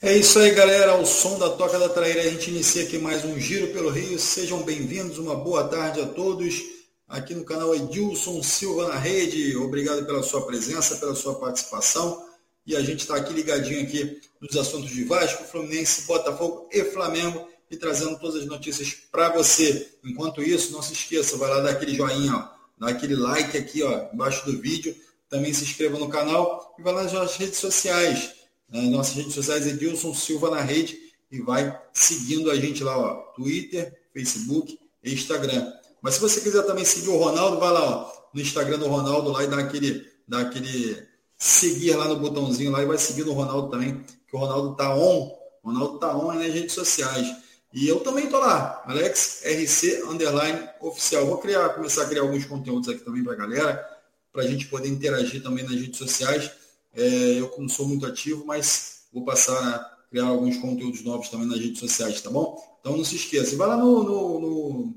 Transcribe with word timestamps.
É 0.00 0.16
isso 0.16 0.38
aí, 0.38 0.52
galera. 0.52 0.92
Ao 0.92 1.04
som 1.04 1.40
da 1.40 1.50
Toca 1.50 1.76
da 1.76 1.88
Traíra, 1.88 2.20
a 2.20 2.30
gente 2.30 2.50
inicia 2.50 2.84
aqui 2.84 2.98
mais 2.98 3.24
um 3.24 3.36
Giro 3.36 3.66
pelo 3.72 3.90
Rio. 3.90 4.16
Sejam 4.16 4.62
bem-vindos, 4.62 5.18
uma 5.18 5.34
boa 5.34 5.66
tarde 5.66 6.00
a 6.00 6.06
todos. 6.06 6.62
Aqui 7.08 7.34
no 7.34 7.44
canal 7.44 7.74
Edilson 7.74 8.40
Silva 8.40 8.86
na 8.86 8.96
Rede. 8.96 9.56
Obrigado 9.56 10.06
pela 10.06 10.22
sua 10.22 10.46
presença, 10.46 10.94
pela 10.98 11.16
sua 11.16 11.34
participação. 11.40 12.24
E 12.64 12.76
a 12.76 12.80
gente 12.80 13.00
está 13.00 13.16
aqui 13.16 13.32
ligadinho 13.32 13.82
aqui 13.82 14.20
nos 14.40 14.56
assuntos 14.56 14.88
de 14.88 15.02
Vasco, 15.02 15.42
Fluminense, 15.42 16.06
Botafogo 16.06 16.68
e 16.70 16.84
Flamengo 16.84 17.48
e 17.68 17.76
trazendo 17.76 18.16
todas 18.20 18.42
as 18.42 18.46
notícias 18.46 18.94
para 19.10 19.30
você. 19.30 19.88
Enquanto 20.04 20.40
isso, 20.40 20.70
não 20.70 20.80
se 20.80 20.92
esqueça, 20.92 21.36
vai 21.36 21.50
lá 21.50 21.58
dar 21.58 21.70
aquele 21.70 21.96
joinha, 21.96 22.36
ó, 22.36 22.48
dar 22.78 22.90
aquele 22.90 23.16
like 23.16 23.58
aqui 23.58 23.82
ó, 23.82 24.06
embaixo 24.14 24.46
do 24.46 24.60
vídeo. 24.60 24.94
Também 25.28 25.52
se 25.52 25.64
inscreva 25.64 25.98
no 25.98 26.08
canal 26.08 26.72
e 26.78 26.82
vai 26.82 26.94
lá 26.94 27.02
nas 27.02 27.36
redes 27.36 27.58
sociais 27.58 28.37
nas 28.68 28.84
nossas 28.84 29.14
redes 29.14 29.34
sociais, 29.34 29.66
Edilson 29.66 30.14
Silva 30.14 30.50
na 30.50 30.60
rede, 30.60 30.98
e 31.30 31.40
vai 31.40 31.78
seguindo 31.92 32.50
a 32.50 32.56
gente 32.56 32.82
lá, 32.82 32.98
ó, 32.98 33.14
Twitter, 33.34 33.94
Facebook 34.12 34.78
e 35.02 35.12
Instagram. 35.12 35.72
Mas 36.00 36.14
se 36.14 36.20
você 36.20 36.40
quiser 36.40 36.62
também 36.62 36.84
seguir 36.84 37.08
o 37.08 37.18
Ronaldo, 37.18 37.58
vai 37.58 37.72
lá 37.72 37.82
ó, 37.82 38.12
no 38.32 38.40
Instagram 38.40 38.78
do 38.78 38.88
Ronaldo 38.88 39.30
lá 39.30 39.44
e 39.44 39.46
dá 39.46 39.58
aquele, 39.58 40.06
dá 40.26 40.40
aquele 40.40 41.06
seguir 41.36 41.94
lá 41.94 42.06
no 42.08 42.16
botãozinho 42.16 42.70
lá 42.70 42.82
e 42.82 42.86
vai 42.86 42.98
seguindo 42.98 43.30
o 43.30 43.34
Ronaldo 43.34 43.70
também, 43.70 44.04
que 44.26 44.36
o 44.36 44.38
Ronaldo 44.38 44.74
tá 44.74 44.94
on, 44.94 45.36
o 45.62 45.70
Ronaldo 45.70 45.98
tá 45.98 46.16
on 46.16 46.32
nas 46.32 46.52
redes 46.52 46.72
sociais. 46.72 47.26
E 47.72 47.86
eu 47.86 48.00
também 48.00 48.28
tô 48.28 48.38
lá, 48.38 48.82
Alex 48.86 49.42
RC 49.44 50.02
underline 50.08 50.68
oficial. 50.80 51.26
Vou 51.26 51.38
criar, 51.38 51.68
começar 51.70 52.02
a 52.02 52.06
criar 52.06 52.22
alguns 52.22 52.46
conteúdos 52.46 52.88
aqui 52.88 53.04
também 53.04 53.22
para 53.22 53.34
galera, 53.34 53.86
para 54.32 54.42
a 54.42 54.46
gente 54.46 54.66
poder 54.66 54.88
interagir 54.88 55.42
também 55.42 55.64
nas 55.64 55.74
redes 55.74 55.98
sociais. 55.98 56.50
É, 56.94 57.40
eu 57.40 57.54
não 57.58 57.68
sou 57.68 57.86
muito 57.86 58.06
ativo, 58.06 58.44
mas 58.46 59.02
vou 59.12 59.24
passar 59.24 59.56
a 59.56 59.98
criar 60.10 60.26
alguns 60.26 60.56
conteúdos 60.56 61.02
novos 61.02 61.28
também 61.28 61.46
nas 61.46 61.58
redes 61.58 61.78
sociais, 61.78 62.20
tá 62.20 62.30
bom? 62.30 62.58
Então 62.80 62.96
não 62.96 63.04
se 63.04 63.16
esqueça. 63.16 63.56
Vai 63.56 63.68
lá 63.68 63.76
no, 63.76 64.02
no, 64.02 64.40
no, 64.40 64.94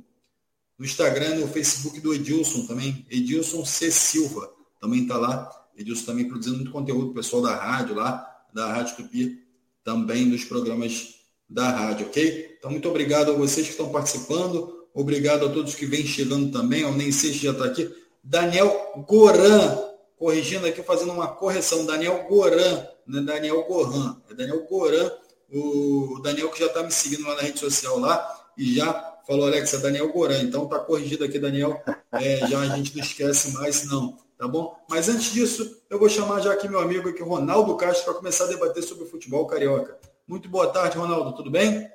no 0.78 0.86
Instagram, 0.86 1.36
no 1.36 1.47
Facebook 1.47 2.00
do 2.00 2.14
Edilson 2.14 2.66
também, 2.66 3.06
Edilson 3.09 3.66
C. 3.66 3.92
Silva, 3.92 4.52
também 4.80 5.03
está 5.03 5.17
lá. 5.17 5.50
Edilson 5.78 6.06
também 6.06 6.28
produzindo 6.28 6.58
muito 6.58 6.72
conteúdo, 6.72 7.14
pessoal 7.14 7.42
da 7.42 7.56
rádio 7.56 7.95
lá, 7.95 8.28
da 8.53 8.73
Rádio 8.73 8.97
Tupi, 8.97 9.39
também 9.84 10.30
dos 10.30 10.44
programas 10.44 11.16
da 11.50 11.69
rádio, 11.69 12.08
ok? 12.08 12.56
Então, 12.58 12.72
muito 12.72 12.88
obrigado 12.88 13.31
a 13.31 13.36
vocês 13.36 13.66
que 13.66 13.72
estão 13.73 13.89
participando, 13.89 14.88
obrigado 14.94 15.45
a 15.45 15.50
todos 15.50 15.75
que 15.75 15.86
vêm 15.86 16.06
chegando 16.06 16.52
também, 16.52 16.84
ao 16.84 16.94
Nem 16.94 17.12
Sei 17.12 17.31
se 17.31 17.39
já 17.39 17.52
está 17.52 17.66
aqui. 17.66 17.89
Daniel 18.23 19.03
Goran, 19.08 19.78
corrigindo 20.22 20.67
aqui, 20.67 20.83
fazendo 20.83 21.14
uma 21.14 21.30
correção, 21.30 21.83
Daniel 21.83 22.27
Goran, 22.30 22.86
não 23.08 23.22
é 23.22 23.23
Daniel 23.23 23.64
Goran, 23.64 24.16
é 24.30 24.36
Daniel 24.36 24.67
Goran, 24.67 25.11
o 25.52 26.19
Daniel 26.22 26.52
que 26.52 26.59
já 26.59 26.67
está 26.67 26.83
me 26.83 26.91
seguindo 26.91 27.28
lá 27.28 27.38
na 27.38 27.41
rede 27.41 27.58
social 27.58 27.97
lá, 27.97 28.52
e 28.55 28.75
já 28.75 28.94
falou, 29.25 29.47
Alex, 29.47 29.73
é 29.73 29.80
Daniel 29.80 30.13
Goran, 30.13 30.44
então 30.44 30.67
tá 30.67 30.78
corrigido 30.78 31.23
aqui, 31.23 31.39
Daniel, 31.39 31.81
é, 32.11 32.38
já 32.47 32.59
a 32.59 32.67
gente 32.67 32.95
não 32.95 33.03
esquece 33.03 33.52
mais, 33.52 33.88
não, 33.88 34.16
tá 34.38 34.47
bom? 34.47 34.78
Mas 34.88 35.09
antes 35.09 35.33
disso, 35.33 35.81
eu 35.89 35.97
vou 35.97 36.08
chamar 36.08 36.39
já 36.41 36.53
aqui 36.53 36.69
meu 36.69 36.80
amigo 36.80 37.09
aqui, 37.09 37.23
Ronaldo 37.23 37.75
Castro, 37.75 38.06
para 38.06 38.13
começar 38.13 38.44
a 38.44 38.50
debater 38.50 38.83
sobre 38.83 39.06
o 39.06 39.08
futebol 39.08 39.47
carioca. 39.47 39.97
Muito 40.28 40.47
boa 40.47 40.67
tarde, 40.67 41.00
Ronaldo, 41.00 41.35
tudo 41.35 41.50
bem? 41.50 41.89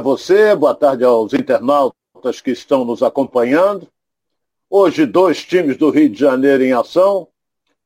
Você, 0.00 0.56
boa 0.56 0.74
tarde 0.74 1.04
aos 1.04 1.34
internautas 1.34 2.40
que 2.42 2.52
estão 2.52 2.86
nos 2.86 3.02
acompanhando. 3.02 3.86
Hoje, 4.72 5.04
dois 5.04 5.44
times 5.44 5.76
do 5.76 5.90
Rio 5.90 6.08
de 6.08 6.20
Janeiro 6.20 6.62
em 6.62 6.72
ação, 6.72 7.26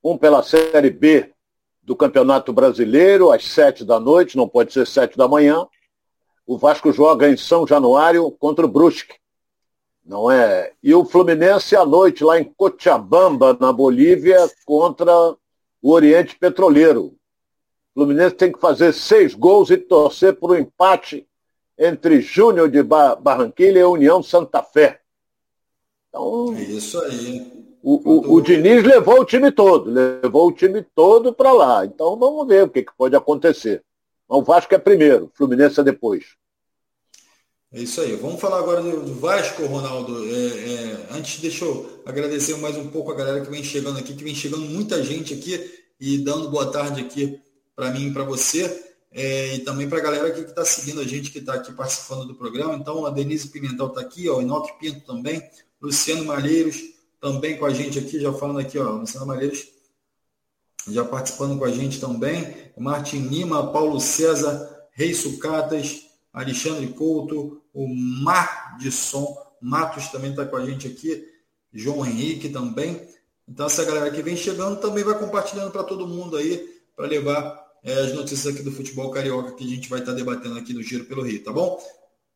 um 0.03 0.15
pela 0.15 0.43
Série 0.43 0.91
B 0.91 1.33
do 1.81 1.95
Campeonato 1.95 2.53
Brasileiro, 2.53 3.31
às 3.31 3.43
sete 3.43 3.83
da 3.83 3.99
noite, 3.99 4.37
não 4.37 4.47
pode 4.47 4.71
ser 4.71 4.85
sete 4.85 5.17
da 5.17 5.27
manhã. 5.27 5.65
O 6.45 6.59
Vasco 6.59 6.93
joga 6.93 7.27
em 7.27 7.35
São 7.35 7.65
Januário 7.65 8.29
contra 8.29 8.67
o 8.67 8.69
Brusque. 8.69 9.15
Não 10.05 10.29
é? 10.29 10.73
E 10.83 10.93
o 10.93 11.03
Fluminense 11.03 11.75
à 11.75 11.83
noite, 11.83 12.23
lá 12.23 12.39
em 12.39 12.43
Cochabamba, 12.43 13.57
na 13.59 13.73
Bolívia, 13.73 14.47
contra 14.63 15.11
o 15.81 15.91
Oriente 15.91 16.37
Petroleiro. 16.37 17.05
O 17.95 18.01
Fluminense 18.01 18.35
tem 18.35 18.51
que 18.51 18.59
fazer 18.59 18.93
seis 18.93 19.33
gols 19.33 19.71
e 19.71 19.77
torcer 19.77 20.35
por 20.35 20.51
um 20.51 20.55
empate 20.55 21.27
entre 21.79 22.21
Júnior 22.21 22.69
de 22.69 22.83
Barranquilla 22.83 23.79
e 23.79 23.83
União 23.83 24.21
Santa 24.21 24.61
Fé. 24.61 25.01
Então, 26.15 26.55
é 26.55 26.61
isso 26.63 26.99
aí. 27.01 27.65
O, 27.83 28.09
o, 28.09 28.33
o, 28.35 28.41
Diniz 28.41 28.83
levou 28.83 29.19
o 29.19 29.25
time 29.25 29.51
todo, 29.51 29.91
levou 29.91 30.47
o 30.47 30.51
time 30.51 30.83
todo 30.95 31.33
para 31.33 31.51
lá. 31.51 31.85
Então 31.85 32.17
vamos 32.17 32.47
ver 32.47 32.63
o 32.63 32.69
que, 32.69 32.81
que 32.81 32.97
pode 32.97 33.15
acontecer. 33.15 33.83
O 34.27 34.41
Vasco 34.41 34.73
é 34.73 34.79
primeiro, 34.79 35.29
Fluminense 35.35 35.79
é 35.79 35.83
depois. 35.83 36.23
É 37.71 37.81
isso 37.81 38.01
aí. 38.01 38.15
Vamos 38.15 38.39
falar 38.39 38.59
agora 38.59 38.81
do 38.81 39.13
Vasco, 39.15 39.65
Ronaldo. 39.65 40.25
É, 40.25 40.37
é, 40.37 41.07
antes, 41.11 41.39
deixa 41.41 41.65
eu 41.65 42.01
agradecer 42.05 42.57
mais 42.57 42.75
um 42.77 42.87
pouco 42.87 43.11
a 43.11 43.15
galera 43.15 43.41
que 43.41 43.51
vem 43.51 43.63
chegando 43.63 43.99
aqui, 43.99 44.15
que 44.15 44.23
vem 44.23 44.33
chegando 44.33 44.63
muita 44.63 45.03
gente 45.03 45.33
aqui 45.33 45.83
e 45.99 46.17
dando 46.19 46.49
boa 46.49 46.71
tarde 46.71 47.01
aqui 47.01 47.39
para 47.75 47.91
mim 47.91 48.07
e 48.07 48.13
para 48.13 48.23
você. 48.23 48.93
É, 49.11 49.55
e 49.55 49.59
também 49.59 49.87
para 49.87 49.99
a 49.99 50.01
galera 50.01 50.31
que 50.31 50.41
está 50.41 50.65
seguindo 50.65 51.01
a 51.01 51.05
gente, 51.05 51.31
que 51.31 51.39
está 51.39 51.53
aqui 51.53 51.71
participando 51.71 52.25
do 52.25 52.35
programa. 52.35 52.75
Então, 52.75 53.05
a 53.05 53.11
Denise 53.11 53.47
Pimentel 53.47 53.87
está 53.87 54.01
aqui, 54.01 54.27
ó, 54.27 54.37
o 54.37 54.41
Inoque 54.41 54.77
Pinto 54.79 55.05
também, 55.05 55.41
Luciano 55.85 56.25
Malheiros 56.25 56.81
também 57.21 57.57
com 57.57 57.65
a 57.65 57.73
gente 57.73 57.99
aqui, 57.99 58.19
já 58.19 58.33
falando 58.33 58.59
aqui, 58.59 58.77
ó, 58.79 58.91
Luciano 58.93 59.25
Malheiros 59.25 59.67
já 60.87 61.03
participando 61.03 61.57
com 61.57 61.65
a 61.65 61.71
gente 61.71 61.99
também, 61.99 62.71
Martin 62.77 63.19
Lima, 63.27 63.71
Paulo 63.71 63.99
César, 63.99 64.87
Rei 64.91 65.13
Sucatas, 65.13 66.01
Alexandre 66.33 66.87
Couto, 66.87 67.61
o 67.73 67.87
Mar 67.87 68.77
de 68.79 68.91
Som, 68.91 69.35
Matos 69.61 70.07
também 70.09 70.31
está 70.31 70.45
com 70.45 70.57
a 70.57 70.65
gente 70.65 70.87
aqui, 70.87 71.27
João 71.73 72.05
Henrique 72.05 72.49
também. 72.49 73.01
Então 73.47 73.65
essa 73.65 73.83
galera 73.83 74.11
que 74.11 74.21
vem 74.21 74.35
chegando 74.35 74.79
também 74.79 75.03
vai 75.03 75.17
compartilhando 75.17 75.71
para 75.71 75.83
todo 75.83 76.07
mundo 76.07 76.37
aí, 76.37 76.67
para 76.95 77.07
levar 77.07 77.63
é, 77.83 77.93
as 77.93 78.13
notícias 78.13 78.53
aqui 78.53 78.63
do 78.63 78.71
futebol 78.71 79.11
carioca 79.11 79.53
que 79.53 79.63
a 79.63 79.67
gente 79.67 79.89
vai 79.89 79.99
estar 79.99 80.11
tá 80.11 80.17
debatendo 80.17 80.57
aqui 80.57 80.73
no 80.73 80.83
Giro 80.83 81.05
pelo 81.05 81.23
Rio, 81.23 81.43
tá 81.43 81.51
bom? 81.51 81.79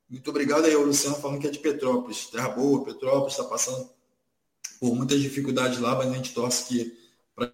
Muito 0.10 0.30
obrigado 0.32 0.66
aí, 0.66 0.76
o 0.76 0.84
Luciano, 0.84 1.16
falando 1.18 1.40
que 1.40 1.48
é 1.48 1.52
de 1.52 1.60
Petrópolis. 1.60 2.26
Terra 2.28 2.50
boa, 2.50 2.84
Petrópolis 2.84 3.34
está 3.34 3.44
passando 3.44 3.88
por 4.80 4.96
muitas 4.96 5.22
dificuldades 5.22 5.80
lá, 5.80 5.96
mas 5.96 6.10
a 6.10 6.16
gente 6.16 6.34
torce 6.34 6.66
que 6.66 6.98
para 7.36 7.54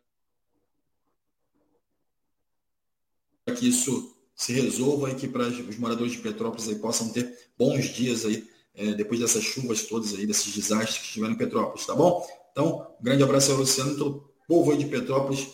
que 3.55 3.67
isso 3.67 4.15
se 4.33 4.53
resolva 4.53 5.11
e 5.11 5.15
que 5.15 5.27
para 5.27 5.47
os 5.47 5.77
moradores 5.77 6.13
de 6.13 6.19
Petrópolis 6.19 6.69
aí 6.69 6.75
possam 6.75 7.09
ter 7.09 7.37
bons 7.57 7.85
dias 7.85 8.25
aí, 8.25 8.47
é, 8.73 8.93
depois 8.93 9.19
dessas 9.19 9.43
chuvas 9.43 9.83
todas 9.83 10.13
aí, 10.13 10.25
desses 10.25 10.53
desastres 10.53 10.97
que 10.99 11.13
tiveram 11.13 11.33
em 11.33 11.37
Petrópolis, 11.37 11.85
tá 11.85 11.93
bom? 11.93 12.25
Então, 12.51 12.87
um 12.99 13.03
grande 13.03 13.23
abraço 13.23 13.51
ao 13.51 13.57
Luciano, 13.57 13.97
todo 13.97 14.17
o 14.17 14.47
povo 14.47 14.71
aí 14.71 14.77
de 14.77 14.85
Petrópolis 14.85 15.47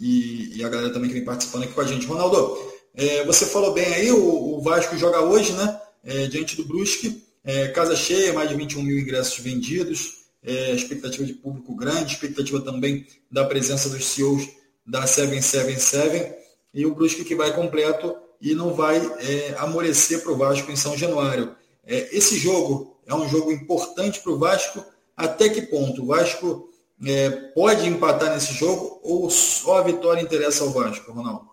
e, 0.00 0.56
e, 0.58 0.64
a 0.64 0.68
galera 0.68 0.92
também 0.92 1.08
que 1.08 1.16
vem 1.16 1.24
participando 1.24 1.64
aqui 1.64 1.74
com 1.74 1.80
a 1.80 1.86
gente. 1.86 2.06
Ronaldo, 2.06 2.58
é, 2.94 3.24
você 3.24 3.46
falou 3.46 3.72
bem 3.72 3.86
aí, 3.86 4.10
o, 4.10 4.56
o 4.56 4.60
Vasco 4.62 4.96
joga 4.96 5.20
hoje, 5.20 5.52
né? 5.52 5.80
É, 6.06 6.26
diante 6.28 6.56
do 6.56 6.64
Brusque. 6.64 7.22
É, 7.44 7.68
casa 7.68 7.94
cheia, 7.94 8.32
mais 8.32 8.48
de 8.48 8.54
21 8.54 8.82
mil 8.82 8.98
ingressos 8.98 9.38
vendidos, 9.38 10.26
é, 10.42 10.72
expectativa 10.72 11.24
de 11.24 11.34
público 11.34 11.74
grande, 11.74 12.14
expectativa 12.14 12.60
também 12.60 13.06
da 13.30 13.44
presença 13.44 13.88
dos 13.88 14.04
CEOs 14.06 14.48
da 14.86 15.06
777 15.06 16.34
e 16.72 16.86
o 16.86 16.94
Brusque 16.94 17.24
que 17.24 17.34
vai 17.34 17.52
completo 17.52 18.16
e 18.40 18.54
não 18.54 18.72
vai 18.72 18.98
é, 19.20 19.54
amolecer 19.58 20.22
para 20.22 20.32
o 20.32 20.36
Vasco 20.36 20.70
em 20.70 20.76
São 20.76 20.96
Januário. 20.96 21.54
É, 21.84 22.16
esse 22.16 22.38
jogo 22.38 22.96
é 23.06 23.14
um 23.14 23.28
jogo 23.28 23.50
importante 23.50 24.20
para 24.20 24.32
o 24.32 24.38
Vasco. 24.38 24.84
Até 25.16 25.48
que 25.48 25.62
ponto? 25.62 26.02
O 26.02 26.06
Vasco 26.06 26.68
é, 27.04 27.30
pode 27.30 27.88
empatar 27.88 28.32
nesse 28.32 28.52
jogo 28.54 29.00
ou 29.02 29.28
só 29.30 29.78
a 29.78 29.82
vitória 29.82 30.20
interessa 30.20 30.64
ao 30.64 30.70
Vasco, 30.70 31.12
Ronaldo? 31.12 31.50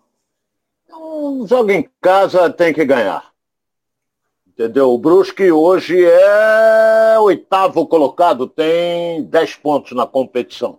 Um 0.92 1.48
jogo 1.48 1.72
em 1.72 1.89
casa 2.01 2.50
tem 2.50 2.74
que 2.74 2.86
ganhar. 2.86 3.32
Entendeu? 4.53 4.94
O 4.94 5.00
Brusque 5.00 5.51
hoje 5.51 6.05
é 6.05 7.17
oitavo 7.19 7.88
colocado, 7.88 8.47
tem 8.47 9.23
10 9.23 9.55
pontos 9.55 9.94
na 9.94 10.05
competição. 10.05 10.77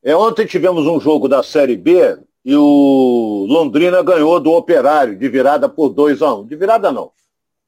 É, 0.00 0.14
ontem 0.14 0.46
tivemos 0.46 0.86
um 0.86 1.00
jogo 1.00 1.26
da 1.26 1.42
Série 1.42 1.76
B 1.76 2.16
e 2.44 2.54
o 2.54 3.46
Londrina 3.48 4.00
ganhou 4.00 4.38
do 4.38 4.52
Operário, 4.52 5.18
de 5.18 5.28
virada 5.28 5.68
por 5.68 5.88
2 5.88 6.22
a 6.22 6.32
1 6.32 6.38
um. 6.38 6.46
De 6.46 6.54
virada 6.54 6.92
não. 6.92 7.10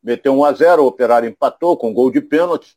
Meteu 0.00 0.32
1 0.32 0.38
um 0.38 0.44
a 0.44 0.52
0 0.52 0.84
o 0.84 0.86
Operário 0.86 1.28
empatou 1.28 1.76
com 1.76 1.92
gol 1.92 2.12
de 2.12 2.20
pênalti. 2.20 2.76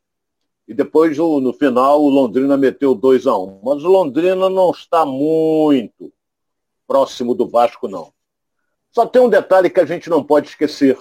E 0.68 0.74
depois, 0.74 1.16
no 1.16 1.54
final, 1.54 2.04
o 2.04 2.10
Londrina 2.10 2.58
meteu 2.58 2.96
2 2.96 3.28
a 3.28 3.38
1 3.38 3.44
um. 3.44 3.60
Mas 3.64 3.84
o 3.84 3.90
Londrina 3.90 4.50
não 4.50 4.72
está 4.72 5.06
muito 5.06 6.12
próximo 6.88 7.36
do 7.36 7.48
Vasco, 7.48 7.88
não. 7.88 8.12
Só 8.92 9.06
tem 9.06 9.22
um 9.22 9.30
detalhe 9.30 9.70
que 9.70 9.80
a 9.80 9.86
gente 9.86 10.10
não 10.10 10.24
pode 10.24 10.48
esquecer. 10.48 10.98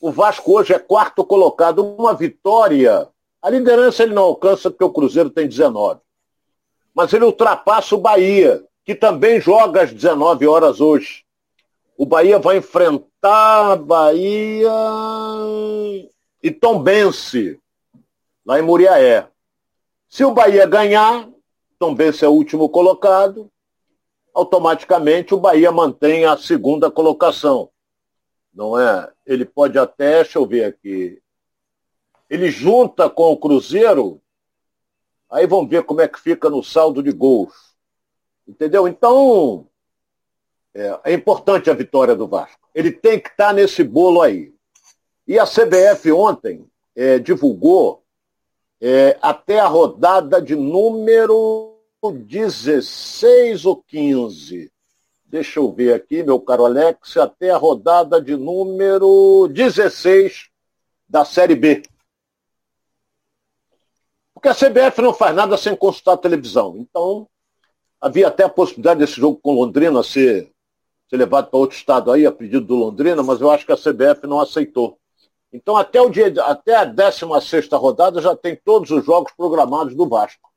O 0.00 0.10
Vasco 0.10 0.52
hoje 0.52 0.72
é 0.72 0.78
quarto 0.78 1.22
colocado, 1.22 1.84
uma 1.84 2.14
vitória. 2.14 3.06
A 3.42 3.50
liderança 3.50 4.02
ele 4.02 4.14
não 4.14 4.22
alcança 4.22 4.70
porque 4.70 4.82
o 4.84 4.90
Cruzeiro 4.90 5.28
tem 5.28 5.46
19. 5.46 6.00
Mas 6.94 7.12
ele 7.12 7.26
ultrapassa 7.26 7.94
o 7.94 8.00
Bahia, 8.00 8.64
que 8.82 8.94
também 8.94 9.38
joga 9.38 9.82
às 9.82 9.92
19 9.92 10.46
horas 10.46 10.80
hoje. 10.80 11.22
O 11.98 12.06
Bahia 12.06 12.38
vai 12.38 12.56
enfrentar 12.56 13.76
Bahia 13.76 14.72
e 16.42 16.50
Tombense, 16.50 17.60
lá 18.46 18.58
em 18.58 18.62
Muriaé. 18.62 19.28
Se 20.08 20.24
o 20.24 20.32
Bahia 20.32 20.66
ganhar, 20.66 21.28
Tombense 21.78 22.24
é 22.24 22.28
o 22.28 22.32
último 22.32 22.70
colocado, 22.70 23.50
automaticamente 24.32 25.34
o 25.34 25.38
Bahia 25.38 25.70
mantém 25.70 26.24
a 26.24 26.38
segunda 26.38 26.90
colocação. 26.90 27.68
Não 28.60 28.78
é? 28.78 29.10
Ele 29.24 29.46
pode 29.46 29.78
até, 29.78 30.16
deixa 30.16 30.38
eu 30.38 30.44
ver 30.44 30.64
aqui, 30.64 31.18
ele 32.28 32.50
junta 32.50 33.08
com 33.08 33.32
o 33.32 33.36
Cruzeiro, 33.38 34.20
aí 35.30 35.46
vamos 35.46 35.70
ver 35.70 35.82
como 35.82 36.02
é 36.02 36.06
que 36.06 36.20
fica 36.20 36.50
no 36.50 36.62
saldo 36.62 37.02
de 37.02 37.10
gols. 37.10 37.54
Entendeu? 38.46 38.86
Então, 38.86 39.66
é, 40.74 41.00
é 41.04 41.14
importante 41.14 41.70
a 41.70 41.74
vitória 41.74 42.14
do 42.14 42.28
Vasco. 42.28 42.68
Ele 42.74 42.92
tem 42.92 43.18
que 43.18 43.30
estar 43.30 43.54
nesse 43.54 43.82
bolo 43.82 44.20
aí. 44.20 44.52
E 45.26 45.38
a 45.38 45.46
CBF 45.46 46.12
ontem 46.12 46.70
é, 46.94 47.18
divulgou 47.18 48.04
é, 48.78 49.16
até 49.22 49.58
a 49.58 49.68
rodada 49.68 50.38
de 50.42 50.54
número 50.54 51.78
16 52.02 53.64
ou 53.64 53.82
15. 53.84 54.70
Deixa 55.30 55.60
eu 55.60 55.70
ver 55.70 55.94
aqui, 55.94 56.24
meu 56.24 56.40
caro 56.40 56.64
Alex, 56.64 57.16
até 57.16 57.50
a 57.50 57.56
rodada 57.56 58.20
de 58.20 58.36
número 58.36 59.46
16 59.46 60.50
da 61.08 61.24
Série 61.24 61.54
B. 61.54 61.82
Porque 64.34 64.48
a 64.48 64.54
CBF 64.54 65.00
não 65.00 65.14
faz 65.14 65.32
nada 65.32 65.56
sem 65.56 65.76
consultar 65.76 66.14
a 66.14 66.16
televisão. 66.16 66.76
Então, 66.78 67.28
havia 68.00 68.26
até 68.26 68.42
a 68.42 68.48
possibilidade 68.48 68.98
desse 68.98 69.20
jogo 69.20 69.38
com 69.40 69.54
Londrina 69.54 70.02
ser, 70.02 70.50
ser 71.08 71.16
levado 71.16 71.48
para 71.48 71.60
outro 71.60 71.76
estado 71.76 72.10
aí, 72.10 72.26
a 72.26 72.32
pedido 72.32 72.66
do 72.66 72.74
Londrina, 72.74 73.22
mas 73.22 73.40
eu 73.40 73.52
acho 73.52 73.64
que 73.64 73.72
a 73.72 73.76
CBF 73.76 74.26
não 74.26 74.40
aceitou. 74.40 74.98
Então, 75.52 75.76
até, 75.76 76.00
o 76.00 76.10
dia, 76.10 76.26
até 76.42 76.74
a 76.74 76.84
16 76.84 77.68
rodada 77.70 78.20
já 78.20 78.34
tem 78.34 78.56
todos 78.56 78.90
os 78.90 79.04
jogos 79.04 79.32
programados 79.36 79.94
do 79.94 80.08
Vasco. 80.08 80.50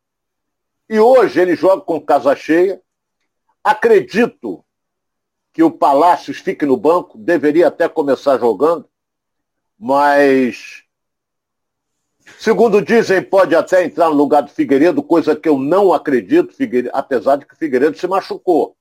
E 0.89 0.99
hoje 0.99 1.39
ele 1.39 1.55
joga 1.55 1.83
com 1.83 2.01
casa 2.01 2.35
cheia. 2.35 2.81
Acredito 3.63 4.63
que 5.53 5.63
o 5.63 5.71
Palácios 5.71 6.39
fique 6.39 6.65
no 6.65 6.75
banco, 6.75 7.17
deveria 7.17 7.67
até 7.67 7.87
começar 7.87 8.39
jogando, 8.39 8.89
mas, 9.79 10.83
segundo 12.39 12.81
dizem, 12.81 13.21
pode 13.21 13.55
até 13.55 13.85
entrar 13.85 14.09
no 14.09 14.15
lugar 14.15 14.41
do 14.41 14.51
Figueiredo, 14.51 15.03
coisa 15.03 15.35
que 15.35 15.47
eu 15.47 15.57
não 15.57 15.93
acredito, 15.93 16.55
apesar 16.91 17.37
de 17.37 17.45
que 17.45 17.53
o 17.53 17.57
Figueiredo 17.57 17.97
se 17.97 18.07
machucou. 18.07 18.75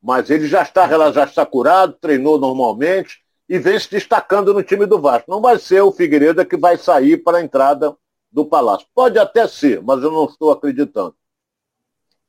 Mas 0.00 0.30
ele 0.30 0.46
já 0.46 0.62
está, 0.62 0.86
já 1.10 1.24
está 1.24 1.46
curado, 1.46 1.94
treinou 1.94 2.38
normalmente, 2.38 3.22
e 3.48 3.58
vem 3.58 3.78
se 3.78 3.90
destacando 3.90 4.52
no 4.52 4.62
time 4.62 4.86
do 4.86 5.00
Vasco. 5.00 5.30
Não 5.30 5.40
vai 5.40 5.58
ser 5.58 5.80
o 5.80 5.92
Figueiredo 5.92 6.44
que 6.44 6.56
vai 6.56 6.76
sair 6.76 7.18
para 7.18 7.38
a 7.38 7.42
entrada 7.42 7.96
do 8.30 8.44
Palácio. 8.44 8.86
Pode 8.94 9.18
até 9.18 9.46
ser, 9.46 9.82
mas 9.82 10.02
eu 10.02 10.10
não 10.10 10.24
estou 10.26 10.50
acreditando. 10.50 11.14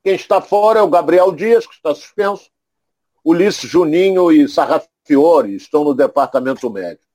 Quem 0.04 0.16
está 0.16 0.42
fora 0.42 0.80
é 0.80 0.84
o 0.84 0.90
Gabriel 0.90 1.32
Dias, 1.32 1.66
que 1.66 1.74
está 1.74 1.96
suspenso. 1.96 2.52
Ulisses 3.24 3.70
Juninho 3.70 4.32
e 4.32 4.50
Sarrafiore 4.50 5.56
estão 5.56 5.86
no 5.86 5.94
departamento 5.94 6.70
médico. 6.70 7.06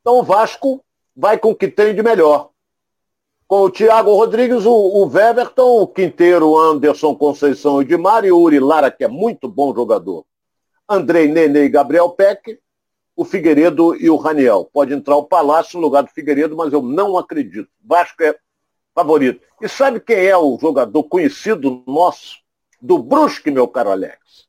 Então 0.00 0.18
o 0.18 0.22
Vasco 0.22 0.84
vai 1.16 1.38
com 1.38 1.50
o 1.50 1.54
que 1.54 1.66
tem 1.66 1.94
de 1.94 2.02
melhor. 2.02 2.50
Com 3.48 3.62
o 3.62 3.70
Thiago 3.70 4.12
Rodrigues, 4.14 4.66
o, 4.66 4.72
o 4.72 5.06
Weberton, 5.08 5.80
o 5.80 5.86
Quinteiro, 5.86 6.58
Anderson 6.58 7.14
Conceição 7.14 7.80
e 7.80 7.84
Dimar, 7.86 8.24
e 8.24 8.32
o 8.32 8.38
Uri 8.38 8.60
Lara, 8.60 8.90
que 8.90 9.04
é 9.04 9.08
muito 9.08 9.48
bom 9.48 9.74
jogador. 9.74 10.26
Andrei 10.88 11.28
Nene 11.28 11.60
e 11.60 11.68
Gabriel 11.68 12.10
Peck, 12.10 12.58
o 13.14 13.24
Figueiredo 13.24 13.96
e 13.96 14.10
o 14.10 14.16
Raniel. 14.16 14.68
Pode 14.70 14.92
entrar 14.92 15.16
o 15.16 15.24
Palácio 15.24 15.78
no 15.78 15.86
lugar 15.86 16.02
do 16.02 16.10
Figueiredo, 16.10 16.54
mas 16.54 16.72
eu 16.72 16.82
não 16.82 17.16
acredito. 17.16 17.70
Vasco 17.82 18.22
é 18.22 18.36
favorito. 18.96 19.42
E 19.60 19.68
sabe 19.68 20.00
quem 20.00 20.26
é 20.26 20.36
o 20.36 20.58
jogador 20.58 21.04
conhecido 21.04 21.84
nosso 21.86 22.38
do 22.80 22.98
Brusque, 22.98 23.50
meu 23.50 23.68
caro 23.68 23.90
Alex? 23.90 24.46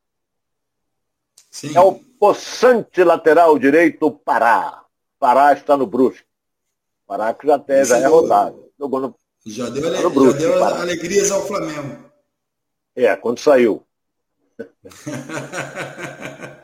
Sim. 1.52 1.76
É 1.76 1.82
o 1.82 1.94
possante 1.94 3.04
lateral 3.04 3.60
direito 3.60 4.10
Pará. 4.10 4.86
Pará 5.20 5.52
está 5.52 5.76
no 5.76 5.86
Brusque. 5.86 6.26
Pará 7.06 7.34
que 7.34 7.46
já, 7.46 7.56
até, 7.56 7.84
já 7.84 7.98
é 7.98 8.06
rodado. 8.06 8.72
Jogou 8.80 9.02
no, 9.02 9.16
já 9.46 9.70
deu, 9.70 10.02
no 10.02 10.10
Brusque, 10.10 10.42
já 10.42 10.48
deu 10.48 10.64
alegrias 10.64 11.30
ao 11.30 11.46
Flamengo. 11.46 12.06
É, 12.96 13.16
quando 13.18 13.40
saiu. 13.40 13.86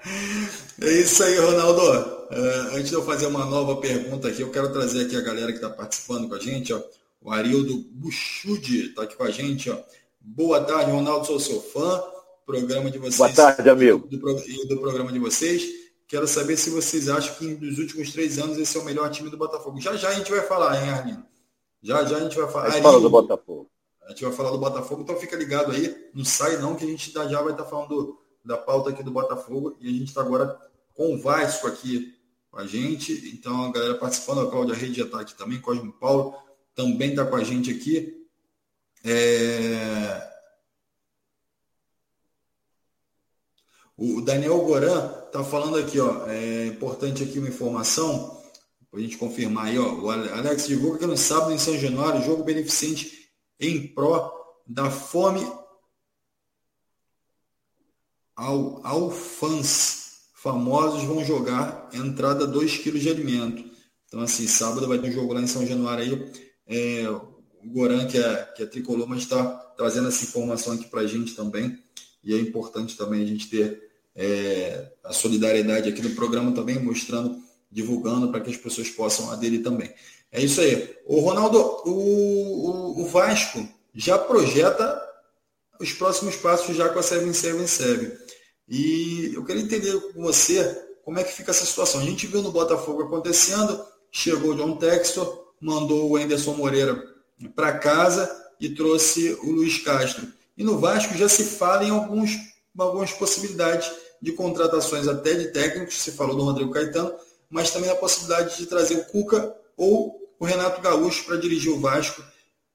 É 0.81 0.91
isso 0.91 1.24
aí, 1.24 1.38
Ronaldo. 1.38 1.81
Uh, 1.81 2.75
antes 2.75 2.89
de 2.89 2.95
eu 2.95 3.06
fazer 3.06 3.27
uma 3.27 3.45
nova 3.45 3.80
pergunta 3.80 4.27
aqui, 4.27 4.41
eu 4.41 4.51
quero 4.51 4.74
trazer 4.74 5.06
aqui 5.06 5.15
a 5.15 5.21
galera 5.21 5.47
que 5.47 5.59
está 5.59 5.69
participando 5.69 6.27
com 6.27 6.35
a 6.35 6.39
gente. 6.39 6.74
Ó. 6.74 6.81
O 7.24 7.31
Arildo 7.31 7.78
Buxude 7.90 8.90
está 8.90 9.04
aqui 9.04 9.16
com 9.16 9.24
a 9.24 9.31
gente. 9.31 9.70
Ó. 9.70 9.78
Boa 10.20 10.62
tarde, 10.62 10.92
Ronaldo, 10.92 11.25
sou 11.25 11.40
seu 11.40 11.62
fã. 11.62 12.04
Programa 12.46 12.92
de 12.92 12.98
vocês. 12.98 13.16
Boa 13.16 13.31
tarde, 13.31 13.70
amigo. 13.70 14.06
Do, 14.10 14.18
do, 14.18 14.68
do 14.68 14.81
programa 14.81 15.10
de 15.10 15.20
vocês. 15.20 15.64
Quero 16.06 16.28
saber 16.28 16.58
se 16.58 16.70
vocês 16.70 17.08
acham 17.08 17.34
que 17.36 17.46
nos 17.46 17.80
últimos 17.80 18.12
três 18.12 18.38
anos 18.38 18.58
esse 18.58 18.78
é 18.78 18.81
o 18.81 18.84
melhor 18.84 19.10
time 19.10 19.30
do 19.30 19.38
Botafogo. 19.38 19.80
Já 19.80 19.96
já 19.96 20.10
a 20.10 20.14
gente 20.14 20.30
vai 20.30 20.42
falar, 20.42 20.84
hein, 20.84 20.90
Arlindo? 20.90 21.24
Já 21.81 22.04
já 22.04 22.18
a 22.18 22.20
gente 22.20 22.38
vai 22.38 22.52
falar. 22.52 22.66
A 22.66 22.70
gente 22.72 22.84
fala 22.84 23.00
do 23.00 23.10
Botafogo. 23.10 23.72
A 24.06 24.10
gente 24.10 24.26
vai 24.26 24.34
falar 24.34 24.52
do 24.52 24.58
Botafogo, 24.58 25.04
então 25.04 25.16
fica 25.16 25.38
ligado 25.38 25.72
aí. 25.72 25.96
Não 26.14 26.26
sai 26.26 26.58
não, 26.58 26.76
que 26.76 26.84
a 26.84 26.88
gente 26.88 27.10
já 27.10 27.42
vai 27.42 27.54
estar 27.54 27.64
tá 27.64 27.69
falando 27.69 27.88
do, 27.88 28.19
da 28.44 28.58
pauta 28.58 28.90
aqui 28.90 29.02
do 29.02 29.12
Botafogo 29.12 29.78
e 29.80 29.88
a 29.88 29.92
gente 29.92 30.10
está 30.10 30.19
agora 30.19 30.60
com 30.94 31.16
o 31.16 31.18
Vasco 31.18 31.68
aqui 31.68 32.14
com 32.52 32.60
a 32.60 32.68
gente. 32.68 33.31
Então, 33.34 33.64
a 33.64 33.72
galera 33.72 33.96
participando, 33.96 34.42
a 34.42 34.52
Cláudia 34.52 34.76
Rede 34.76 35.00
já 35.00 35.06
está 35.06 35.22
aqui 35.22 35.34
também, 35.36 35.62
Cosmo 35.62 35.94
Paulo 35.94 36.43
também 36.75 37.12
está 37.12 37.25
com 37.25 37.36
a 37.36 37.44
gente 37.44 37.72
aqui. 37.72 38.28
É... 39.04 40.34
O 43.96 44.22
Daniel 44.22 44.60
Goran 44.66 45.24
está 45.28 45.44
falando 45.44 45.78
aqui, 45.78 46.00
ó, 46.00 46.28
é 46.28 46.68
importante 46.68 47.24
aqui 47.24 47.38
uma 47.40 47.48
informação, 47.48 48.42
para 48.90 49.00
a 49.00 49.04
gente 49.04 49.18
confirmar 49.18 49.68
aí, 49.68 49.78
ó, 49.78 49.94
o 49.94 50.10
Alex 50.10 50.68
divulga 50.68 51.00
que 51.00 51.06
no 51.06 51.16
sábado 51.16 51.52
em 51.52 51.60
São 51.60 51.78
Januário, 51.78 52.24
jogo 52.24 52.44
beneficente 52.44 53.30
em 53.60 53.88
pró 53.88 54.34
da 54.68 54.90
fome 54.90 55.46
ao, 58.36 59.12
fãs 59.12 60.04
famosos 60.36 61.04
vão 61.04 61.24
jogar 61.24 61.90
entrada 61.94 62.45
2 62.47 62.80
kg 62.80 63.00
de 63.00 63.09
alimento. 63.09 63.71
Então, 64.07 64.21
assim, 64.21 64.47
sábado 64.47 64.88
vai 64.88 65.00
ter 65.00 65.09
um 65.09 65.12
jogo 65.12 65.33
lá 65.33 65.42
em 65.42 65.47
São 65.47 65.66
Januário 65.66 66.04
aí. 66.04 66.53
É, 66.73 67.07
o 67.09 67.69
Goran, 67.69 68.07
que 68.07 68.18
é, 68.18 68.44
que 68.56 68.63
é 68.63 68.65
tricolor, 68.65 69.07
mas 69.07 69.19
está 69.19 69.45
trazendo 69.77 70.07
essa 70.07 70.23
informação 70.23 70.73
aqui 70.73 70.85
para 70.85 71.01
a 71.01 71.07
gente 71.07 71.35
também. 71.35 71.77
E 72.23 72.33
é 72.33 72.37
importante 72.39 72.97
também 72.97 73.21
a 73.21 73.25
gente 73.25 73.49
ter 73.49 73.92
é, 74.15 74.92
a 75.03 75.13
solidariedade 75.13 75.89
aqui 75.89 76.01
no 76.01 76.15
programa 76.15 76.51
também, 76.51 76.80
mostrando, 76.80 77.37
divulgando 77.71 78.30
para 78.30 78.42
que 78.42 78.49
as 78.49 78.57
pessoas 78.57 78.89
possam 78.89 79.31
aderir 79.31 79.61
também. 79.61 79.94
É 80.31 80.42
isso 80.42 80.61
aí. 80.61 80.95
O 81.06 81.19
Ronaldo, 81.19 81.59
o, 81.85 81.92
o, 81.92 83.01
o 83.01 83.06
Vasco 83.06 83.68
já 83.94 84.18
projeta 84.18 84.99
os 85.80 85.94
próximos 85.94 86.35
passos 86.35 86.75
já 86.75 86.89
com 86.89 86.99
a 86.99 87.03
777. 87.03 88.18
E 88.68 89.31
eu 89.35 89.44
queria 89.44 89.61
entender 89.61 89.99
com 90.13 90.23
você 90.23 90.63
como 91.03 91.19
é 91.19 91.23
que 91.23 91.33
fica 91.33 91.51
essa 91.51 91.65
situação. 91.65 92.01
A 92.01 92.06
gente 92.06 92.25
viu 92.25 92.42
no 92.42 92.51
Botafogo 92.51 93.03
acontecendo, 93.03 93.85
chegou 94.11 94.51
o 94.51 94.56
John 94.56 94.77
Textor, 94.77 95.43
mandou 95.64 96.10
o 96.10 96.18
Anderson 96.18 96.54
Moreira 96.54 97.02
para 97.56 97.78
casa 97.78 98.30
e 98.60 98.70
trouxe 98.70 99.38
o 99.42 99.52
Luiz 99.52 99.80
Castro. 99.80 100.28
E 100.58 100.64
no 100.64 100.78
Vasco 100.78 101.16
já 101.16 101.28
se 101.28 101.44
fala 101.44 101.84
em 101.84 101.90
alguns, 101.90 102.38
algumas 102.78 103.12
possibilidades 103.12 103.92
de 104.22 104.32
contratações 104.34 105.08
até 105.08 105.34
de 105.34 105.48
técnicos, 105.48 106.02
se 106.02 106.12
falou 106.12 106.36
do 106.36 106.44
Rodrigo 106.44 106.72
Caetano, 106.72 107.14
mas 107.50 107.72
também 107.72 107.90
a 107.90 107.96
possibilidade 107.96 108.58
de 108.58 108.66
trazer 108.66 108.96
o 108.96 109.06
Cuca 109.06 109.56
ou 109.76 110.20
o 110.40 110.46
Renato 110.46 110.82
Gaúcho 110.82 111.26
para 111.26 111.38
dirigir 111.38 111.72
o 111.72 111.80
Vasco, 111.80 112.24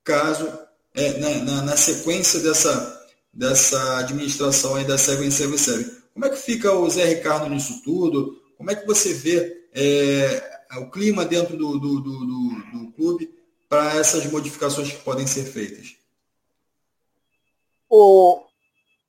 caso 0.03 0.51
é, 0.95 1.19
na, 1.19 1.31
na, 1.45 1.63
na 1.63 1.77
sequência 1.77 2.41
dessa 2.41 2.97
dessa 3.33 3.99
administração 3.99 4.75
aí 4.75 4.85
da 4.85 4.99
Seven 4.99 5.31
Seven 5.31 5.59
Seven. 5.59 5.91
Como 6.13 6.27
é 6.27 6.31
que 6.31 6.37
fica 6.37 6.73
o 6.73 6.89
Zé 6.91 7.05
Ricardo 7.05 7.49
nisso 7.49 7.83
tudo? 7.85 8.43
Como 8.57 8.71
é 8.71 8.75
que 8.75 8.87
você 8.87 9.13
vê 9.15 9.69
é, 9.73 10.58
o 10.77 10.91
clima 10.91 11.25
dentro 11.25 11.57
do, 11.57 11.79
do, 11.79 12.01
do, 12.01 12.27
do, 12.27 12.49
do 12.73 12.93
clube 12.93 13.35
para 13.69 13.97
essas 13.97 14.31
modificações 14.31 14.93
que 14.93 15.03
podem 15.03 15.27
ser 15.27 15.45
feitas? 15.45 15.97
O, 17.89 18.43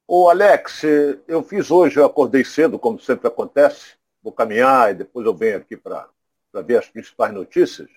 o 0.07 0.29
Alex, 0.29 0.83
eu 1.27 1.43
fiz 1.43 1.69
hoje, 1.69 1.99
eu 1.99 2.05
acordei 2.05 2.45
cedo, 2.45 2.79
como 2.79 2.99
sempre 2.99 3.27
acontece, 3.27 3.95
vou 4.23 4.31
caminhar 4.31 4.91
e 4.91 4.95
depois 4.95 5.25
eu 5.25 5.33
venho 5.33 5.57
aqui 5.57 5.75
para 5.75 6.07
ver 6.65 6.77
as 6.77 6.87
principais 6.87 7.33
notícias. 7.33 7.89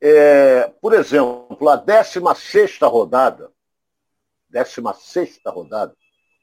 É, 0.00 0.68
por 0.80 0.92
exemplo, 0.92 1.68
a 1.68 1.76
16 1.76 2.78
rodada 2.82 3.50
16 4.54 5.40
rodada, 5.46 5.96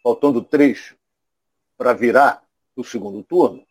faltando 0.04 0.42
três 0.42 0.94
para 1.78 1.94
virar 1.94 2.44
o 2.76 2.84
segundo 2.84 3.24
turno, 3.24 3.66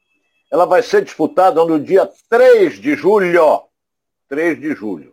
ela 0.50 0.66
vai 0.66 0.82
ser 0.82 1.04
disputada 1.04 1.64
no 1.64 1.78
dia 1.78 2.10
3 2.28 2.80
de 2.80 2.96
julho. 2.96 3.62
3 4.28 4.60
de 4.60 4.74
julho. 4.74 5.12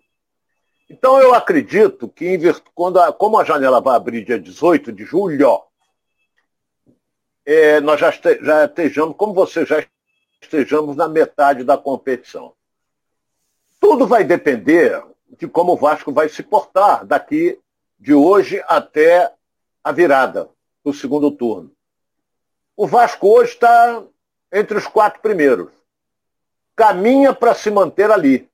Então 0.89 1.19
eu 1.19 1.33
acredito 1.33 2.07
que 2.07 2.39
quando 2.73 2.99
a, 2.99 3.11
como 3.11 3.37
a 3.37 3.43
janela 3.43 3.81
vai 3.81 3.95
abrir 3.95 4.23
dia 4.23 4.39
18 4.39 4.91
de 4.91 5.05
julho, 5.05 5.61
é, 7.45 7.79
nós 7.81 7.99
já, 7.99 8.09
este, 8.09 8.43
já 8.43 8.65
estejamos, 8.65 9.15
como 9.15 9.33
você 9.33 9.65
já 9.65 9.85
estejamos 10.41 10.95
na 10.95 11.07
metade 11.07 11.63
da 11.63 11.77
competição. 11.77 12.53
Tudo 13.79 14.07
vai 14.07 14.23
depender 14.23 15.03
de 15.37 15.47
como 15.47 15.73
o 15.73 15.77
Vasco 15.77 16.11
vai 16.11 16.29
se 16.29 16.41
portar 16.41 17.05
daqui 17.05 17.59
de 17.99 18.13
hoje 18.13 18.63
até 18.67 19.31
a 19.83 19.91
virada 19.91 20.49
do 20.83 20.93
segundo 20.93 21.31
turno. 21.31 21.71
O 22.75 22.87
Vasco 22.87 23.27
hoje 23.27 23.53
está 23.53 24.03
entre 24.51 24.77
os 24.77 24.87
quatro 24.87 25.21
primeiros. 25.21 25.71
Caminha 26.75 27.33
para 27.33 27.53
se 27.53 27.71
manter 27.71 28.11
ali. 28.11 28.49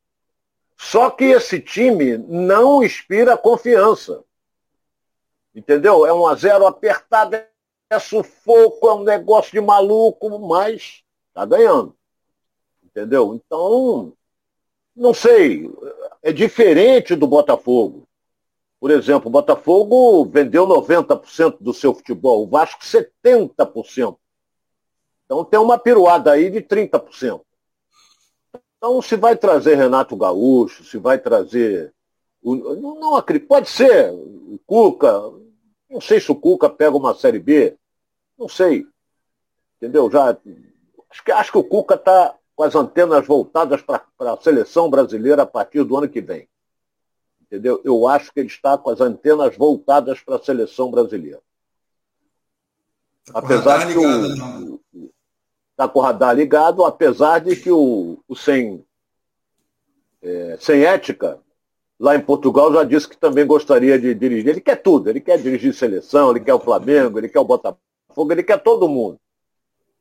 Só 0.78 1.10
que 1.10 1.26
esse 1.26 1.60
time 1.60 2.18
não 2.18 2.84
inspira 2.84 3.38
confiança. 3.38 4.24
Entendeu? 5.54 6.06
É 6.06 6.14
um 6.14 6.26
a 6.26 6.36
zero 6.36 6.66
apertado, 6.66 7.36
é 7.36 8.00
sufoco, 8.00 8.88
é 8.88 8.94
um 8.94 9.04
negócio 9.04 9.52
de 9.52 9.62
maluco, 9.62 10.40
mas 10.40 11.04
está 11.28 11.46
ganhando. 11.46 11.96
Entendeu? 12.84 13.36
Então, 13.36 14.14
não 14.96 15.14
sei. 15.14 15.72
É 16.22 16.32
diferente 16.32 17.16
do 17.16 17.28
Botafogo. 17.28 18.08
Por 18.80 18.92
exemplo, 18.92 19.30
o 19.30 19.32
Botafogo 19.32 20.26
vendeu 20.26 20.68
90% 20.68 21.58
do 21.62 21.74
seu 21.74 21.94
futebol, 21.94 22.44
o 22.44 22.48
Vasco 22.48 22.84
70%. 22.84 24.18
Então 25.34 25.44
tem 25.44 25.60
uma 25.60 25.80
piruada 25.80 26.32
aí 26.32 26.50
de 26.50 26.62
30%. 26.62 27.42
Então 28.78 29.02
se 29.02 29.16
vai 29.16 29.36
trazer 29.36 29.76
Renato 29.76 30.16
Gaúcho, 30.16 30.84
se 30.84 30.98
vai 30.98 31.18
trazer. 31.18 31.94
Não, 32.44 33.00
não 33.00 33.16
acredito. 33.16 33.48
Pode 33.48 33.70
ser 33.70 34.12
o 34.12 34.60
Cuca. 34.66 35.12
Não 35.90 36.00
sei 36.00 36.20
se 36.20 36.32
o 36.32 36.36
Cuca 36.36 36.70
pega 36.70 36.96
uma 36.96 37.16
série 37.16 37.40
B. 37.40 37.76
Não 38.38 38.48
sei. 38.48 38.86
Entendeu? 39.78 40.10
Já. 40.12 40.38
Acho 41.10 41.24
que, 41.24 41.32
acho 41.32 41.52
que 41.52 41.58
o 41.58 41.64
Cuca 41.64 41.96
está 41.96 42.36
com 42.56 42.64
as 42.64 42.76
antenas 42.76 43.26
voltadas 43.26 43.82
para 43.82 44.04
a 44.20 44.38
seleção 44.38 44.90
brasileira 44.90 45.42
a 45.42 45.48
partir 45.48 45.84
do 45.84 45.98
ano 45.98 46.10
que 46.10 46.22
vem. 46.22 46.48
Entendeu? 47.42 47.82
Eu 47.84 48.08
acho 48.08 48.32
que 48.32 48.40
ele 48.40 48.48
está 48.48 48.78
com 48.78 48.90
as 48.90 49.02
antenas 49.02 49.56
voltadas 49.58 50.20
para 50.20 50.36
a 50.36 50.44
seleção 50.44 50.92
brasileira. 50.92 51.42
Tá 53.26 53.40
apesar 53.40 53.88
que 53.88 53.98
o, 53.98 54.73
está 55.74 55.88
com 55.88 56.00
o 56.00 56.02
radar 56.02 56.36
ligado, 56.36 56.86
apesar 56.86 57.40
de 57.40 57.56
que 57.56 57.72
o, 57.72 58.20
o 58.28 58.36
sem, 58.36 58.86
é, 60.22 60.58
sem 60.60 60.84
ética, 60.86 61.40
lá 62.00 62.16
em 62.16 62.22
Portugal, 62.22 62.72
já 62.74 62.84
disse 62.84 63.10
que 63.10 63.18
também 63.18 63.46
gostaria 63.46 64.00
de 64.00 64.14
dirigir. 64.14 64.50
Ele 64.50 64.62
quer 64.62 64.78
tudo, 64.78 65.10
ele 65.10 65.20
quer 65.20 65.38
dirigir 65.38 65.74
seleção, 65.74 66.32
ele 66.32 66.40
quer 66.40 66.54
o 66.54 66.60
Flamengo, 66.60 67.18
ele 67.20 67.30
quer 67.30 67.40
o 67.40 67.46
Botafogo, 67.46 68.32
ele 68.32 68.44
quer 68.44 68.62
todo 68.62 68.88
mundo. 68.88 69.20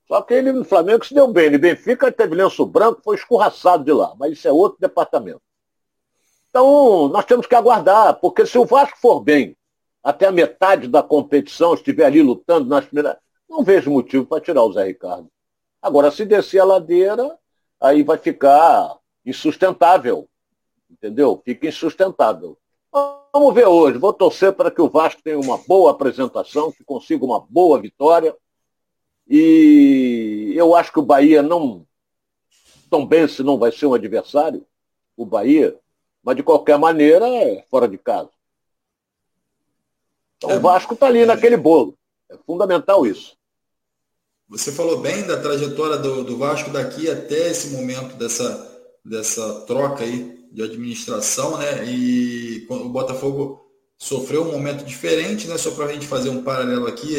Só 0.06 0.20
que 0.20 0.34
ele 0.34 0.52
no 0.52 0.64
Flamengo 0.64 1.04
se 1.06 1.14
deu 1.14 1.28
bem. 1.28 1.48
No 1.48 1.58
Benfica 1.58 2.12
teve 2.12 2.34
lenço 2.34 2.66
branco, 2.66 3.00
foi 3.02 3.16
escorraçado 3.16 3.84
de 3.84 3.92
lá. 3.92 4.14
Mas 4.18 4.32
isso 4.32 4.46
é 4.46 4.52
outro 4.52 4.78
departamento. 4.78 5.40
Então, 6.50 7.08
nós 7.08 7.24
temos 7.24 7.46
que 7.46 7.54
aguardar, 7.54 8.20
porque 8.20 8.44
se 8.44 8.58
o 8.58 8.66
Vasco 8.66 8.98
for 9.00 9.20
bem 9.20 9.56
até 10.02 10.26
a 10.26 10.32
metade 10.32 10.86
da 10.86 11.02
competição, 11.02 11.72
estiver 11.72 12.04
ali 12.04 12.20
lutando 12.20 12.68
nas 12.68 12.84
primeiras. 12.84 13.16
Não 13.48 13.62
vejo 13.62 13.90
motivo 13.90 14.26
para 14.26 14.42
tirar 14.42 14.62
o 14.62 14.72
Zé 14.72 14.84
Ricardo. 14.84 15.30
Agora, 15.82 16.12
se 16.12 16.24
descer 16.24 16.60
a 16.60 16.64
ladeira, 16.64 17.36
aí 17.80 18.04
vai 18.04 18.16
ficar 18.16 18.96
insustentável. 19.26 20.28
Entendeu? 20.88 21.42
Fica 21.44 21.66
insustentável. 21.66 22.56
Vamos 23.32 23.54
ver 23.54 23.66
hoje. 23.66 23.98
Vou 23.98 24.12
torcer 24.12 24.52
para 24.52 24.70
que 24.70 24.80
o 24.80 24.88
Vasco 24.88 25.22
tenha 25.22 25.40
uma 25.40 25.58
boa 25.58 25.90
apresentação, 25.90 26.70
que 26.70 26.84
consiga 26.84 27.24
uma 27.24 27.40
boa 27.40 27.80
vitória. 27.80 28.36
E 29.26 30.52
eu 30.54 30.74
acho 30.74 30.92
que 30.92 30.98
o 30.98 31.04
Bahia 31.04 31.42
não. 31.42 31.86
Tão 32.88 33.06
bem 33.06 33.26
se 33.26 33.42
não 33.42 33.58
vai 33.58 33.72
ser 33.72 33.86
um 33.86 33.94
adversário, 33.94 34.66
o 35.16 35.24
Bahia, 35.24 35.74
mas 36.22 36.36
de 36.36 36.42
qualquer 36.42 36.78
maneira 36.78 37.26
é 37.26 37.64
fora 37.70 37.88
de 37.88 37.96
casa. 37.96 38.28
Então 40.36 40.50
é, 40.50 40.56
o 40.58 40.60
Vasco 40.60 40.92
está 40.92 41.06
ali 41.06 41.20
é, 41.20 41.26
naquele 41.26 41.56
bolo. 41.56 41.96
É 42.28 42.36
fundamental 42.46 43.06
isso. 43.06 43.34
Você 44.52 44.70
falou 44.70 45.00
bem 45.00 45.22
da 45.22 45.38
trajetória 45.38 45.96
do, 45.96 46.22
do 46.22 46.36
Vasco 46.36 46.68
daqui 46.68 47.10
até 47.10 47.50
esse 47.50 47.68
momento 47.68 48.16
dessa, 48.16 48.70
dessa 49.02 49.62
troca 49.62 50.04
aí 50.04 50.46
de 50.52 50.62
administração, 50.62 51.56
né? 51.56 51.86
E 51.86 52.66
o 52.68 52.90
Botafogo 52.90 53.64
sofreu 53.96 54.42
um 54.42 54.52
momento 54.52 54.84
diferente, 54.84 55.48
né? 55.48 55.56
Só 55.56 55.70
para 55.70 55.86
a 55.86 55.92
gente 55.94 56.06
fazer 56.06 56.28
um 56.28 56.42
paralelo 56.42 56.86
aqui, 56.86 57.16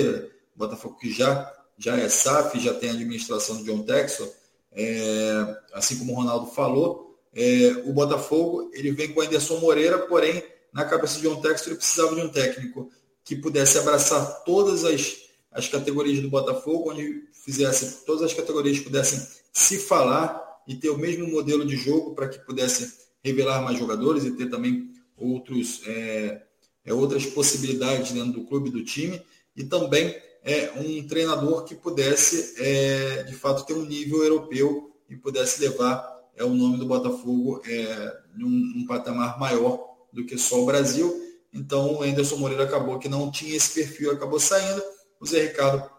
o 0.56 0.60
Botafogo 0.60 0.96
que 1.00 1.12
já, 1.12 1.52
já 1.76 1.98
é 1.98 2.08
SAF, 2.08 2.60
já 2.60 2.72
tem 2.72 2.92
a 2.92 2.94
administração 2.94 3.58
do 3.58 3.64
John 3.64 3.82
Texel, 3.82 4.32
é, 4.72 5.58
assim 5.74 5.98
como 5.98 6.14
o 6.14 6.16
Ronaldo 6.16 6.52
falou, 6.52 7.18
é, 7.34 7.82
o 7.84 7.94
Botafogo 7.94 8.70
ele 8.74 8.92
vem 8.92 9.12
com 9.12 9.22
o 9.22 9.24
Anderson 9.24 9.58
Moreira, 9.58 9.98
porém, 9.98 10.44
na 10.72 10.86
cabeça 10.86 11.16
de 11.16 11.24
John 11.24 11.42
Texel 11.42 11.70
ele 11.70 11.78
precisava 11.78 12.14
de 12.14 12.22
um 12.22 12.30
técnico 12.30 12.92
que 13.26 13.36
pudesse 13.36 13.80
abraçar 13.80 14.44
todas 14.44 14.86
as 14.86 15.23
as 15.54 15.68
categorias 15.68 16.20
do 16.20 16.30
Botafogo, 16.30 16.92
onde 16.92 17.24
fizesse 17.32 18.06
todas 18.06 18.24
as 18.24 18.34
categorias 18.34 18.80
pudessem 18.80 19.20
se 19.52 19.78
falar 19.78 20.42
e 20.68 20.76
ter 20.76 20.90
o 20.90 20.98
mesmo 20.98 21.28
modelo 21.28 21.66
de 21.66 21.76
jogo 21.76 22.16
para 22.16 22.28
que 22.28 22.40
pudesse 22.40 22.94
revelar 23.24 23.62
mais 23.62 23.78
jogadores 23.78 24.26
e 24.26 24.32
ter 24.32 24.50
também 24.50 24.92
outros, 25.16 25.82
é, 25.86 26.42
é, 26.86 26.94
outras 26.94 27.26
possibilidades 27.26 28.12
dentro 28.12 28.34
do 28.34 28.44
clube 28.46 28.70
do 28.70 28.84
time 28.84 29.22
e 29.56 29.64
também 29.64 30.16
é, 30.44 30.72
um 30.76 31.08
treinador 31.08 31.64
que 31.64 31.76
pudesse 31.76 32.56
é, 32.58 33.24
de 33.24 33.34
fato 33.36 33.66
ter 33.66 33.74
um 33.74 33.86
nível 33.86 34.24
europeu 34.24 34.92
e 35.10 35.16
pudesse 35.16 35.62
levar 35.62 36.12
é, 36.36 36.44
o 36.44 36.54
nome 36.54 36.78
do 36.78 36.86
Botafogo 36.86 37.62
é, 37.66 38.18
num, 38.36 38.50
num 38.50 38.86
patamar 38.86 39.40
maior 39.40 39.80
do 40.12 40.26
que 40.26 40.38
só 40.38 40.62
o 40.62 40.66
Brasil. 40.66 41.22
Então 41.54 41.96
o 41.96 42.04
Anderson 42.04 42.38
Moreira 42.38 42.64
acabou 42.64 43.00
que 43.00 43.08
não 43.08 43.32
tinha 43.32 43.56
esse 43.56 43.74
perfil, 43.74 44.12
acabou 44.12 44.40
saindo 44.40 44.82
o 45.24 45.26
Zé 45.26 45.44
Ricardo, 45.44 45.90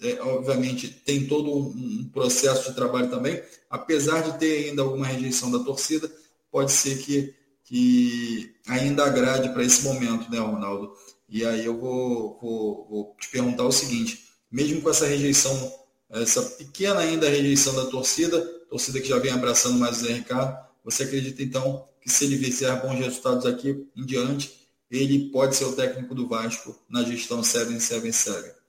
é, 0.00 0.18
obviamente, 0.22 0.88
tem 0.88 1.26
todo 1.26 1.54
um 1.54 2.08
processo 2.10 2.70
de 2.70 2.74
trabalho 2.74 3.10
também, 3.10 3.42
apesar 3.68 4.22
de 4.22 4.38
ter 4.38 4.68
ainda 4.70 4.80
alguma 4.80 5.06
rejeição 5.06 5.50
da 5.50 5.58
torcida, 5.58 6.10
pode 6.50 6.72
ser 6.72 6.96
que, 6.98 7.34
que 7.62 8.54
ainda 8.66 9.04
agrade 9.04 9.50
para 9.50 9.62
esse 9.62 9.84
momento, 9.84 10.30
né, 10.30 10.38
Ronaldo? 10.38 10.94
E 11.28 11.44
aí 11.44 11.62
eu 11.62 11.78
vou, 11.78 12.38
vou, 12.40 12.88
vou 12.88 13.16
te 13.20 13.28
perguntar 13.28 13.64
o 13.64 13.70
seguinte, 13.70 14.24
mesmo 14.50 14.80
com 14.80 14.88
essa 14.88 15.04
rejeição, 15.04 15.74
essa 16.08 16.40
pequena 16.42 17.00
ainda 17.00 17.28
rejeição 17.28 17.74
da 17.74 17.84
torcida, 17.84 18.40
torcida 18.70 18.98
que 18.98 19.08
já 19.08 19.18
vem 19.18 19.30
abraçando 19.30 19.78
mais 19.78 19.98
o 20.00 20.06
Zé 20.06 20.14
Ricardo, 20.14 20.58
você 20.82 21.02
acredita 21.02 21.42
então 21.42 21.86
que 22.00 22.08
se 22.10 22.24
ele 22.24 22.38
fizer 22.38 22.80
bons 22.80 22.98
resultados 22.98 23.44
aqui 23.44 23.86
em 23.94 24.06
diante, 24.06 24.58
ele 24.90 25.28
pode 25.30 25.54
ser 25.54 25.66
o 25.66 25.76
técnico 25.76 26.14
do 26.14 26.26
Vasco 26.26 26.74
na 26.88 27.04
gestão 27.04 27.42
7-7-7? 27.42 28.59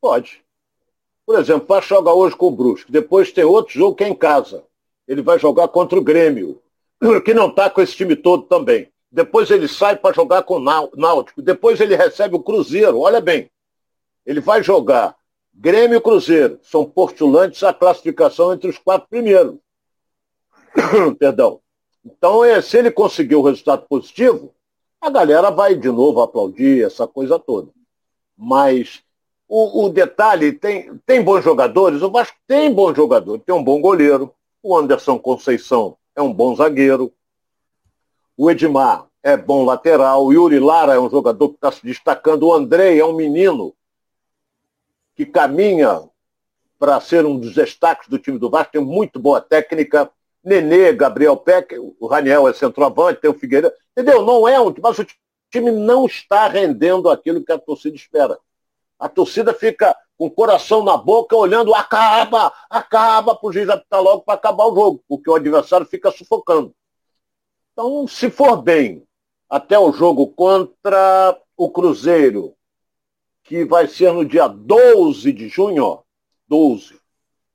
Pode. 0.00 0.42
Por 1.26 1.38
exemplo, 1.38 1.66
vai 1.68 1.82
jogar 1.82 2.14
hoje 2.14 2.34
com 2.34 2.48
o 2.48 2.50
Brusque. 2.50 2.90
Depois 2.90 3.30
tem 3.30 3.44
outro 3.44 3.72
jogo 3.72 3.94
que 3.94 4.04
é 4.04 4.08
em 4.08 4.14
casa. 4.14 4.64
Ele 5.06 5.22
vai 5.22 5.38
jogar 5.38 5.68
contra 5.68 5.98
o 5.98 6.02
Grêmio, 6.02 6.60
que 7.24 7.34
não 7.34 7.48
está 7.48 7.68
com 7.68 7.80
esse 7.80 7.94
time 7.94 8.16
todo 8.16 8.44
também. 8.44 8.90
Depois 9.12 9.50
ele 9.50 9.66
sai 9.66 9.96
para 9.96 10.14
jogar 10.14 10.42
com 10.44 10.54
o 10.56 10.94
Náutico. 10.96 11.42
Depois 11.42 11.80
ele 11.80 11.96
recebe 11.96 12.36
o 12.36 12.42
Cruzeiro. 12.42 12.98
Olha 13.00 13.20
bem. 13.20 13.50
Ele 14.24 14.40
vai 14.40 14.62
jogar 14.62 15.16
Grêmio 15.52 15.98
e 15.98 16.00
Cruzeiro. 16.00 16.58
São 16.62 16.84
postulantes 16.84 17.62
à 17.62 17.72
classificação 17.74 18.52
entre 18.52 18.70
os 18.70 18.78
quatro 18.78 19.08
primeiros. 19.08 19.56
Perdão. 21.18 21.60
Então, 22.04 22.44
é, 22.44 22.62
se 22.62 22.78
ele 22.78 22.90
conseguir 22.90 23.34
o 23.34 23.42
resultado 23.42 23.84
positivo, 23.88 24.54
a 25.00 25.10
galera 25.10 25.50
vai 25.50 25.74
de 25.74 25.88
novo 25.88 26.20
aplaudir 26.20 26.84
essa 26.84 27.06
coisa 27.06 27.38
toda. 27.38 27.70
Mas 28.36 29.02
o, 29.50 29.86
o, 29.86 29.88
detalhe, 29.88 30.52
tem, 30.52 30.96
tem 31.04 31.20
bons 31.20 31.42
jogadores? 31.42 32.00
O 32.02 32.10
Vasco 32.10 32.36
tem 32.46 32.72
bons 32.72 32.94
jogadores. 32.94 33.42
Tem 33.44 33.52
um 33.52 33.64
bom 33.64 33.80
goleiro. 33.80 34.32
O 34.62 34.76
Anderson 34.76 35.18
Conceição 35.18 35.96
é 36.14 36.22
um 36.22 36.32
bom 36.32 36.54
zagueiro. 36.54 37.12
O 38.36 38.48
Edmar 38.48 39.08
é 39.24 39.36
bom 39.36 39.64
lateral. 39.64 40.24
O 40.24 40.32
Yuri 40.32 40.60
Lara 40.60 40.94
é 40.94 41.00
um 41.00 41.10
jogador 41.10 41.48
que 41.48 41.56
está 41.56 41.72
se 41.72 41.84
destacando. 41.84 42.44
O 42.44 42.54
Andrei 42.54 43.00
é 43.00 43.04
um 43.04 43.12
menino 43.12 43.74
que 45.16 45.26
caminha 45.26 46.08
para 46.78 47.00
ser 47.00 47.26
um 47.26 47.36
dos 47.36 47.52
destaques 47.52 48.08
do 48.08 48.20
time 48.20 48.38
do 48.38 48.48
Vasco. 48.48 48.74
Tem 48.74 48.80
muito 48.80 49.18
boa 49.18 49.40
técnica. 49.40 50.08
Nenê, 50.44 50.92
Gabriel 50.92 51.36
Peck, 51.36 51.76
o 51.76 52.06
Raniel 52.06 52.46
é 52.46 52.52
centroavante, 52.52 53.20
tem 53.20 53.28
o 53.28 53.34
Figueiredo. 53.34 53.74
Entendeu? 53.98 54.24
Não 54.24 54.46
é 54.46 54.60
um. 54.60 54.72
Mas 54.80 54.96
o 55.00 55.06
time 55.50 55.72
não 55.72 56.06
está 56.06 56.46
rendendo 56.46 57.10
aquilo 57.10 57.44
que 57.44 57.50
a 57.50 57.58
torcida 57.58 57.96
espera. 57.96 58.38
A 59.00 59.08
torcida 59.08 59.54
fica 59.54 59.96
com 60.18 60.26
o 60.26 60.30
coração 60.30 60.84
na 60.84 60.94
boca, 60.94 61.34
olhando, 61.34 61.74
acaba, 61.74 62.52
acaba, 62.68 63.34
para 63.34 63.48
o 63.48 63.50
juiz 63.50 63.66
apitar 63.70 64.02
logo 64.02 64.20
para 64.20 64.34
acabar 64.34 64.66
o 64.66 64.74
jogo, 64.74 65.02
porque 65.08 65.30
o 65.30 65.34
adversário 65.34 65.86
fica 65.86 66.10
sufocando. 66.10 66.74
Então, 67.72 68.06
se 68.06 68.30
for 68.30 68.60
bem, 68.60 69.02
até 69.48 69.78
o 69.78 69.90
jogo 69.90 70.28
contra 70.28 71.40
o 71.56 71.70
Cruzeiro, 71.70 72.54
que 73.42 73.64
vai 73.64 73.88
ser 73.88 74.12
no 74.12 74.22
dia 74.22 74.46
12 74.46 75.32
de 75.32 75.48
junho, 75.48 76.02
12, 76.46 77.00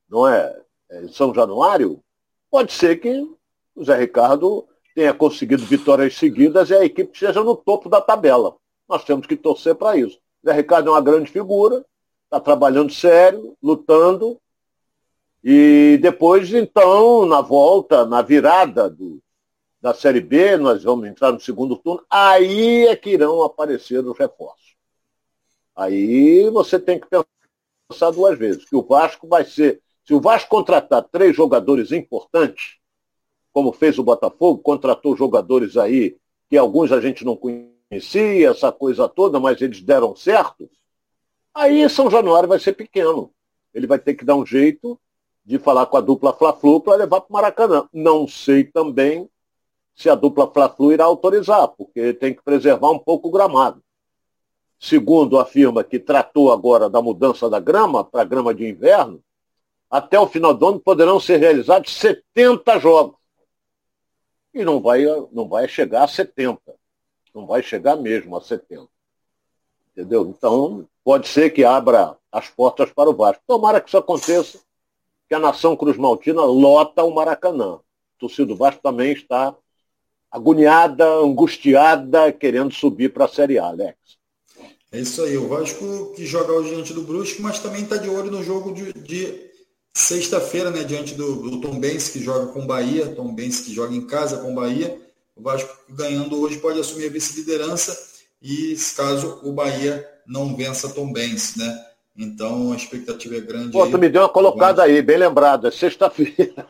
não 0.10 0.28
é? 0.28 0.60
é 0.90 1.08
São 1.10 1.32
Januário, 1.32 2.04
pode 2.50 2.74
ser 2.74 3.00
que 3.00 3.22
o 3.76 3.84
Zé 3.84 3.96
Ricardo 3.96 4.68
tenha 4.96 5.14
conseguido 5.14 5.64
vitórias 5.64 6.16
seguidas 6.16 6.72
e 6.72 6.74
a 6.74 6.84
equipe 6.84 7.12
esteja 7.14 7.44
no 7.44 7.56
topo 7.56 7.90
da 7.90 8.02
tabela. 8.02 8.56
Nós 8.90 9.04
temos 9.04 9.28
que 9.28 9.36
torcer 9.36 9.76
para 9.76 9.96
isso. 9.98 10.20
Zé 10.46 10.54
Ricardo 10.54 10.90
é 10.90 10.92
uma 10.92 11.02
grande 11.02 11.32
figura, 11.32 11.84
está 12.26 12.40
trabalhando 12.40 12.94
sério, 12.94 13.58
lutando. 13.64 14.40
E 15.44 15.98
depois, 16.02 16.54
então, 16.54 17.26
na 17.26 17.42
volta, 17.42 18.06
na 18.06 18.22
virada 18.22 18.88
do, 18.88 19.20
da 19.82 19.94
Série 19.94 20.22
B, 20.22 20.56
nós 20.58 20.84
vamos 20.84 21.08
entrar 21.08 21.32
no 21.32 21.40
segundo 21.40 21.76
turno, 21.76 22.04
aí 22.10 22.86
é 22.86 22.96
que 22.96 23.12
irão 23.12 23.42
aparecer 23.42 24.06
os 24.06 24.18
reforços. 24.18 24.76
Aí 25.76 26.48
você 26.52 26.80
tem 26.80 27.00
que 27.00 27.08
pensar 27.08 28.12
duas 28.12 28.38
vezes, 28.38 28.66
que 28.66 28.76
o 28.76 28.84
Vasco 28.84 29.28
vai 29.28 29.46
ser, 29.46 29.82
se 30.06 30.14
o 30.14 30.22
Vasco 30.22 30.50
contratar 30.50 31.04
três 31.04 31.36
jogadores 31.36 31.92
importantes, 31.92 32.78
como 33.52 33.72
fez 33.72 33.98
o 33.98 34.04
Botafogo, 34.04 34.62
contratou 34.62 35.16
jogadores 35.16 35.76
aí 35.76 36.18
que 36.50 36.58
alguns 36.58 36.92
a 36.92 37.02
gente 37.02 37.26
não 37.26 37.36
conhecia, 37.96 38.50
essa 38.50 38.72
coisa 38.72 39.08
toda, 39.08 39.40
mas 39.40 39.62
eles 39.62 39.82
deram 39.82 40.16
certo, 40.16 40.70
Aí 41.56 41.90
São 41.90 42.12
Januário 42.12 42.50
vai 42.50 42.60
ser 42.60 42.74
pequeno. 42.74 43.32
Ele 43.74 43.88
vai 43.88 43.98
ter 43.98 44.14
que 44.14 44.26
dar 44.26 44.36
um 44.36 44.46
jeito 44.46 45.00
de 45.46 45.58
falar 45.58 45.86
com 45.86 45.96
a 45.96 46.02
dupla 46.02 46.34
Fla-Flu 46.34 46.82
para 46.82 46.98
levar 46.98 47.22
para 47.22 47.30
o 47.30 47.34
Maracanã. 47.34 47.88
Não 47.94 48.28
sei 48.28 48.66
também 48.66 49.30
se 49.96 50.10
a 50.10 50.16
dupla 50.16 50.52
Fla-Flu 50.52 50.92
irá 50.92 51.06
autorizar, 51.06 51.70
porque 51.70 52.14
tem 52.14 52.34
que 52.34 52.44
preservar 52.44 52.90
um 52.90 53.00
pouco 53.00 53.30
o 53.30 53.32
gramado. 53.32 53.82
Segundo 54.78 55.40
a 55.40 55.46
firma 55.46 55.82
que 55.82 55.98
tratou 55.98 56.52
agora 56.52 56.90
da 56.90 57.02
mudança 57.02 57.50
da 57.50 57.62
grama 57.62 58.04
para 58.04 58.26
grama 58.26 58.54
de 58.54 58.68
inverno, 58.68 59.24
até 59.90 60.20
o 60.20 60.28
final 60.28 60.54
do 60.54 60.68
ano 60.68 60.80
poderão 60.82 61.22
ser 61.22 61.38
realizados 61.38 61.96
70 61.96 62.80
jogos. 62.80 63.16
E 64.54 64.66
não 64.66 64.82
vai, 64.82 65.06
não 65.32 65.48
vai 65.48 65.70
chegar 65.70 66.04
a 66.04 66.08
70. 66.08 66.60
Não 67.36 67.46
vai 67.46 67.62
chegar 67.62 67.98
mesmo 67.98 68.38
a 68.38 68.42
70. 68.42 68.88
Entendeu? 69.92 70.34
Então, 70.36 70.88
pode 71.04 71.28
ser 71.28 71.50
que 71.50 71.66
abra 71.66 72.18
as 72.32 72.48
portas 72.48 72.90
para 72.92 73.10
o 73.10 73.16
Vasco. 73.16 73.44
Tomara 73.46 73.82
que 73.82 73.90
isso 73.90 73.98
aconteça, 73.98 74.60
que 75.28 75.36
a 75.36 75.40
nação 75.40 75.76
Cruz 75.76 75.98
Maltina 75.98 76.44
lota 76.46 77.04
o 77.04 77.14
Maracanã. 77.14 77.76
O 77.76 77.82
torcedor 78.20 78.48
do 78.48 78.56
Vasco 78.56 78.82
também 78.82 79.12
está 79.12 79.54
agoniada, 80.32 81.06
angustiada, 81.06 82.32
querendo 82.32 82.74
subir 82.74 83.14
para 83.14 83.26
a 83.26 83.30
Série 83.30 83.60
A, 83.60 83.66
Alex. 83.66 83.98
É 84.92 85.00
isso 85.00 85.22
aí. 85.22 85.38
O 85.38 85.50
Vasco 85.50 86.14
que 86.16 86.26
joga 86.26 86.54
hoje 86.54 86.70
diante 86.70 86.94
do 86.94 87.04
Brusque, 87.04 87.42
mas 87.42 87.60
também 87.60 87.84
está 87.84 87.98
de 87.98 88.10
olho 88.10 88.32
no 88.32 88.44
jogo 88.44 88.74
de, 88.74 88.94
de 88.94 89.52
sexta-feira, 89.94 90.72
né, 90.72 90.84
diante 90.84 91.16
do, 91.16 91.50
do 91.50 91.62
Tom 91.62 91.80
Benz, 91.80 92.10
que 92.10 92.20
joga 92.20 92.48
com 92.48 92.62
o 92.62 92.66
Bahia. 92.66 93.14
Tom 93.14 93.34
Benz 93.34 93.62
que 93.62 93.74
joga 93.74 93.94
em 93.94 94.08
casa 94.08 94.38
com 94.38 94.52
o 94.52 94.56
Bahia. 94.56 95.05
O 95.36 95.42
Vasco 95.42 95.78
ganhando 95.90 96.40
hoje 96.40 96.60
pode 96.60 96.80
assumir 96.80 97.08
a 97.08 97.10
vice-liderança 97.10 98.16
e 98.42 98.76
caso 98.96 99.42
o 99.44 99.52
Bahia 99.52 100.08
não 100.26 100.56
vença 100.56 100.94
Tom 100.94 101.12
Benz, 101.12 101.58
né? 101.58 101.86
Então 102.18 102.72
a 102.72 102.76
expectativa 102.76 103.36
é 103.36 103.42
grande. 103.42 103.72
Pô, 103.72 103.86
tu 103.88 103.98
me 103.98 104.08
deu 104.08 104.22
uma 104.22 104.30
colocada 104.30 104.82
aí, 104.82 105.02
bem 105.02 105.18
lembrado, 105.18 105.68
é 105.68 105.72
sexta-feira. 105.72 106.66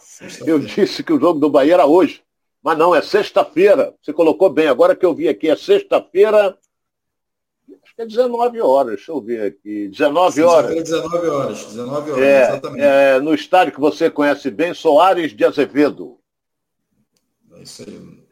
Sexta 0.00 0.44
eu 0.48 0.58
disse 0.58 1.02
que 1.02 1.12
o 1.12 1.20
jogo 1.20 1.38
do 1.38 1.50
Bahia 1.50 1.74
era 1.74 1.86
hoje, 1.86 2.22
mas 2.62 2.78
não, 2.78 2.94
é 2.94 3.02
sexta-feira. 3.02 3.94
Você 4.00 4.12
colocou 4.12 4.48
bem, 4.48 4.66
agora 4.66 4.96
que 4.96 5.04
eu 5.04 5.14
vi 5.14 5.28
aqui, 5.28 5.48
é 5.48 5.56
sexta-feira, 5.56 6.56
acho 7.84 7.94
que 7.94 8.02
é 8.02 8.06
19 8.06 8.60
horas, 8.60 8.96
deixa 8.96 9.12
eu 9.12 9.20
ver 9.20 9.42
aqui, 9.42 9.88
19 9.88 10.42
horas. 10.42 10.74
19 10.74 11.28
horas, 11.28 11.64
19 11.66 12.10
horas, 12.12 12.24
é, 12.24 12.42
exatamente. 12.48 12.82
É, 12.82 13.20
no 13.20 13.34
estádio 13.34 13.74
que 13.74 13.80
você 13.80 14.10
conhece 14.10 14.50
bem, 14.50 14.72
Soares 14.72 15.36
de 15.36 15.44
Azevedo. 15.44 16.17
É 17.58 17.62
isso 17.62 17.82
aí. 17.82 18.28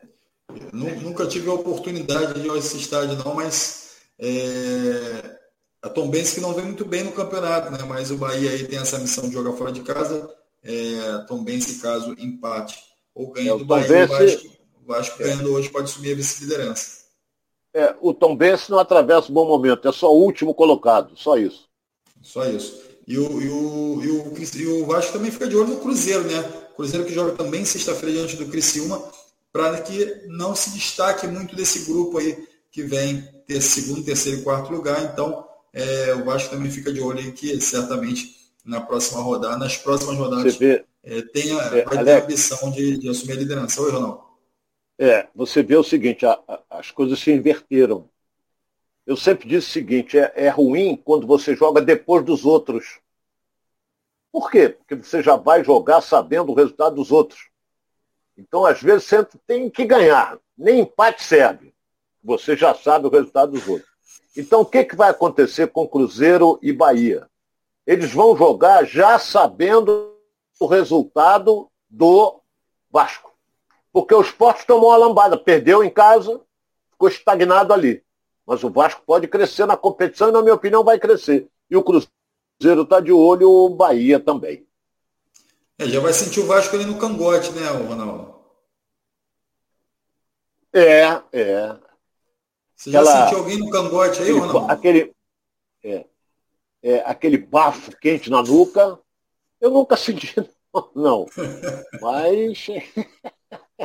Nunca 0.73 1.27
tive 1.27 1.51
a 1.51 1.55
oportunidade 1.55 2.41
de 2.41 2.47
ir 2.47 2.51
a 2.51 2.57
esse 2.57 2.77
estádio, 2.77 3.17
não, 3.17 3.35
mas 3.35 3.97
é, 4.19 5.39
a 5.83 5.89
Tom 5.89 6.09
Benz 6.09 6.33
que 6.33 6.41
não 6.41 6.55
vem 6.55 6.65
muito 6.65 6.85
bem 6.85 7.03
no 7.03 7.13
campeonato, 7.13 7.71
né? 7.71 7.79
Mas 7.87 8.11
o 8.11 8.17
Bahia 8.17 8.51
aí 8.51 8.67
tem 8.67 8.79
essa 8.79 8.99
missão 8.99 9.29
de 9.29 9.35
jogar 9.35 9.53
fora 9.53 9.73
de 9.73 9.81
casa. 9.81 10.33
É, 10.63 11.25
Tom 11.27 11.43
Benz, 11.43 11.81
caso 11.83 12.15
empate 12.19 12.79
ou 13.15 13.33
ganhe 13.33 13.49
é, 13.49 13.57
do 13.57 13.65
Bahia, 13.65 13.89
Benz... 13.89 14.11
o 14.11 14.15
Vasco, 14.15 14.49
o 14.83 14.87
Vasco 14.87 15.23
é. 15.23 15.27
ganhando 15.27 15.53
hoje 15.53 15.69
pode 15.71 15.91
assumir 15.91 16.13
a 16.13 16.17
vice-liderança. 16.17 17.07
É, 17.75 17.95
o 18.01 18.15
Tom 18.15 18.37
Benz 18.37 18.69
não 18.69 18.79
atravessa 18.79 19.31
um 19.31 19.35
bom 19.35 19.47
momento, 19.47 19.89
é 19.89 19.93
só 19.93 20.13
o 20.15 20.23
último 20.23 20.55
colocado, 20.55 21.17
só 21.17 21.37
isso. 21.37 21.69
Só 22.23 22.47
isso. 22.47 22.81
E 23.07 23.19
o, 23.19 23.43
e 23.43 23.49
o, 23.49 24.03
e 24.03 24.11
o, 24.11 24.35
e 24.57 24.67
o 24.67 24.87
Vasco 24.87 25.13
também 25.13 25.31
fica 25.31 25.47
de 25.47 25.57
olho 25.57 25.75
no 25.75 25.81
Cruzeiro, 25.81 26.25
né? 26.25 26.66
Cruzeiro 26.77 27.07
que 27.07 27.15
joga 27.15 27.33
também 27.33 27.65
sexta-feira 27.65 28.15
diante 28.15 28.37
do 28.37 28.47
Criciúma 28.47 29.03
para 29.51 29.81
que 29.81 30.27
não 30.29 30.55
se 30.55 30.71
destaque 30.71 31.27
muito 31.27 31.57
desse 31.57 31.91
grupo 31.91 32.19
aí 32.19 32.47
que 32.71 32.83
vem 32.83 33.23
ter 33.47 33.63
segundo, 33.63 34.05
terceiro 34.05 34.41
e 34.41 34.43
quarto 34.43 34.71
lugar. 34.71 35.03
Então, 35.03 35.47
é, 35.73 36.15
o 36.15 36.25
Vasco 36.25 36.51
também 36.51 36.71
fica 36.71 36.93
de 36.93 37.01
olho 37.01 37.19
aí 37.19 37.33
que 37.33 37.59
certamente 37.61 38.37
na 38.65 38.81
próxima 38.81 39.23
rodada, 39.23 39.57
nas 39.57 39.77
próximas 39.79 40.17
rodadas, 40.19 40.57
vê, 40.57 40.85
é, 41.03 41.23
tenha, 41.23 41.55
é, 41.55 41.85
vai 41.85 42.05
ter 42.05 42.11
a 42.11 42.23
ambição 42.23 42.71
de, 42.71 42.99
de, 42.99 43.09
assumir 43.09 43.33
a 43.33 43.37
liderança. 43.37 43.81
Oi, 43.81 43.93
Ronaldo. 43.93 44.21
É, 44.99 45.29
você 45.35 45.63
vê 45.63 45.77
o 45.77 45.85
seguinte, 45.85 46.27
a, 46.27 46.39
a, 46.49 46.61
as 46.71 46.91
coisas 46.91 47.19
se 47.19 47.31
inverteram. 47.31 48.11
Eu 49.07 49.17
sempre 49.17 49.49
disse 49.49 49.69
o 49.69 49.73
seguinte, 49.73 50.19
é, 50.19 50.33
é 50.35 50.49
ruim 50.49 51.01
quando 51.03 51.27
você 51.27 51.55
joga 51.55 51.81
depois 51.81 52.25
dos 52.25 52.45
outros. 52.45 52.99
Por 54.37 54.51
quê? 54.51 54.69
Porque 54.69 54.97
você 54.97 55.23
já 55.23 55.35
vai 55.35 55.65
jogar 55.65 56.03
sabendo 56.03 56.53
o 56.53 56.55
resultado 56.55 56.97
dos 56.97 57.11
outros. 57.11 57.49
Então, 58.37 58.67
às 58.67 58.83
vezes, 58.83 59.05
você 59.05 59.27
tem 59.47 59.71
que 59.71 59.87
ganhar. 59.87 60.39
Nem 60.59 60.81
empate 60.81 61.23
serve. 61.23 61.73
Você 62.23 62.55
já 62.55 62.75
sabe 62.75 63.07
o 63.07 63.11
resultado 63.11 63.53
dos 63.53 63.67
outros. 63.67 63.89
Então, 64.37 64.61
o 64.61 64.67
que, 64.67 64.85
que 64.85 64.95
vai 64.95 65.09
acontecer 65.09 65.69
com 65.69 65.89
Cruzeiro 65.89 66.59
e 66.61 66.71
Bahia? 66.71 67.27
Eles 67.87 68.13
vão 68.13 68.37
jogar 68.37 68.85
já 68.85 69.19
sabendo 69.19 70.15
o 70.61 70.67
resultado 70.67 71.71
do 71.89 72.43
Vasco. 72.91 73.33
Porque 73.91 74.15
o 74.15 74.21
esporte 74.21 74.67
tomou 74.67 74.91
uma 74.91 74.99
lambada, 74.99 75.39
perdeu 75.39 75.83
em 75.83 75.89
casa, 75.89 76.43
ficou 76.91 77.09
estagnado 77.09 77.73
ali. 77.73 78.05
Mas 78.47 78.63
o 78.63 78.69
Vasco 78.69 79.01
pode 79.07 79.29
crescer 79.29 79.65
na 79.65 79.79
competição 79.79 80.29
e, 80.29 80.33
na 80.33 80.43
minha 80.43 80.55
opinião, 80.55 80.85
vai 80.85 80.99
crescer. 80.99 81.49
E 81.71 81.77
o 81.79 81.83
Cruzeiro 81.83 82.13
está 82.61 83.01
de 83.01 83.13
olho, 83.13 83.51
o 83.51 83.71
Bahia 83.71 84.19
também. 84.19 84.67
É, 85.79 85.87
já 85.87 86.01
vai 86.01 86.13
sentir 86.13 86.41
o 86.41 86.47
Vasco 86.47 86.75
ali 86.75 86.87
no 86.87 86.99
cangote, 86.99 87.53
né, 87.53 87.67
Ronaldo? 87.69 88.35
É, 90.73 91.23
é. 91.33 91.77
Você 92.75 92.91
já 92.91 93.01
Aquela, 93.01 93.25
sentiu 93.25 93.39
alguém 93.39 93.59
no 93.59 93.71
cangote 93.71 94.23
aí, 94.23 94.31
aquele, 94.31 94.39
Ronaldo? 94.39 94.73
Aquele, 94.73 95.15
é, 95.83 96.07
é, 96.83 96.99
aquele 97.01 97.39
bafo 97.39 97.97
quente 97.99 98.31
na 98.31 98.43
nuca, 98.43 98.99
eu 99.61 99.71
nunca 99.71 99.97
senti, 99.97 100.35
não. 100.95 101.27
Mas 102.01 102.67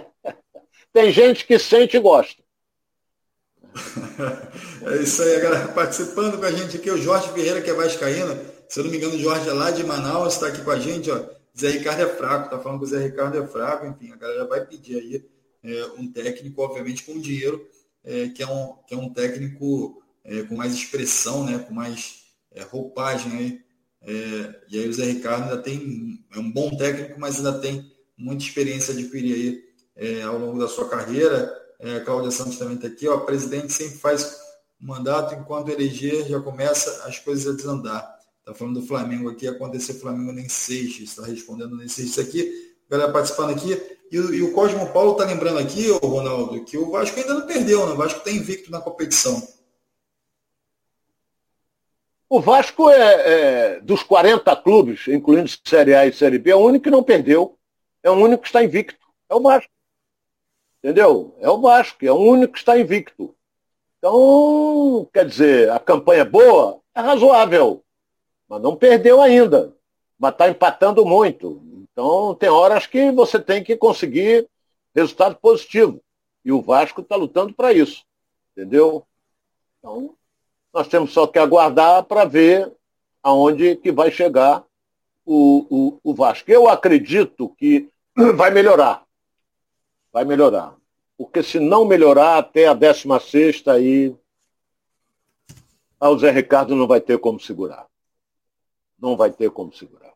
tem 0.94 1.12
gente 1.12 1.46
que 1.46 1.60
sente 1.60 1.98
e 1.98 2.00
gosta. 2.00 2.42
É 4.84 4.98
isso 4.98 5.22
aí, 5.22 5.40
galera. 5.40 5.68
Participando 5.68 6.40
com 6.40 6.46
a 6.46 6.52
gente 6.52 6.76
aqui, 6.76 6.90
o 6.90 6.98
Jorge 6.98 7.30
Ferreira, 7.30 7.62
que 7.62 7.70
é 7.70 7.74
vascaíno. 7.74 8.36
Se 8.72 8.80
eu 8.80 8.86
não 8.86 8.92
me 8.92 8.96
engano, 8.96 9.16
o 9.16 9.20
Jorge 9.20 9.50
é 9.50 9.52
lá 9.52 9.70
de 9.70 9.84
Manaus, 9.84 10.36
está 10.36 10.48
aqui 10.48 10.64
com 10.64 10.72
a 10.72 10.80
gente. 10.80 11.12
Ó. 11.12 11.22
Zé 11.60 11.72
Ricardo 11.72 12.04
é 12.04 12.08
fraco, 12.08 12.50
tá 12.50 12.58
falando 12.58 12.80
que 12.80 12.86
o 12.86 12.88
Zé 12.88 13.04
Ricardo 13.04 13.38
é 13.38 13.46
fraco, 13.46 13.86
enfim, 13.86 14.14
a 14.14 14.16
galera 14.16 14.46
vai 14.46 14.66
pedir 14.66 14.96
aí 14.96 15.30
é, 15.62 15.86
um 15.98 16.10
técnico, 16.10 16.62
obviamente, 16.62 17.04
com 17.04 17.20
dinheiro, 17.20 17.68
é, 18.02 18.30
que, 18.30 18.42
é 18.42 18.48
um, 18.48 18.78
que 18.88 18.94
é 18.94 18.98
um 18.98 19.10
técnico 19.10 20.02
é, 20.24 20.44
com 20.44 20.56
mais 20.56 20.74
expressão, 20.74 21.44
né, 21.44 21.60
com 21.60 21.74
mais 21.74 22.22
é, 22.50 22.64
roupagem 22.64 23.34
aí. 23.34 23.62
É, 24.04 24.62
e 24.70 24.80
aí 24.80 24.88
o 24.88 24.94
Zé 24.94 25.04
Ricardo 25.04 25.44
ainda 25.50 25.58
tem, 25.58 26.24
é 26.34 26.40
um 26.40 26.50
bom 26.50 26.74
técnico, 26.78 27.20
mas 27.20 27.36
ainda 27.36 27.60
tem 27.60 27.92
muita 28.18 28.46
experiência 28.46 28.94
adquirir 28.94 29.36
aí 29.36 29.64
é, 29.98 30.22
ao 30.22 30.38
longo 30.38 30.58
da 30.58 30.70
sua 30.70 30.88
carreira. 30.88 31.54
É, 31.78 32.00
Cláudia 32.00 32.32
Santos 32.32 32.58
também 32.58 32.76
está 32.76 32.88
aqui, 32.88 33.06
ó, 33.06 33.18
o 33.18 33.26
presidente 33.26 33.74
sempre 33.74 33.98
faz 33.98 34.40
mandato, 34.80 35.36
enquanto 35.36 35.68
eleger 35.68 36.26
já 36.26 36.40
começa 36.40 37.04
as 37.06 37.20
coisas 37.20 37.54
a 37.54 37.58
desandar. 37.58 38.21
Está 38.52 38.60
falando 38.60 38.82
do 38.82 38.86
Flamengo 38.86 39.30
aqui, 39.30 39.48
aconteceu 39.48 39.96
Flamengo 39.96 40.34
nem 40.34 40.50
Seixas, 40.50 41.04
está 41.04 41.26
respondendo 41.26 41.78
nem 41.78 41.88
Seixas 41.88 42.20
aqui. 42.20 42.76
Galera 42.90 43.10
participando 43.10 43.52
aqui. 43.52 43.72
E, 44.12 44.18
e 44.18 44.44
o 44.44 44.52
Cosmo 44.52 44.92
Paulo 44.92 45.14
está 45.14 45.24
lembrando 45.24 45.58
aqui, 45.58 45.90
ô 45.90 46.00
Ronaldo, 46.00 46.66
que 46.66 46.78
o 46.78 46.92
Vasco 46.92 47.18
ainda 47.18 47.34
não 47.34 47.48
perdeu, 47.48 47.86
né? 47.88 47.94
O 47.94 47.96
Vasco 47.96 48.20
está 48.20 48.30
invicto 48.30 48.70
na 48.70 48.82
competição. 48.82 49.42
O 52.28 52.42
Vasco 52.42 52.90
é, 52.90 53.76
é, 53.76 53.80
dos 53.80 54.04
40 54.04 54.54
clubes, 54.58 55.08
incluindo 55.08 55.50
Série 55.64 55.96
A 55.96 56.06
e 56.06 56.12
Série 56.12 56.38
B, 56.38 56.52
é 56.52 56.56
o 56.56 56.60
único 56.60 56.84
que 56.84 56.92
não 56.92 57.04
perdeu. 57.04 57.58
É 58.04 58.12
o 58.12 58.16
único 58.16 58.42
que 58.44 58.50
está 58.50 58.62
invicto. 58.62 59.08
É 59.30 59.36
o 59.36 59.42
Vasco. 59.42 59.72
Entendeu? 60.84 61.38
É 61.40 61.50
o 61.50 61.62
Vasco, 61.62 62.06
é 62.06 62.12
o 62.12 62.16
único 62.16 62.52
que 62.52 62.60
está 62.60 62.78
invicto. 62.78 63.34
Então, 63.98 65.10
quer 65.14 65.26
dizer, 65.26 65.72
a 65.72 65.80
campanha 65.80 66.24
é 66.24 66.26
boa? 66.26 66.82
É 66.94 67.00
razoável. 67.00 67.82
Mas 68.52 68.62
não 68.62 68.76
perdeu 68.76 69.22
ainda. 69.22 69.74
Mas 70.20 70.34
está 70.34 70.50
empatando 70.50 71.06
muito. 71.06 71.64
Então, 71.90 72.36
tem 72.36 72.50
horas 72.50 72.86
que 72.86 73.10
você 73.10 73.40
tem 73.40 73.64
que 73.64 73.78
conseguir 73.78 74.46
resultado 74.94 75.38
positivo. 75.38 76.04
E 76.44 76.52
o 76.52 76.62
Vasco 76.62 77.00
está 77.00 77.16
lutando 77.16 77.54
para 77.54 77.72
isso. 77.72 78.04
Entendeu? 78.52 79.08
Então, 79.80 80.18
nós 80.74 80.90
temos 80.90 81.14
só 81.14 81.26
que 81.28 81.40
aguardar 81.40 82.04
para 82.04 82.26
ver 82.26 82.70
aonde 83.24 83.78
que 83.78 83.90
vai 83.90 84.12
chegar 84.12 84.66
o, 85.26 85.66
o, 86.04 86.12
o 86.12 86.14
Vasco. 86.14 86.52
Eu 86.52 86.68
acredito 86.68 87.56
que 87.58 87.88
vai 88.36 88.52
melhorar. 88.52 89.06
Vai 90.12 90.26
melhorar. 90.26 90.76
Porque 91.18 91.42
se 91.42 91.58
não 91.58 91.86
melhorar 91.86 92.40
até 92.40 92.68
a 92.68 92.74
16 92.74 93.66
aí, 93.70 94.14
o 96.02 96.18
Zé 96.18 96.32
Ricardo 96.32 96.76
não 96.76 96.86
vai 96.86 97.00
ter 97.00 97.18
como 97.18 97.40
segurar. 97.40 97.90
Não 99.02 99.18
vai 99.18 99.32
ter 99.32 99.50
como 99.50 99.74
segurar. 99.74 100.14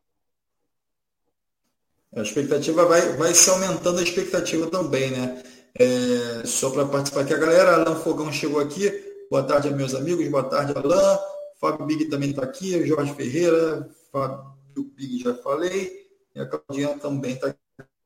A 2.15 2.21
expectativa 2.21 2.85
vai, 2.85 3.13
vai 3.17 3.33
se 3.33 3.49
aumentando 3.49 3.99
a 3.99 4.03
expectativa 4.03 4.67
também, 4.67 5.11
né? 5.11 5.43
É, 5.77 6.45
só 6.45 6.69
para 6.69 6.85
participar 6.85 7.21
aqui, 7.21 7.33
a 7.33 7.37
galera, 7.37 7.73
Alan 7.73 7.95
Fogão 7.95 8.31
chegou 8.31 8.61
aqui. 8.61 8.89
Boa 9.29 9.43
tarde, 9.43 9.73
meus 9.73 9.93
amigos. 9.93 10.25
Boa 10.29 10.43
tarde, 10.43 10.73
Alan. 10.77 11.19
Fábio 11.59 11.85
Big 11.85 12.05
também 12.05 12.29
está 12.29 12.43
aqui. 12.43 12.85
Jorge 12.85 13.13
Ferreira. 13.13 13.89
Fábio 14.11 14.83
Big 14.95 15.23
já 15.23 15.35
falei. 15.35 16.07
E 16.33 16.39
a 16.39 16.45
Claudinha 16.45 16.97
também 16.99 17.33
está 17.33 17.47
aqui. 17.47 17.59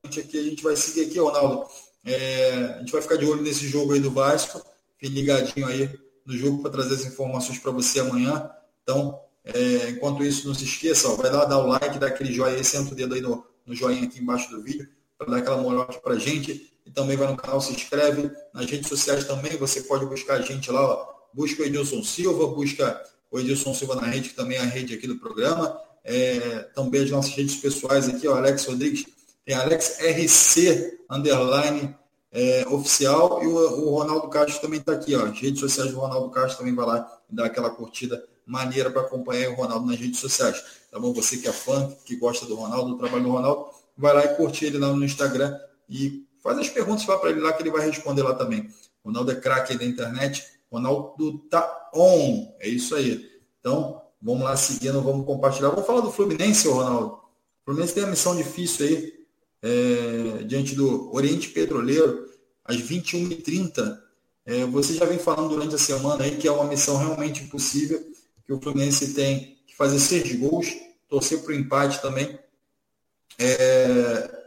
A 0.03 0.41
gente 0.41 0.63
vai 0.63 0.75
seguir 0.75 1.07
aqui, 1.07 1.19
Ronaldo. 1.19 1.67
É, 2.05 2.53
a 2.75 2.79
gente 2.79 2.91
vai 2.91 3.01
ficar 3.01 3.17
de 3.17 3.25
olho 3.25 3.41
nesse 3.41 3.67
jogo 3.67 3.93
aí 3.93 3.99
do 3.99 4.09
Vasco. 4.09 4.65
Fique 4.97 5.13
ligadinho 5.13 5.67
aí 5.67 5.89
no 6.25 6.35
jogo 6.35 6.61
para 6.61 6.71
trazer 6.71 6.95
as 6.95 7.05
informações 7.05 7.59
para 7.59 7.71
você 7.71 7.99
amanhã. 7.99 8.49
Então, 8.81 9.19
é, 9.43 9.89
enquanto 9.89 10.23
isso, 10.23 10.47
não 10.47 10.53
se 10.53 10.65
esqueça, 10.65 11.07
ó, 11.09 11.15
vai 11.15 11.31
lá 11.31 11.45
dar 11.45 11.59
o 11.59 11.67
like, 11.67 11.97
dar 11.97 12.07
aquele 12.07 12.31
joinha, 12.31 12.63
senta 12.63 12.91
o 12.91 12.95
dedo 12.95 13.15
aí 13.15 13.21
no, 13.21 13.45
no 13.65 13.75
joinha 13.75 14.03
aqui 14.03 14.19
embaixo 14.19 14.49
do 14.51 14.61
vídeo, 14.61 14.87
para 15.17 15.29
dar 15.29 15.37
aquela 15.37 15.57
moral 15.57 15.87
para 16.03 16.13
a 16.13 16.19
gente. 16.19 16.71
E 16.85 16.91
também 16.91 17.15
vai 17.15 17.27
no 17.27 17.37
canal, 17.37 17.61
se 17.61 17.71
inscreve. 17.71 18.31
Nas 18.53 18.65
redes 18.69 18.87
sociais 18.87 19.23
também, 19.25 19.55
você 19.57 19.81
pode 19.81 20.05
buscar 20.05 20.35
a 20.35 20.41
gente 20.41 20.71
lá, 20.71 20.81
ó, 20.81 21.07
busca 21.33 21.61
o 21.61 21.65
Edilson 21.65 22.03
Silva, 22.03 22.47
busca 22.47 23.01
o 23.31 23.39
Edilson 23.39 23.73
Silva 23.73 23.95
na 23.95 24.07
rede, 24.07 24.29
que 24.29 24.35
também 24.35 24.57
é 24.57 24.61
a 24.61 24.65
rede 24.65 24.93
aqui 24.93 25.07
do 25.07 25.17
programa. 25.17 25.79
É, 26.03 26.39
também 26.73 27.03
as 27.03 27.11
nossas 27.11 27.31
redes 27.31 27.55
pessoais 27.55 28.07
aqui, 28.07 28.27
o 28.27 28.33
Alex 28.33 28.65
Rodrigues, 28.65 29.05
tem 29.45 29.55
Alex 29.55 29.99
RC 29.99 30.99
underline 31.09 31.95
é, 32.31 32.65
oficial 32.67 33.43
e 33.43 33.47
o, 33.47 33.55
o, 33.55 33.89
Ronaldo 33.97 34.29
Castro 34.29 34.61
também 34.61 34.79
está 34.79 34.93
aqui, 34.93 35.15
ó. 35.15 35.25
As 35.25 35.39
redes 35.39 35.59
sociais 35.59 35.91
do 35.91 35.99
Ronaldo 35.99 36.29
Castro 36.29 36.59
também 36.59 36.75
vai 36.75 36.85
lá 36.85 37.19
dá 37.29 37.45
aquela 37.45 37.69
curtida 37.69 38.23
maneira 38.49 38.89
para 38.89 39.01
acompanhar 39.01 39.49
o 39.49 39.55
Ronaldo 39.55 39.85
nas 39.85 39.99
redes 39.99 40.19
sociais. 40.19 40.63
Tá 40.91 40.99
bom? 40.99 41.13
Você 41.13 41.37
que 41.37 41.47
é 41.47 41.53
fã, 41.53 41.89
que 42.05 42.15
gosta 42.15 42.45
do 42.45 42.55
Ronaldo, 42.55 42.91
do 42.91 42.97
trabalho 42.97 43.23
do 43.23 43.31
Ronaldo, 43.31 43.69
vai 43.97 44.13
lá 44.13 44.25
e 44.25 44.35
curte 44.35 44.65
ele 44.65 44.77
lá 44.77 44.87
no 44.87 45.05
Instagram 45.05 45.57
e 45.89 46.25
faz 46.41 46.57
as 46.57 46.69
perguntas 46.69 47.05
para 47.05 47.29
ele 47.29 47.41
lá 47.41 47.53
que 47.53 47.61
ele 47.61 47.71
vai 47.71 47.85
responder 47.85 48.23
lá 48.23 48.33
também. 48.33 48.69
Ronaldo 49.03 49.31
é 49.31 49.35
craque 49.35 49.77
da 49.77 49.85
internet 49.85 50.59
Ronaldo 50.71 51.39
tá 51.49 51.89
on. 51.93 52.55
É 52.59 52.69
isso 52.69 52.95
aí. 52.95 53.27
Então, 53.59 54.01
vamos 54.21 54.43
lá 54.43 54.55
seguindo, 54.55 55.01
vamos 55.01 55.25
compartilhar. 55.25 55.69
Vamos 55.69 55.85
falar 55.85 56.01
do 56.01 56.11
Fluminense, 56.11 56.67
Ronaldo. 56.67 57.13
O 57.13 57.65
Fluminense 57.65 57.93
tem 57.93 58.03
uma 58.03 58.11
missão 58.11 58.35
difícil 58.35 58.85
aí, 58.85 59.13
é, 59.61 60.43
diante 60.43 60.75
do 60.75 61.13
Oriente 61.13 61.49
Petroleiro, 61.49 62.29
às 62.63 62.77
21h30. 62.77 63.99
É, 64.45 64.65
você 64.65 64.93
já 64.93 65.05
vem 65.05 65.19
falando 65.19 65.49
durante 65.49 65.75
a 65.75 65.79
semana 65.79 66.23
aí 66.23 66.37
que 66.37 66.47
é 66.47 66.51
uma 66.51 66.65
missão 66.65 66.97
realmente 66.97 67.43
impossível, 67.43 67.99
que 68.49 68.53
o 68.53 68.59
Fluminense 68.59 69.13
tem 69.13 69.59
que 69.67 69.75
fazer 69.75 69.99
seis 69.99 70.35
gols, 70.35 70.75
torcer 71.07 71.43
para 71.43 71.51
o 71.51 71.55
empate 71.55 72.01
também. 72.01 72.39
É, 73.37 74.41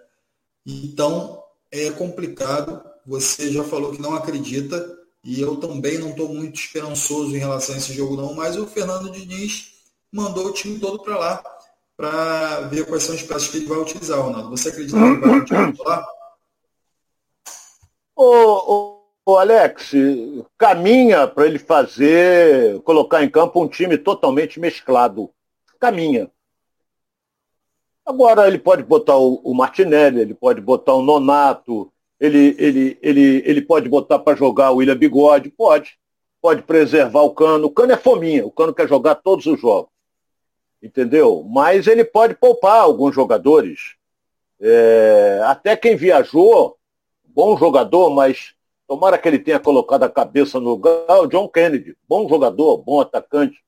então, 0.67 1.41
é 1.71 1.89
complicado. 1.93 2.83
Você 3.07 3.53
já 3.53 3.63
falou 3.63 3.93
que 3.93 4.03
não 4.03 4.17
acredita, 4.17 4.99
e 5.23 5.41
eu 5.41 5.55
também 5.55 5.99
não 5.99 6.11
estou 6.11 6.29
muito 6.29 6.59
esperançoso 6.59 7.37
em 7.37 7.39
relação 7.39 7.77
a 7.77 7.79
esse 7.79 7.93
jogo, 7.93 8.17
não. 8.17 8.35
Mas 8.35 8.57
o 8.57 8.67
Fernando 8.67 9.09
Diniz 9.09 9.75
mandou 10.11 10.47
o 10.47 10.53
time 10.53 10.81
todo 10.81 11.01
para 11.01 11.17
lá 11.17 11.45
para 11.97 12.63
ver 12.63 12.85
quais 12.87 13.05
são 13.05 13.15
as 13.15 13.23
peças 13.23 13.47
que 13.51 13.59
ele 13.59 13.67
vai 13.67 13.79
utilizar, 13.79 14.21
Ronaldo. 14.21 14.51
Você 14.51 14.71
acredita 14.71 14.99
que 14.99 15.05
ele 15.05 15.21
vai 15.21 15.39
utilizar 15.39 16.05
ô, 18.17 19.02
Alex, 19.27 19.93
caminha 20.59 21.29
para 21.29 21.47
ele 21.47 21.59
fazer, 21.59 22.81
colocar 22.83 23.23
em 23.23 23.31
campo 23.31 23.63
um 23.63 23.69
time 23.69 23.97
totalmente 23.97 24.59
mesclado. 24.59 25.31
Caminha. 25.79 26.31
Agora 28.05 28.49
ele 28.49 28.59
pode 28.59 28.83
botar 28.83 29.17
o, 29.17 29.41
o 29.45 29.55
Martinelli, 29.55 30.21
ele 30.21 30.35
pode 30.35 30.61
botar 30.61 30.95
o 30.95 31.03
Nonato, 31.03 31.93
ele, 32.19 32.55
ele, 32.59 32.99
ele, 33.01 33.43
ele 33.47 33.63
pode 33.63 33.89
botar 33.89 34.19
para 34.19 34.37
jogar 34.37 34.73
o 34.73 34.77
William 34.77 34.97
Bigode? 34.97 35.51
Pode. 35.51 35.99
Pode 36.41 36.63
preservar 36.63 37.23
o 37.23 37.35
Cano. 37.35 37.67
O 37.67 37.71
Cano 37.71 37.93
é 37.93 37.97
fominha, 37.97 38.45
o 38.45 38.51
Cano 38.51 38.75
quer 38.75 38.89
jogar 38.89 39.17
todos 39.17 39.47
os 39.47 39.61
jogos. 39.61 39.91
Entendeu? 40.83 41.45
Mas 41.49 41.87
ele 41.87 42.05
pode 42.05 42.35
poupar 42.35 42.81
alguns 42.81 43.15
jogadores. 43.15 43.95
É, 44.61 45.41
até 45.45 45.77
quem 45.77 45.95
viajou, 45.95 46.77
bom 47.25 47.57
jogador, 47.57 48.11
mas 48.11 48.55
tomara 48.93 49.17
que 49.17 49.27
ele 49.27 49.39
tenha 49.39 49.59
colocado 49.59 50.03
a 50.03 50.11
cabeça 50.11 50.61
no 50.61 50.69
lugar, 50.69 51.09
o 51.09 51.27
John 51.27 51.49
Kennedy, 51.49 51.97
bom 52.07 52.29
jogador, 52.29 52.77
bom 52.77 53.01
atacante. 53.01 53.59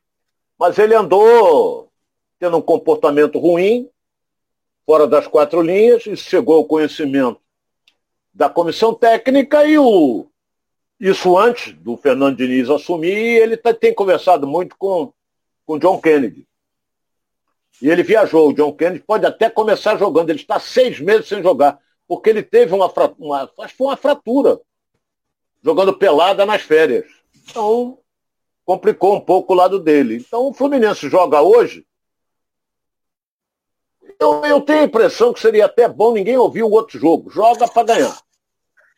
Mas 0.58 0.78
ele 0.78 0.94
andou 0.94 1.90
tendo 2.38 2.58
um 2.58 2.60
comportamento 2.60 3.38
ruim, 3.38 3.88
fora 4.84 5.06
das 5.06 5.26
quatro 5.26 5.62
linhas, 5.62 6.04
e 6.04 6.14
chegou 6.14 6.56
ao 6.56 6.66
conhecimento 6.66 7.40
da 8.34 8.50
comissão 8.50 8.92
técnica 8.92 9.64
e 9.64 9.78
o 9.78 10.26
isso 11.00 11.38
antes 11.38 11.72
do 11.72 11.96
Fernando 11.96 12.36
Diniz 12.36 12.68
assumir, 12.68 13.10
ele 13.10 13.56
tá, 13.56 13.72
tem 13.72 13.94
conversado 13.94 14.46
muito 14.46 14.76
com 14.76 15.10
o 15.66 15.78
John 15.78 16.00
Kennedy. 16.02 16.46
E 17.80 17.88
ele 17.88 18.02
viajou, 18.02 18.50
o 18.50 18.52
John 18.52 18.74
Kennedy 18.74 19.00
pode 19.00 19.24
até 19.24 19.48
começar 19.48 19.96
jogando, 19.96 20.28
ele 20.28 20.38
está 20.38 20.60
seis 20.60 21.00
meses 21.00 21.28
sem 21.28 21.42
jogar, 21.42 21.78
porque 22.06 22.28
ele 22.28 22.42
teve 22.42 22.74
uma, 22.74 22.92
uma 23.18 23.50
uma 23.78 23.96
fratura, 23.96 24.60
jogando 25.64 25.96
pelada 25.96 26.44
nas 26.44 26.60
férias. 26.60 27.06
Então, 27.48 27.98
complicou 28.66 29.14
um 29.16 29.20
pouco 29.20 29.54
o 29.54 29.56
lado 29.56 29.80
dele. 29.80 30.16
Então, 30.16 30.48
o 30.48 30.52
Fluminense 30.52 31.08
joga 31.08 31.40
hoje. 31.40 31.86
Eu, 34.20 34.44
eu 34.44 34.60
tenho 34.60 34.80
a 34.80 34.84
impressão 34.84 35.32
que 35.32 35.40
seria 35.40 35.64
até 35.64 35.88
bom 35.88 36.12
ninguém 36.12 36.36
ouvir 36.36 36.62
o 36.62 36.70
outro 36.70 36.98
jogo. 36.98 37.30
Joga 37.30 37.66
para 37.66 37.94
ganhar. 37.94 38.20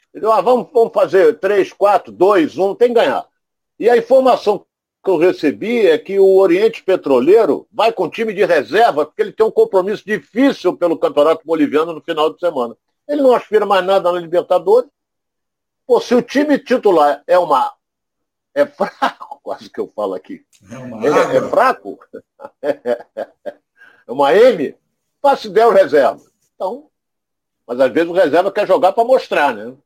Entendeu? 0.09 0.33
Ah, 0.33 0.41
vamos, 0.41 0.69
vamos 0.73 0.93
fazer 0.93 1.39
3, 1.39 1.73
4, 1.73 2.13
2, 2.13 2.59
1, 2.59 2.75
tem 2.75 2.89
que 2.89 2.95
ganhar. 2.95 3.25
E 3.79 3.89
a 3.89 3.97
informação 3.97 4.67
que 5.05 5.11
eu 5.11 5.19
recebi 5.19 5.87
é 5.87 5.97
que 5.97 6.19
o 6.19 6.37
Oriente 6.37 6.83
Petroleiro 6.83 7.69
vai 7.73 7.93
com 7.93 8.11
time 8.11 8.35
de 8.35 8.45
reserva, 8.45 9.07
porque 9.07 9.23
ele 9.23 9.33
tem 9.33 9.47
um 9.47 9.53
compromisso 9.53 10.03
difícil 10.05 10.77
pelo 10.77 10.99
Campeonato 10.99 11.47
Boliviano 11.47 11.93
no 11.93 12.01
final 12.01 12.33
de 12.33 12.41
semana. 12.41 12.77
Ele 13.09 13.23
não 13.23 13.33
aspira 13.33 13.65
mais 13.65 13.87
nada 13.87 14.11
na 14.11 14.19
Libertadores. 14.19 14.91
Pô, 15.87 16.01
se 16.01 16.15
o 16.15 16.23
time 16.23 16.59
titular 16.59 17.23
é 17.27 17.39
uma. 17.39 17.73
É 18.53 18.67
fraco, 18.67 19.39
quase 19.45 19.71
que 19.71 19.79
eu 19.79 19.91
falo 19.95 20.15
aqui. 20.15 20.45
É, 20.71 21.35
é, 21.35 21.37
é 21.37 21.49
fraco? 21.49 21.99
é 22.61 24.13
uma 24.13 24.35
M? 24.35 24.77
Passe 25.21 25.49
der 25.49 25.67
o 25.67 25.73
reserva. 25.73 26.25
Então, 26.55 26.91
mas 27.67 27.79
às 27.81 27.93
vezes 27.93 28.09
o 28.09 28.15
reserva 28.15 28.51
quer 28.51 28.67
jogar 28.67 28.93
para 28.93 29.05
mostrar, 29.05 29.55
né? 29.55 29.77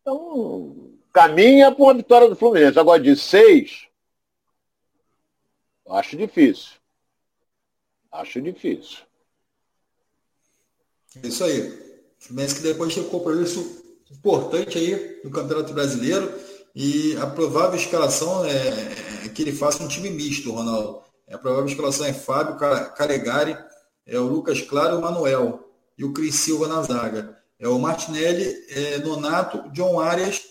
Então, 0.00 0.92
caminha 1.12 1.70
para 1.70 1.82
uma 1.82 1.94
vitória 1.94 2.28
do 2.28 2.36
Fluminense. 2.36 2.78
Agora, 2.78 3.00
de 3.00 3.14
seis, 3.16 3.86
acho 5.88 6.16
difícil. 6.16 6.72
Acho 8.10 8.42
difícil. 8.42 8.98
Isso 11.22 11.44
aí. 11.44 11.60
O 11.60 12.24
Fluminense 12.24 12.56
que 12.56 12.62
depois 12.62 12.94
tem 12.94 13.04
um 13.04 13.08
compromisso 13.08 13.81
importante 14.12 14.78
aí 14.78 15.20
no 15.24 15.30
Campeonato 15.30 15.72
Brasileiro 15.72 16.32
e 16.74 17.16
a 17.16 17.26
provável 17.26 17.78
escalação 17.78 18.44
é, 18.44 18.68
é 19.24 19.28
que 19.28 19.42
ele 19.42 19.52
faça 19.52 19.82
um 19.82 19.88
time 19.88 20.10
misto, 20.10 20.52
Ronaldo. 20.52 21.02
A 21.30 21.38
provável 21.38 21.66
escalação 21.66 22.06
é 22.06 22.12
Fábio 22.12 22.56
Calegari, 22.94 23.56
é 24.06 24.18
o 24.18 24.26
Lucas 24.26 24.60
Claro 24.60 24.96
e 24.96 24.98
o 24.98 25.00
Manuel 25.00 25.68
e 25.96 26.04
o 26.04 26.12
Cris 26.12 26.36
Silva 26.36 26.68
na 26.68 26.82
zaga. 26.82 27.36
É 27.58 27.68
o 27.68 27.78
Martinelli, 27.78 28.54
é, 28.70 28.98
Nonato, 28.98 29.70
John 29.70 30.00
Arias 30.00 30.42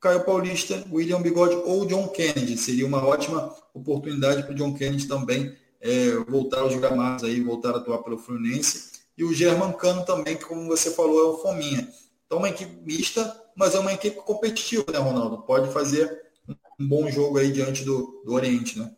Caio 0.00 0.24
Paulista, 0.24 0.84
William 0.92 1.20
Bigode 1.20 1.56
ou 1.64 1.84
John 1.84 2.06
Kennedy. 2.08 2.56
Seria 2.56 2.86
uma 2.86 3.04
ótima 3.04 3.52
oportunidade 3.74 4.44
para 4.44 4.52
o 4.52 4.54
John 4.54 4.72
Kennedy 4.72 5.08
também 5.08 5.56
é, 5.80 6.10
voltar 6.28 6.60
aos 6.60 6.76
gramados 6.76 7.24
aí, 7.24 7.40
voltar 7.40 7.74
a 7.74 7.78
atuar 7.78 7.98
pelo 7.98 8.18
Fluminense. 8.18 8.92
E 9.16 9.24
o 9.24 9.34
German 9.34 9.72
Cano 9.72 10.04
também, 10.04 10.36
que 10.36 10.44
como 10.44 10.68
você 10.68 10.92
falou, 10.92 11.18
é 11.18 11.34
o 11.34 11.38
Fominha. 11.38 11.88
Então 12.28 12.38
uma 12.40 12.50
equipe 12.50 12.76
mista, 12.82 13.42
mas 13.56 13.74
é 13.74 13.78
uma 13.78 13.94
equipe 13.94 14.18
competitiva, 14.18 14.92
né, 14.92 14.98
Ronaldo? 14.98 15.38
Pode 15.44 15.72
fazer 15.72 16.30
um 16.78 16.86
bom 16.86 17.10
jogo 17.10 17.38
aí 17.38 17.50
diante 17.50 17.86
do, 17.86 18.22
do 18.22 18.34
Oriente, 18.34 18.78
né? 18.78 18.94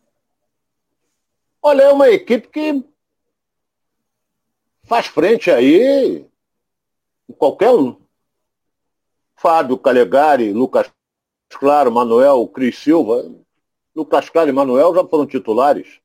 Olha, 1.62 1.82
é 1.82 1.92
uma 1.92 2.10
equipe 2.10 2.48
que 2.48 2.84
faz 4.82 5.06
frente 5.06 5.48
aí 5.48 6.26
qualquer 7.38 7.70
um. 7.70 8.00
Fábio 9.36 9.78
Calegari, 9.78 10.52
Lucas 10.52 10.90
Claro, 11.50 11.92
Manuel, 11.92 12.48
Cris 12.48 12.78
Silva. 12.78 13.30
Lucas 13.94 14.28
Claro 14.28 14.50
e 14.50 14.52
Manuel 14.52 14.92
já 14.92 15.04
foram 15.04 15.24
titulares. 15.24 16.00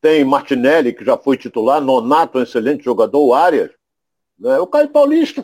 Tem 0.00 0.24
Martinelli, 0.24 0.94
que 0.94 1.04
já 1.04 1.18
foi 1.18 1.36
titular, 1.36 1.82
Nonato, 1.82 2.38
um 2.38 2.42
excelente 2.42 2.84
jogador, 2.84 3.34
Arias. 3.34 3.70
Né? 4.38 4.58
O 4.58 4.66
Caio 4.66 4.88
Paulista, 4.88 5.42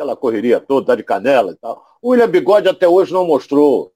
aquela 0.00 0.16
correria 0.16 0.58
toda, 0.58 0.86
tá 0.86 0.94
de 0.94 1.04
canela 1.04 1.52
e 1.52 1.56
tal. 1.56 1.84
O 2.00 2.10
William 2.10 2.28
Bigode 2.28 2.68
até 2.68 2.88
hoje 2.88 3.12
não 3.12 3.26
mostrou 3.26 3.92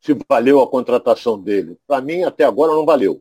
se 0.00 0.16
valeu 0.28 0.60
a 0.60 0.66
contratação 0.66 1.38
dele. 1.38 1.76
Para 1.86 2.00
mim, 2.00 2.22
até 2.22 2.44
agora 2.44 2.72
não 2.72 2.86
valeu. 2.86 3.20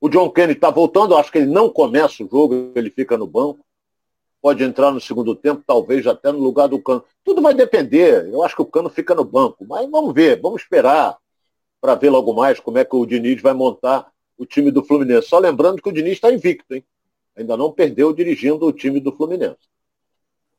O 0.00 0.08
John 0.08 0.30
Kennedy 0.30 0.54
está 0.54 0.70
voltando, 0.70 1.14
acho 1.14 1.30
que 1.30 1.38
ele 1.38 1.50
não 1.50 1.68
começa 1.68 2.24
o 2.24 2.28
jogo, 2.28 2.72
ele 2.74 2.90
fica 2.90 3.16
no 3.16 3.26
banco. 3.26 3.60
Pode 4.40 4.64
entrar 4.64 4.90
no 4.90 5.00
segundo 5.00 5.34
tempo, 5.36 5.62
talvez 5.66 6.06
até 6.06 6.32
no 6.32 6.38
lugar 6.38 6.66
do 6.66 6.82
Cano. 6.82 7.04
Tudo 7.22 7.40
vai 7.40 7.54
depender. 7.54 8.28
Eu 8.28 8.42
acho 8.42 8.56
que 8.56 8.62
o 8.62 8.66
Cano 8.66 8.90
fica 8.90 9.14
no 9.14 9.24
banco. 9.24 9.64
Mas 9.66 9.88
vamos 9.88 10.12
ver, 10.12 10.40
vamos 10.40 10.62
esperar 10.62 11.16
para 11.80 11.94
ver 11.94 12.10
logo 12.10 12.32
mais 12.32 12.58
como 12.58 12.78
é 12.78 12.84
que 12.84 12.96
o 12.96 13.06
Diniz 13.06 13.40
vai 13.40 13.52
montar 13.52 14.10
o 14.36 14.44
time 14.44 14.70
do 14.70 14.82
Fluminense. 14.82 15.28
Só 15.28 15.38
lembrando 15.38 15.80
que 15.80 15.88
o 15.88 15.92
Diniz 15.92 16.14
está 16.14 16.32
invicto, 16.32 16.74
hein? 16.74 16.84
Ainda 17.36 17.56
não 17.56 17.70
perdeu 17.70 18.12
dirigindo 18.12 18.66
o 18.66 18.72
time 18.72 18.98
do 18.98 19.12
Fluminense. 19.12 19.72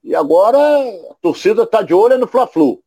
E 0.04 0.14
agora 0.16 0.58
a 0.58 1.14
torcida 1.22 1.64
está 1.64 1.82
de 1.82 1.94
olho 1.94 2.18
no 2.18 2.28
Fla-Flu 2.28 2.84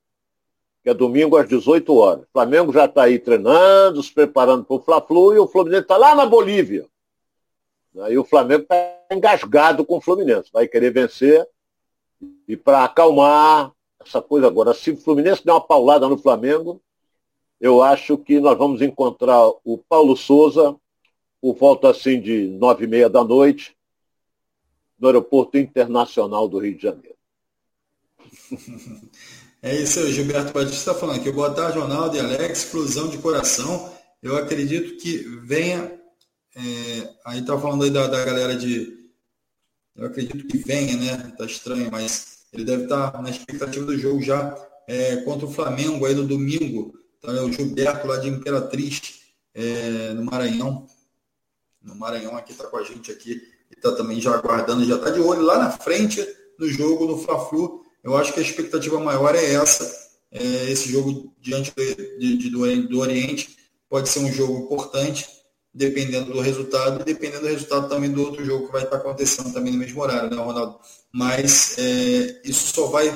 que 0.86 0.90
é 0.90 0.94
domingo 0.94 1.36
às 1.36 1.48
18 1.48 1.96
horas. 1.96 2.22
O 2.22 2.28
Flamengo 2.32 2.72
já 2.72 2.84
está 2.84 3.02
aí 3.02 3.18
treinando, 3.18 4.00
se 4.00 4.14
preparando 4.14 4.64
para 4.64 4.76
o 4.76 4.80
Fla-Flu 4.80 5.34
e 5.34 5.38
o 5.40 5.48
Fluminense 5.48 5.82
está 5.82 5.96
lá 5.96 6.14
na 6.14 6.24
Bolívia. 6.24 6.86
Aí 8.02 8.16
o 8.16 8.22
Flamengo 8.22 8.62
está 8.62 9.00
engasgado 9.10 9.84
com 9.84 9.96
o 9.96 10.00
Fluminense, 10.00 10.48
vai 10.52 10.68
querer 10.68 10.92
vencer. 10.92 11.44
E 12.46 12.56
para 12.56 12.84
acalmar 12.84 13.72
essa 13.98 14.22
coisa 14.22 14.46
agora, 14.46 14.72
se 14.74 14.92
o 14.92 14.96
Fluminense 14.96 15.44
der 15.44 15.50
uma 15.50 15.60
paulada 15.60 16.08
no 16.08 16.18
Flamengo, 16.18 16.80
eu 17.60 17.82
acho 17.82 18.16
que 18.16 18.38
nós 18.38 18.56
vamos 18.56 18.80
encontrar 18.80 19.44
o 19.64 19.78
Paulo 19.88 20.16
Souza 20.16 20.76
por 21.40 21.56
volta 21.56 21.90
assim 21.90 22.20
de 22.20 22.46
nove 22.46 22.84
e 22.84 22.86
meia 22.86 23.10
da 23.10 23.24
noite 23.24 23.75
no 24.98 25.08
Aeroporto 25.08 25.58
Internacional 25.58 26.48
do 26.48 26.58
Rio 26.58 26.76
de 26.76 26.82
Janeiro. 26.82 27.16
É 29.62 29.74
isso 29.74 29.98
aí, 29.98 30.12
Gilberto 30.12 30.52
Batista 30.52 30.76
está 30.76 30.94
falando 30.94 31.18
aqui. 31.18 31.32
Boa 31.32 31.52
tarde, 31.52 31.78
Ronaldo 31.78 32.16
e 32.16 32.20
Alex. 32.20 32.64
Explosão 32.64 33.08
de 33.08 33.18
coração. 33.18 33.92
Eu 34.22 34.36
acredito 34.36 34.96
que 34.96 35.18
venha. 35.44 35.98
É, 36.54 37.14
aí 37.24 37.40
está 37.40 37.58
falando 37.58 37.82
aí 37.82 37.90
da, 37.90 38.06
da, 38.06 38.24
galera 38.24 38.54
de. 38.54 39.10
Eu 39.96 40.06
acredito 40.06 40.46
que 40.46 40.58
venha, 40.58 40.96
né? 40.96 41.32
Tá 41.36 41.46
estranho, 41.46 41.90
mas 41.90 42.46
ele 42.52 42.64
deve 42.64 42.84
estar 42.84 43.10
tá 43.10 43.22
na 43.22 43.30
expectativa 43.30 43.84
do 43.84 43.98
jogo 43.98 44.22
já 44.22 44.54
é, 44.86 45.16
contra 45.22 45.46
o 45.46 45.52
Flamengo 45.52 46.06
aí 46.06 46.14
no 46.14 46.26
domingo. 46.26 46.94
Então 47.18 47.34
é 47.34 47.42
o 47.42 47.50
Gilberto 47.50 48.06
lá 48.06 48.18
de 48.18 48.28
Imperatriz, 48.28 49.20
é, 49.52 50.12
no 50.12 50.24
Maranhão. 50.24 50.86
No 51.82 51.96
Maranhão 51.96 52.36
aqui 52.36 52.52
está 52.52 52.68
com 52.68 52.76
a 52.76 52.84
gente 52.84 53.10
aqui. 53.10 53.42
Está 53.70 53.92
também 53.92 54.20
já 54.20 54.34
aguardando, 54.34 54.84
já 54.84 54.96
está 54.96 55.10
de 55.10 55.20
olho 55.20 55.42
lá 55.42 55.58
na 55.58 55.70
frente 55.70 56.26
no 56.58 56.68
jogo, 56.68 57.06
no 57.06 57.18
Fla-Flu 57.18 57.86
eu 58.06 58.16
acho 58.16 58.32
que 58.32 58.38
a 58.38 58.42
expectativa 58.42 59.00
maior 59.00 59.34
é 59.34 59.54
essa. 59.54 59.84
É, 60.30 60.70
esse 60.70 60.88
jogo 60.92 61.34
diante 61.40 61.72
de, 61.76 62.36
de, 62.36 62.50
do, 62.50 62.88
do 62.88 63.00
Oriente 63.00 63.56
pode 63.88 64.08
ser 64.08 64.20
um 64.20 64.32
jogo 64.32 64.58
importante, 64.58 65.26
dependendo 65.74 66.32
do 66.32 66.40
resultado, 66.40 67.00
e 67.00 67.04
dependendo 67.04 67.42
do 67.42 67.48
resultado 67.48 67.88
também 67.88 68.12
do 68.12 68.22
outro 68.22 68.44
jogo 68.44 68.66
que 68.66 68.72
vai 68.72 68.84
estar 68.84 68.98
acontecendo 68.98 69.52
também 69.52 69.72
no 69.72 69.80
mesmo 69.80 70.00
horário, 70.00 70.30
né, 70.30 70.36
Ronaldo? 70.36 70.78
Mas 71.12 71.76
é, 71.78 72.40
isso 72.44 72.72
só 72.72 72.86
vai 72.86 73.10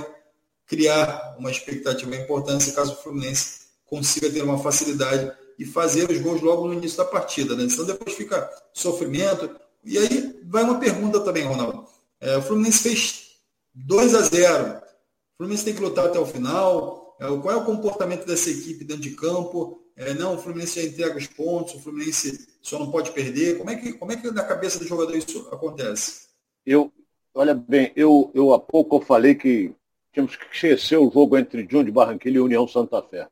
criar 0.67 1.37
uma 1.39 1.53
expectativa 1.53 2.17
importante 2.17 2.73
caso 2.73 2.95
o 2.95 2.97
Fluminense 2.97 3.61
consiga 3.87 4.29
ter 4.29 4.43
uma 4.43 4.59
facilidade 4.59 5.31
e 5.57 5.65
fazer 5.65 6.11
os 6.11 6.19
gols 6.19 6.41
logo 6.41 6.67
no 6.67 6.75
início 6.75 6.99
da 6.99 7.05
partida, 7.05 7.55
né? 7.55 7.69
Senão 7.69 7.87
depois 7.87 8.17
fica 8.17 8.51
sofrimento. 8.73 9.51
E 9.85 9.99
aí 9.99 10.30
vai 10.51 10.65
uma 10.65 10.81
pergunta 10.81 11.21
também, 11.21 11.45
Ronaldo. 11.45 11.87
É, 12.21 12.37
o 12.37 12.43
Fluminense 12.43 12.83
fez 12.83 13.37
2 13.75 14.15
a 14.15 14.23
0. 14.23 14.79
O 14.79 15.37
Fluminense 15.39 15.65
tem 15.65 15.75
que 15.75 15.81
lutar 15.81 16.07
até 16.07 16.19
o 16.19 16.27
final. 16.27 17.17
É, 17.21 17.27
qual 17.27 17.55
é 17.55 17.57
o 17.57 17.65
comportamento 17.65 18.27
dessa 18.27 18.51
equipe 18.51 18.85
dentro 18.85 19.03
de 19.03 19.11
campo? 19.13 19.81
É, 19.97 20.13
não, 20.15 20.35
o 20.35 20.39
Fluminense 20.39 20.81
já 20.81 20.89
entrega 20.89 21.17
os 21.17 21.27
pontos, 21.27 21.75
o 21.75 21.81
Fluminense 21.81 22.49
só 22.61 22.79
não 22.79 22.91
pode 22.91 23.13
perder. 23.13 23.59
Como 23.59 23.71
é 23.71 23.77
que, 23.77 23.93
como 23.93 24.13
é 24.13 24.17
que 24.17 24.31
na 24.31 24.45
cabeça 24.45 24.79
do 24.79 24.87
jogador 24.87 25.17
isso 25.17 25.49
acontece? 25.53 26.29
Eu, 26.67 26.93
olha 27.33 27.55
bem, 27.55 27.93
eu, 27.95 28.31
eu 28.35 28.53
há 28.53 28.59
pouco 28.59 28.97
eu 28.97 29.01
falei 29.01 29.35
que 29.35 29.73
tínhamos 30.13 30.37
que 30.37 30.45
esquecer 30.53 30.99
o 30.99 31.11
jogo 31.11 31.39
entre 31.39 31.63
Júnior 31.63 31.85
de 31.85 31.93
Barranquilla 31.93 32.37
e 32.37 32.41
União 32.41 32.67
Santa 32.67 33.01
Fé. 33.03 33.29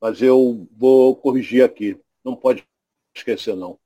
Mas 0.00 0.20
eu 0.20 0.66
vou 0.72 1.14
corrigir 1.14 1.62
aqui. 1.62 1.98
Não 2.24 2.34
pode 2.34 2.66
esquecer, 3.14 3.54
não. 3.54 3.78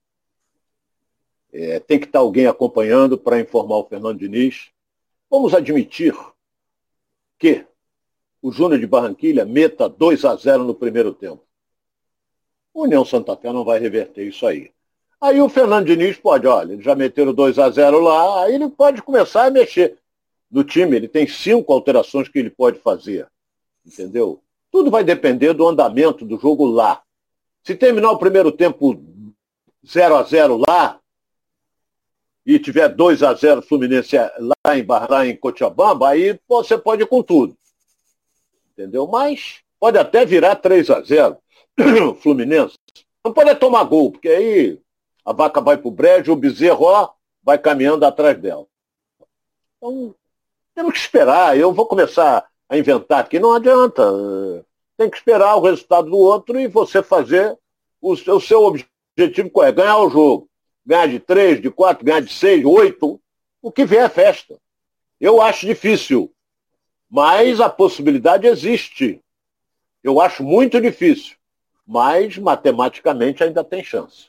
É, 1.56 1.78
tem 1.78 2.00
que 2.00 2.06
estar 2.06 2.18
alguém 2.18 2.46
acompanhando 2.48 3.16
para 3.16 3.38
informar 3.38 3.76
o 3.76 3.84
Fernando 3.84 4.18
Diniz. 4.18 4.70
Vamos 5.30 5.54
admitir 5.54 6.12
que 7.38 7.64
o 8.42 8.50
Júnior 8.50 8.80
de 8.80 8.88
Barranquilha 8.88 9.44
meta 9.44 9.88
2 9.88 10.24
a 10.24 10.34
0 10.34 10.64
no 10.64 10.74
primeiro 10.74 11.14
tempo. 11.14 11.44
O 12.74 12.82
União 12.82 13.04
Santa 13.04 13.36
Fé 13.36 13.52
não 13.52 13.64
vai 13.64 13.78
reverter 13.78 14.26
isso 14.26 14.44
aí. 14.44 14.72
Aí 15.20 15.40
o 15.40 15.48
Fernando 15.48 15.86
Diniz 15.86 16.16
pode, 16.16 16.44
olha, 16.44 16.76
já 16.82 16.96
meteram 16.96 17.32
2 17.32 17.56
a 17.60 17.70
0 17.70 18.00
lá, 18.00 18.44
aí 18.44 18.56
ele 18.56 18.68
pode 18.68 19.00
começar 19.00 19.44
a 19.44 19.50
mexer 19.50 19.96
no 20.50 20.64
time. 20.64 20.96
Ele 20.96 21.06
tem 21.06 21.24
cinco 21.28 21.72
alterações 21.72 22.28
que 22.28 22.40
ele 22.40 22.50
pode 22.50 22.80
fazer. 22.80 23.28
Entendeu? 23.86 24.42
Tudo 24.72 24.90
vai 24.90 25.04
depender 25.04 25.52
do 25.52 25.68
andamento 25.68 26.24
do 26.24 26.36
jogo 26.36 26.66
lá. 26.66 27.00
Se 27.62 27.76
terminar 27.76 28.10
o 28.10 28.18
primeiro 28.18 28.50
tempo 28.50 29.00
0 29.86 30.16
a 30.16 30.22
0 30.24 30.60
lá, 30.66 31.00
e 32.46 32.58
tiver 32.58 32.88
2 32.88 33.22
a 33.22 33.34
0 33.34 33.62
Fluminense 33.62 34.16
lá 34.16 34.76
em, 34.76 34.86
lá 34.86 35.26
em 35.26 35.36
Cochabamba, 35.36 36.10
aí 36.10 36.38
você 36.46 36.76
pode 36.76 37.02
ir 37.02 37.06
com 37.06 37.22
tudo. 37.22 37.56
Entendeu? 38.72 39.06
Mas 39.06 39.60
pode 39.80 39.98
até 39.98 40.26
virar 40.26 40.56
3 40.56 40.90
a 40.90 41.00
0 41.00 41.38
Fluminense. 42.20 42.76
Não 43.24 43.32
pode 43.32 43.54
tomar 43.54 43.84
gol, 43.84 44.12
porque 44.12 44.28
aí 44.28 44.78
a 45.24 45.32
vaca 45.32 45.60
vai 45.60 45.78
pro 45.78 45.90
brejo, 45.90 46.32
o 46.32 46.36
bezerro 46.36 46.84
ó, 46.84 47.10
vai 47.42 47.58
caminhando 47.58 48.04
atrás 48.04 48.38
dela. 48.38 48.66
Então, 49.78 50.14
temos 50.74 50.92
que 50.92 50.98
esperar. 50.98 51.56
Eu 51.56 51.72
vou 51.72 51.86
começar 51.86 52.46
a 52.68 52.76
inventar 52.76 53.20
aqui, 53.20 53.38
não 53.38 53.52
adianta. 53.54 54.02
Tem 54.96 55.08
que 55.08 55.16
esperar 55.16 55.56
o 55.56 55.62
resultado 55.62 56.10
do 56.10 56.18
outro 56.18 56.60
e 56.60 56.68
você 56.68 57.02
fazer 57.02 57.56
o, 58.00 58.12
o 58.12 58.40
seu 58.40 58.62
objetivo 58.62 59.50
qual 59.50 59.66
é? 59.66 59.72
Ganhar 59.72 59.98
o 59.98 60.10
jogo 60.10 60.48
ganhar 60.84 61.06
de 61.06 61.18
três, 61.18 61.60
de 61.60 61.70
quatro, 61.70 62.04
ganhar 62.04 62.20
de 62.20 62.32
seis, 62.32 62.64
oito, 62.64 63.20
o 63.62 63.72
que 63.72 63.84
vier 63.84 64.04
é 64.04 64.08
festa. 64.08 64.58
Eu 65.20 65.40
acho 65.40 65.66
difícil, 65.66 66.32
mas 67.08 67.60
a 67.60 67.68
possibilidade 67.70 68.46
existe. 68.46 69.20
Eu 70.02 70.20
acho 70.20 70.42
muito 70.42 70.80
difícil, 70.80 71.36
mas 71.86 72.36
matematicamente 72.36 73.42
ainda 73.42 73.64
tem 73.64 73.82
chance. 73.82 74.26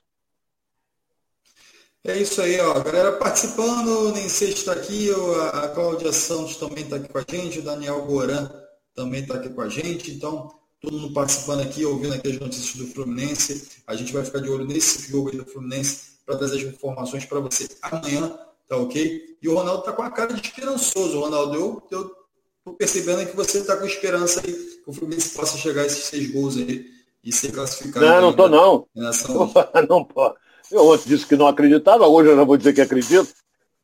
É 2.03 2.15
isso 2.17 2.39
aí, 2.41 2.59
ó. 2.61 2.79
Galera 2.81 3.13
participando, 3.13 4.13
nem 4.13 4.29
sei 4.29 4.49
se 4.49 4.59
está 4.59 4.73
aqui, 4.73 5.09
a 5.53 5.67
Cláudia 5.69 6.13
Santos 6.13 6.55
também 6.55 6.83
está 6.83 6.97
aqui 6.97 7.09
com 7.09 7.17
a 7.17 7.25
gente, 7.27 7.59
o 7.59 7.63
Daniel 7.63 8.05
Goran 8.05 8.49
também 8.93 9.21
está 9.21 9.33
aqui 9.35 9.49
com 9.49 9.61
a 9.61 9.67
gente. 9.67 10.11
Então, 10.11 10.53
todo 10.79 10.97
mundo 10.97 11.13
participando 11.13 11.61
aqui, 11.61 11.83
ouvindo 11.83 12.13
aqui 12.13 12.29
as 12.29 12.39
notícias 12.39 12.75
do 12.75 12.93
Fluminense. 12.93 13.81
A 13.87 13.95
gente 13.95 14.13
vai 14.13 14.23
ficar 14.23 14.39
de 14.39 14.49
olho 14.49 14.65
nesse 14.65 15.11
jogo 15.11 15.31
aí 15.31 15.37
do 15.37 15.45
Fluminense 15.45 16.14
para 16.25 16.37
trazer 16.37 16.57
as 16.57 16.73
informações 16.73 17.25
para 17.25 17.39
você 17.39 17.67
amanhã, 17.81 18.37
tá 18.67 18.77
ok? 18.77 19.37
E 19.41 19.47
o 19.47 19.55
Ronaldo 19.55 19.81
está 19.81 19.93
com 19.93 20.01
a 20.01 20.11
cara 20.11 20.33
de 20.33 20.41
esperançoso, 20.41 21.19
Ronaldo. 21.19 21.55
Eu, 21.55 21.83
eu 21.91 22.15
tô 22.63 22.73
percebendo 22.73 23.29
que 23.29 23.35
você 23.35 23.59
está 23.59 23.77
com 23.77 23.85
esperança 23.85 24.41
aí 24.45 24.53
que 24.53 24.83
o 24.89 24.93
Fluminense 24.93 25.35
possa 25.35 25.57
chegar 25.57 25.83
a 25.83 25.85
esses 25.85 26.05
seis 26.05 26.31
gols 26.31 26.57
aí 26.57 26.89
e 27.23 27.31
ser 27.31 27.51
classificado. 27.51 28.05
Não, 28.05 28.21
não 28.21 28.33
tô 28.33 28.47
não. 28.47 28.87
Não 29.89 30.03
pode. 30.03 30.35
Eu 30.71 30.87
ontem 30.87 31.07
disse 31.07 31.27
que 31.27 31.35
não 31.35 31.47
acreditava, 31.47 32.07
hoje 32.07 32.29
eu 32.29 32.35
já 32.35 32.43
vou 32.43 32.57
dizer 32.57 32.73
que 32.73 32.81
acredito. 32.81 33.31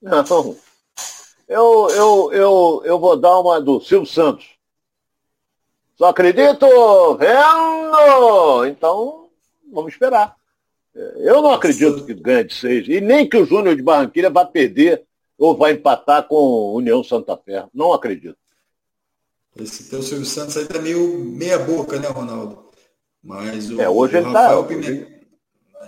Não. 0.02 0.58
Eu, 1.48 1.90
eu, 1.92 2.34
eu, 2.34 2.82
eu 2.86 3.00
vou 3.00 3.16
dar 3.16 3.40
uma 3.40 3.62
do 3.62 3.80
Silvio 3.80 4.08
Santos. 4.08 4.46
Só 5.96 6.06
acredito 6.06 6.66
vendo! 7.18 8.66
Então, 8.66 9.30
vamos 9.72 9.94
esperar. 9.94 10.36
Eu 10.94 11.42
não 11.42 11.52
acredito 11.52 12.06
que 12.06 12.14
ganhe 12.14 12.44
de 12.44 12.54
seis. 12.54 12.88
E 12.88 13.00
nem 13.00 13.28
que 13.28 13.38
o 13.38 13.46
Júnior 13.46 13.76
de 13.76 13.82
Barranquilha 13.82 14.30
vá 14.30 14.46
perder 14.46 15.06
ou 15.38 15.58
vai 15.58 15.74
empatar 15.74 16.28
com 16.28 16.74
União 16.74 17.04
Santa 17.04 17.38
Fé. 17.38 17.66
Não 17.74 17.94
acredito. 17.94 18.38
Esse 19.56 19.90
teu 19.90 20.02
Silvio 20.02 20.26
Santos 20.26 20.56
aí 20.58 20.66
tá 20.66 20.80
meio 20.80 21.18
meia 21.20 21.60
boca, 21.60 22.00
né, 22.00 22.08
Ronaldo? 22.08 22.70
Mas 23.24 23.70
o, 23.70 23.82
é, 23.82 23.90
hoje 23.90 24.16
o 24.16 24.18
ele 24.18 24.32
tá, 24.32 24.42
Rafael 24.42 24.62
tá, 24.62 24.68
Pimenta... 24.68 25.22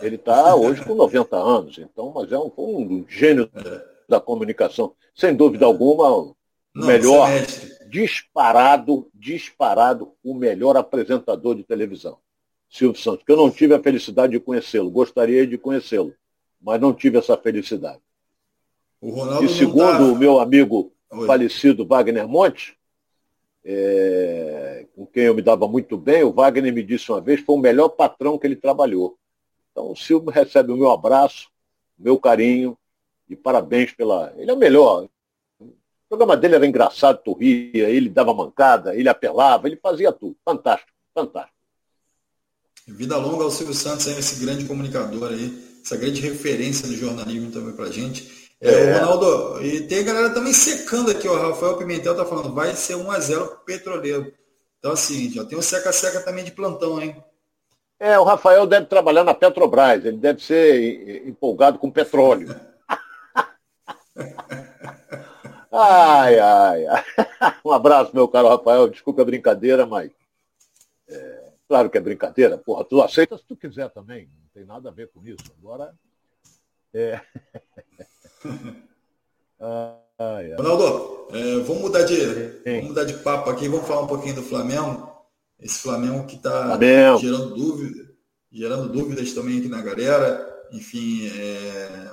Ele 0.02 0.16
está 0.16 0.56
hoje 0.56 0.84
com 0.84 0.96
90 0.96 1.36
anos, 1.38 1.78
então, 1.78 2.12
mas 2.14 2.32
é 2.32 2.38
um, 2.38 2.52
um 2.58 3.06
gênio 3.08 3.50
é. 3.54 3.82
da 4.10 4.20
comunicação. 4.20 4.94
Sem 5.16 5.36
dúvida 5.36 5.66
alguma, 5.66 6.10
o 6.12 6.36
melhor, 6.76 7.30
disparado, 7.88 9.08
disparado, 9.14 10.14
o 10.24 10.34
melhor 10.34 10.76
apresentador 10.76 11.56
de 11.56 11.64
televisão. 11.64 12.18
Silvio 12.74 13.00
Santos, 13.00 13.24
que 13.24 13.32
eu 13.32 13.38
não 13.38 13.52
tive 13.52 13.76
a 13.76 13.80
felicidade 13.80 14.34
de 14.34 14.40
conhecê-lo, 14.40 14.90
gostaria 14.90 15.46
de 15.46 15.60
conhecê-lo, 15.60 16.12
mas 16.60 16.82
não 16.82 16.92
tive 16.92 17.20
essa 17.20 17.38
felicidade. 17.38 18.02
e 19.44 19.48
segundo 19.48 19.92
tá... 19.92 20.02
o 20.02 20.16
meu 20.16 20.40
amigo 20.40 20.92
Oi. 21.12 21.28
falecido 21.28 21.86
Wagner 21.86 22.28
Monte, 22.28 22.76
é, 23.64 24.88
com 24.96 25.06
quem 25.06 25.26
eu 25.26 25.36
me 25.36 25.44
dava 25.44 25.68
muito 25.68 25.96
bem, 26.00 26.24
o 26.24 26.34
Wagner 26.34 26.74
me 26.74 26.82
disse 26.82 27.12
uma 27.12 27.22
vez, 27.22 27.42
foi 27.42 27.56
o 27.56 27.60
melhor 27.60 27.90
patrão 27.90 28.40
que 28.40 28.48
ele 28.48 28.56
trabalhou. 28.56 29.20
Então 29.72 29.92
o 29.92 29.96
Silvio 29.96 30.32
recebe 30.32 30.72
o 30.72 30.78
meu 30.78 30.90
abraço, 30.90 31.50
o 32.00 32.04
meu 32.04 32.18
carinho 32.18 32.76
e 33.30 33.36
parabéns 33.36 33.92
pela. 33.92 34.34
Ele 34.36 34.50
é 34.50 34.54
o 34.54 34.58
melhor. 34.58 35.08
O 35.60 35.76
programa 36.10 36.36
dele 36.36 36.56
era 36.56 36.66
engraçado, 36.66 37.22
tu 37.24 37.34
ria, 37.34 37.88
ele 37.88 38.10
dava 38.10 38.34
mancada, 38.34 38.96
ele 38.96 39.10
apelava, 39.10 39.68
ele 39.68 39.78
fazia 39.78 40.12
tudo. 40.12 40.36
Fantástico, 40.44 40.92
fantástico. 41.14 41.53
Vida 42.88 43.18
longa 43.18 43.44
ao 43.44 43.52
Silvio 43.52 43.74
Santos, 43.74 44.08
aí, 44.08 44.20
esse 44.20 44.44
grande 44.44 44.66
comunicador 44.66 45.32
aí, 45.32 45.80
essa 45.84 45.96
grande 45.96 46.22
referência 46.22 46.88
do 46.88 46.96
jornalismo 46.96 47.52
também 47.52 47.74
pra 47.74 47.90
gente. 47.90 48.50
É, 48.60 48.72
é. 48.72 49.00
Ronaldo, 49.00 49.64
e 49.64 49.82
tem 49.88 50.00
a 50.00 50.04
galera 50.04 50.30
também 50.30 50.54
secando 50.54 51.12
aqui, 51.12 51.28
ó. 51.28 51.50
Rafael 51.50 51.78
Pimentel 51.78 52.16
tá 52.16 52.26
falando, 52.26 52.54
vai 52.54 52.76
ser 52.76 52.96
1x0 52.96 53.48
pro 53.48 53.66
petroleiro. 53.66 54.34
Então, 54.80 54.92
assim, 54.92 55.32
já 55.32 55.46
tem 55.46 55.58
um 55.58 55.62
seca-seca 55.62 56.22
também 56.22 56.44
de 56.44 56.52
plantão, 56.52 57.02
hein? 57.02 57.16
É, 58.00 58.20
o 58.20 58.24
Rafael 58.24 58.66
deve 58.66 58.88
trabalhar 58.88 59.24
na 59.24 59.34
Petrobras, 59.34 60.04
ele 60.04 60.18
deve 60.18 60.44
ser 60.44 61.26
empolgado 61.26 61.80
com 61.80 61.90
petróleo. 61.90 62.54
ai, 65.72 66.40
ai, 66.40 66.86
ai. 66.86 67.04
Um 67.64 67.72
abraço, 67.72 68.12
meu 68.14 68.28
caro 68.28 68.50
Rafael. 68.50 68.90
Desculpa 68.90 69.22
a 69.22 69.26
brincadeira, 69.26 69.86
mas. 69.86 70.12
É, 71.64 71.68
claro 71.68 71.90
que 71.90 71.98
é 71.98 72.02
brincadeira. 72.02 72.58
Porra, 72.58 72.84
tu 72.84 73.02
aceita 73.02 73.38
se 73.38 73.46
tu 73.46 73.56
quiser 73.56 73.90
também. 73.90 74.28
Não 74.28 74.50
tem 74.54 74.66
nada 74.66 74.90
a 74.90 74.92
ver 74.92 75.10
com 75.10 75.26
isso. 75.26 75.44
Agora. 75.58 75.94
É. 76.94 77.20
ai, 79.60 80.52
ai. 80.52 80.56
Ronaldo, 80.56 81.28
é, 81.32 81.60
vamos, 81.60 81.82
mudar 81.82 82.04
de, 82.04 82.26
vamos 82.66 82.84
mudar 82.90 83.06
de 83.06 83.14
papo 83.16 83.50
aqui. 83.50 83.68
Vamos 83.68 83.88
falar 83.88 84.02
um 84.02 84.08
pouquinho 84.08 84.36
do 84.36 84.44
Flamengo. 84.44 85.12
Esse 85.60 85.80
Flamengo 85.80 86.26
que 86.28 86.36
está 86.36 86.78
gerando 87.18 87.56
dúvidas, 87.56 88.08
gerando 88.52 88.90
dúvidas 88.90 89.34
também 89.34 89.60
aqui 89.60 89.70
na 89.70 89.82
galera. 89.82 90.50
Enfim, 90.72 91.28
é... 91.30 92.12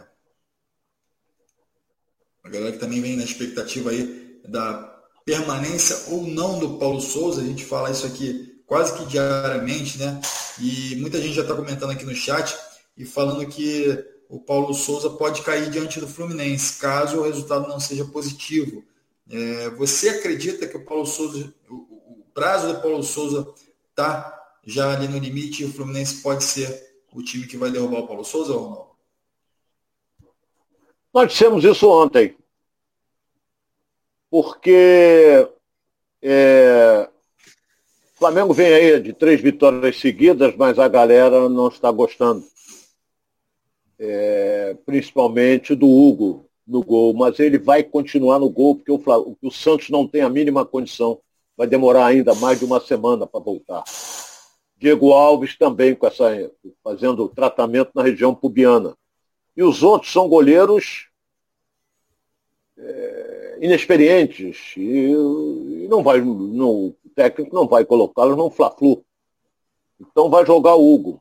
a 2.44 2.48
galera 2.48 2.72
que 2.72 2.78
também 2.78 3.00
vem 3.00 3.16
na 3.16 3.24
expectativa 3.24 3.90
aí 3.90 4.40
da 4.46 4.88
permanência 5.24 6.14
ou 6.14 6.26
não 6.26 6.58
do 6.58 6.78
Paulo 6.78 7.00
Souza. 7.00 7.40
A 7.40 7.44
gente 7.44 7.64
fala 7.64 7.90
isso 7.90 8.06
aqui 8.06 8.60
quase 8.70 8.96
que 8.96 9.04
diariamente, 9.04 9.98
né? 9.98 10.20
E 10.61 10.94
muita 10.94 11.20
gente 11.20 11.35
já 11.35 11.42
está 11.42 11.56
comentando 11.56 11.90
aqui 11.90 12.04
no 12.04 12.14
chat 12.14 12.56
e 12.96 13.04
falando 13.04 13.44
que 13.48 13.98
o 14.28 14.38
Paulo 14.38 14.72
Souza 14.72 15.11
pode 15.11 15.42
cair 15.42 15.68
diante 15.70 15.98
do 15.98 16.06
Fluminense, 16.06 16.78
caso 16.78 17.18
o 17.18 17.24
resultado 17.24 17.66
não 17.66 17.80
seja 17.80 18.04
positivo. 18.04 18.85
É, 19.28 19.70
você 19.70 20.11
acredita 20.11 20.68
que 20.68 20.76
o 20.76 20.85
Paulo 20.85 21.04
Souza, 21.04 21.52
prazo 22.33 22.72
do 22.72 22.80
Paulo 22.80 23.02
Souza 23.02 23.52
está 23.88 24.40
já 24.64 24.92
ali 24.94 25.09
no 25.09 25.18
limite 25.18 25.64
e 25.64 25.66
o 25.66 25.72
Fluminense 25.72 26.22
pode 26.22 26.44
ser 26.44 26.94
o 27.12 27.24
time 27.24 27.48
que 27.48 27.56
vai 27.56 27.72
derrubar 27.72 27.98
o 27.98 28.06
Paulo 28.06 28.24
Souza 28.24 28.52
ou 28.52 28.70
não? 28.70 28.90
Nós 31.12 31.33
dissemos 31.33 31.64
isso 31.64 31.88
ontem. 31.88 32.37
Porque 34.30 35.48
é, 36.22 37.10
o 38.20 38.22
Flamengo 38.22 38.52
vem 38.52 38.66
aí 38.66 39.00
de 39.00 39.14
três 39.14 39.40
vitórias 39.40 39.98
seguidas, 39.98 40.54
mas 40.54 40.78
a 40.78 40.87
galera 40.87 41.48
não 41.48 41.68
está 41.68 41.90
gostando. 41.90 42.44
É, 43.98 44.76
principalmente 44.85 45.74
do 45.74 45.88
Hugo 45.88 46.44
no 46.66 46.83
gol, 46.83 47.14
mas 47.14 47.40
ele 47.40 47.59
vai 47.59 47.83
continuar 47.83 48.38
no 48.38 48.50
gol 48.50 48.76
porque 48.76 48.92
o, 48.92 49.37
o 49.42 49.50
Santos 49.50 49.88
não 49.88 50.06
tem 50.06 50.20
a 50.20 50.28
mínima 50.28 50.66
condição 50.66 51.18
vai 51.56 51.66
demorar 51.66 52.06
ainda 52.06 52.35
mais 52.35 52.59
de 52.59 52.64
uma 52.64 52.80
semana 52.80 53.26
para 53.26 53.40
voltar. 53.40 53.85
Diego 54.78 55.12
Alves 55.12 55.59
também 55.59 55.94
com 55.94 56.06
essa, 56.06 56.50
fazendo 56.83 57.28
tratamento 57.28 57.90
na 57.94 58.02
região 58.02 58.35
pubiana. 58.35 58.96
E 59.54 59.62
os 59.62 59.83
outros 59.83 60.11
são 60.11 60.26
goleiros 60.26 61.09
é, 62.78 63.59
inexperientes 63.61 64.74
e, 64.74 65.12
e, 65.12 65.87
não 65.90 66.02
vai, 66.02 66.20
no, 66.22 66.87
o 66.88 66.99
técnico 67.20 67.54
não 67.54 67.68
vai 67.68 67.85
colocá-los 67.85 68.35
no 68.35 68.48
Fla-Flu. 68.48 69.04
Então 70.00 70.30
vai 70.30 70.46
jogar 70.46 70.74
o 70.74 70.94
Hugo. 70.94 71.20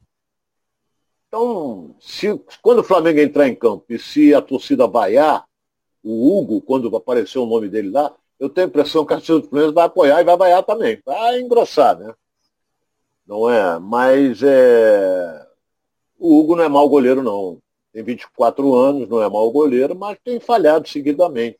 Então, 1.27 1.93
se, 1.99 2.39
quando 2.61 2.79
o 2.79 2.83
Flamengo 2.83 3.19
entrar 3.19 3.49
em 3.49 3.53
campo 3.53 3.83
e 3.89 3.99
se 3.99 4.33
a 4.33 4.41
torcida 4.41 4.87
vaiar, 4.87 5.45
o 6.01 6.39
Hugo, 6.39 6.61
quando 6.61 6.95
aparecer 6.95 7.37
o 7.37 7.45
nome 7.45 7.67
dele 7.67 7.89
lá, 7.89 8.15
eu 8.39 8.49
tenho 8.49 8.67
a 8.67 8.69
impressão 8.69 9.05
que 9.05 9.13
a 9.13 9.17
torcida 9.17 9.39
do 9.39 9.49
Fluminense 9.49 9.75
vai 9.75 9.85
apoiar 9.85 10.21
e 10.21 10.23
vai 10.23 10.37
vaiar 10.37 10.63
também. 10.63 11.01
Vai 11.05 11.41
engrossar, 11.41 11.99
né? 11.99 12.13
Não 13.27 13.49
é? 13.49 13.77
Mas 13.77 14.41
é... 14.41 15.45
o 16.17 16.39
Hugo 16.39 16.55
não 16.55 16.63
é 16.63 16.69
mau 16.69 16.87
goleiro, 16.87 17.21
não. 17.21 17.59
Tem 17.91 18.01
24 18.01 18.73
anos, 18.73 19.09
não 19.09 19.21
é 19.21 19.29
mau 19.29 19.51
goleiro, 19.51 19.93
mas 19.95 20.17
tem 20.23 20.39
falhado 20.39 20.87
seguidamente. 20.87 21.59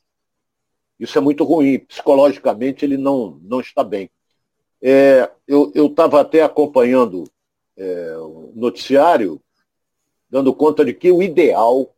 Isso 0.97 1.17
é 1.17 1.21
muito 1.21 1.43
ruim. 1.43 1.79
Psicologicamente 1.79 2.85
ele 2.85 2.97
não, 2.97 3.37
não 3.43 3.59
está 3.59 3.83
bem. 3.83 4.09
É, 4.81 5.29
eu 5.47 5.71
estava 5.75 6.21
até 6.21 6.41
acompanhando 6.41 7.25
é, 7.75 8.17
o 8.17 8.51
noticiário, 8.55 9.41
dando 10.29 10.53
conta 10.53 10.85
de 10.85 10.93
que 10.93 11.11
o 11.11 11.23
ideal 11.23 11.93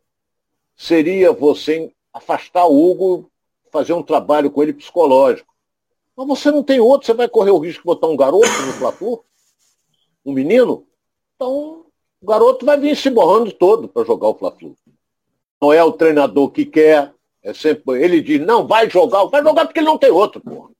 seria 0.74 1.32
você 1.32 1.92
afastar 2.12 2.66
o 2.66 2.90
Hugo 2.90 3.30
fazer 3.70 3.92
um 3.94 4.02
trabalho 4.02 4.50
com 4.50 4.62
ele 4.62 4.72
psicológico. 4.72 5.52
Mas 6.16 6.26
você 6.26 6.50
não 6.50 6.62
tem 6.62 6.78
outro, 6.78 7.06
você 7.06 7.14
vai 7.14 7.28
correr 7.28 7.50
o 7.50 7.58
risco 7.58 7.82
de 7.82 7.86
botar 7.86 8.06
um 8.06 8.16
garoto 8.16 8.46
no 8.66 8.78
platô? 8.78 9.24
Um 10.24 10.32
menino? 10.32 10.86
Então, 11.34 11.86
o 12.20 12.26
garoto 12.26 12.66
vai 12.66 12.78
vir 12.78 12.94
se 12.96 13.08
borrando 13.08 13.50
todo 13.50 13.88
para 13.88 14.04
jogar 14.04 14.28
o 14.28 14.34
Fla-Flu. 14.34 14.76
Não 15.60 15.72
é 15.72 15.82
o 15.82 15.92
treinador 15.92 16.50
que 16.50 16.66
quer, 16.66 17.14
é 17.42 17.54
sempre, 17.54 18.02
ele 18.02 18.20
diz, 18.20 18.40
não, 18.44 18.66
vai 18.66 18.90
jogar, 18.90 19.24
vai 19.24 19.42
jogar 19.42 19.64
porque 19.64 19.80
ele 19.80 19.86
não 19.86 19.98
tem 19.98 20.10
outro, 20.10 20.40
porra. 20.40 20.70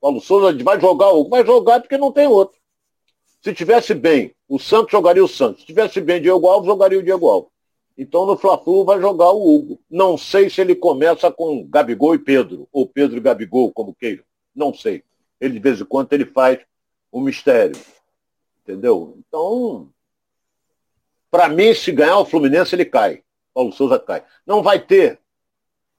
Paulo 0.00 0.20
Souza 0.20 0.56
vai 0.64 0.80
jogar, 0.80 1.10
vai 1.28 1.44
jogar 1.44 1.80
porque 1.80 1.98
não 1.98 2.10
tem 2.10 2.26
outro. 2.26 2.58
Se 3.42 3.54
tivesse 3.54 3.94
bem, 3.94 4.34
o 4.48 4.58
Santos 4.58 4.92
jogaria 4.92 5.24
o 5.24 5.28
Santos. 5.28 5.60
Se 5.60 5.66
tivesse 5.66 6.00
bem 6.00 6.20
Diego 6.20 6.46
Alves, 6.46 6.66
jogaria 6.66 6.98
o 6.98 7.02
Diego 7.02 7.28
Alves. 7.28 7.50
Então 7.96 8.24
no 8.24 8.36
Fla-Flu 8.36 8.84
vai 8.84 9.00
jogar 9.00 9.30
o 9.30 9.54
Hugo. 9.54 9.78
Não 9.90 10.16
sei 10.16 10.48
se 10.48 10.60
ele 10.60 10.74
começa 10.74 11.30
com 11.30 11.66
Gabigol 11.66 12.14
e 12.14 12.18
Pedro, 12.18 12.66
ou 12.72 12.86
Pedro 12.86 13.16
e 13.16 13.20
Gabigol, 13.20 13.72
como 13.72 13.94
queira. 13.94 14.24
Não 14.54 14.72
sei. 14.72 15.04
Ele 15.40 15.54
de 15.54 15.60
vez 15.60 15.80
em 15.80 15.84
quando 15.84 16.12
ele 16.12 16.24
faz 16.24 16.60
um 17.12 17.20
mistério. 17.20 17.78
Entendeu? 18.62 19.16
Então, 19.18 19.90
para 21.30 21.48
mim, 21.48 21.74
se 21.74 21.92
ganhar 21.92 22.18
o 22.18 22.24
Fluminense, 22.24 22.74
ele 22.74 22.84
cai. 22.84 23.22
Paulo 23.54 23.72
Souza 23.72 23.98
cai. 23.98 24.24
Não 24.46 24.62
vai 24.62 24.80
ter 24.80 25.18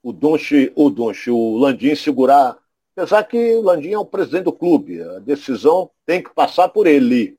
o 0.03 0.11
Donche, 0.11 0.71
o 0.75 0.89
Donche, 0.89 1.29
o 1.29 1.57
Landim 1.57 1.95
segurar. 1.95 2.57
Apesar 3.01 3.23
que 3.23 3.55
o 3.55 3.63
Landim 3.63 3.93
é 3.93 3.97
o 3.97 4.05
presidente 4.05 4.43
do 4.43 4.53
clube. 4.53 5.01
A 5.01 5.17
decisão 5.17 5.89
tem 6.05 6.21
que 6.21 6.29
passar 6.35 6.69
por 6.69 6.85
ele. 6.85 7.35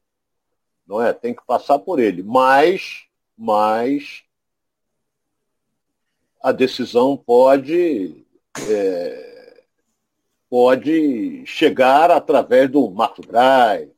Não 0.84 1.00
é? 1.00 1.12
Tem 1.12 1.32
que 1.32 1.46
passar 1.46 1.78
por 1.78 2.00
ele. 2.00 2.20
Mas, 2.20 3.04
mas 3.38 4.24
a 6.42 6.50
decisão 6.50 7.16
pode, 7.16 8.26
é, 8.68 9.62
pode 10.50 11.46
chegar 11.46 12.10
através 12.10 12.68
do 12.68 12.90
Marcos 12.90 13.24
Braz. 13.24 13.88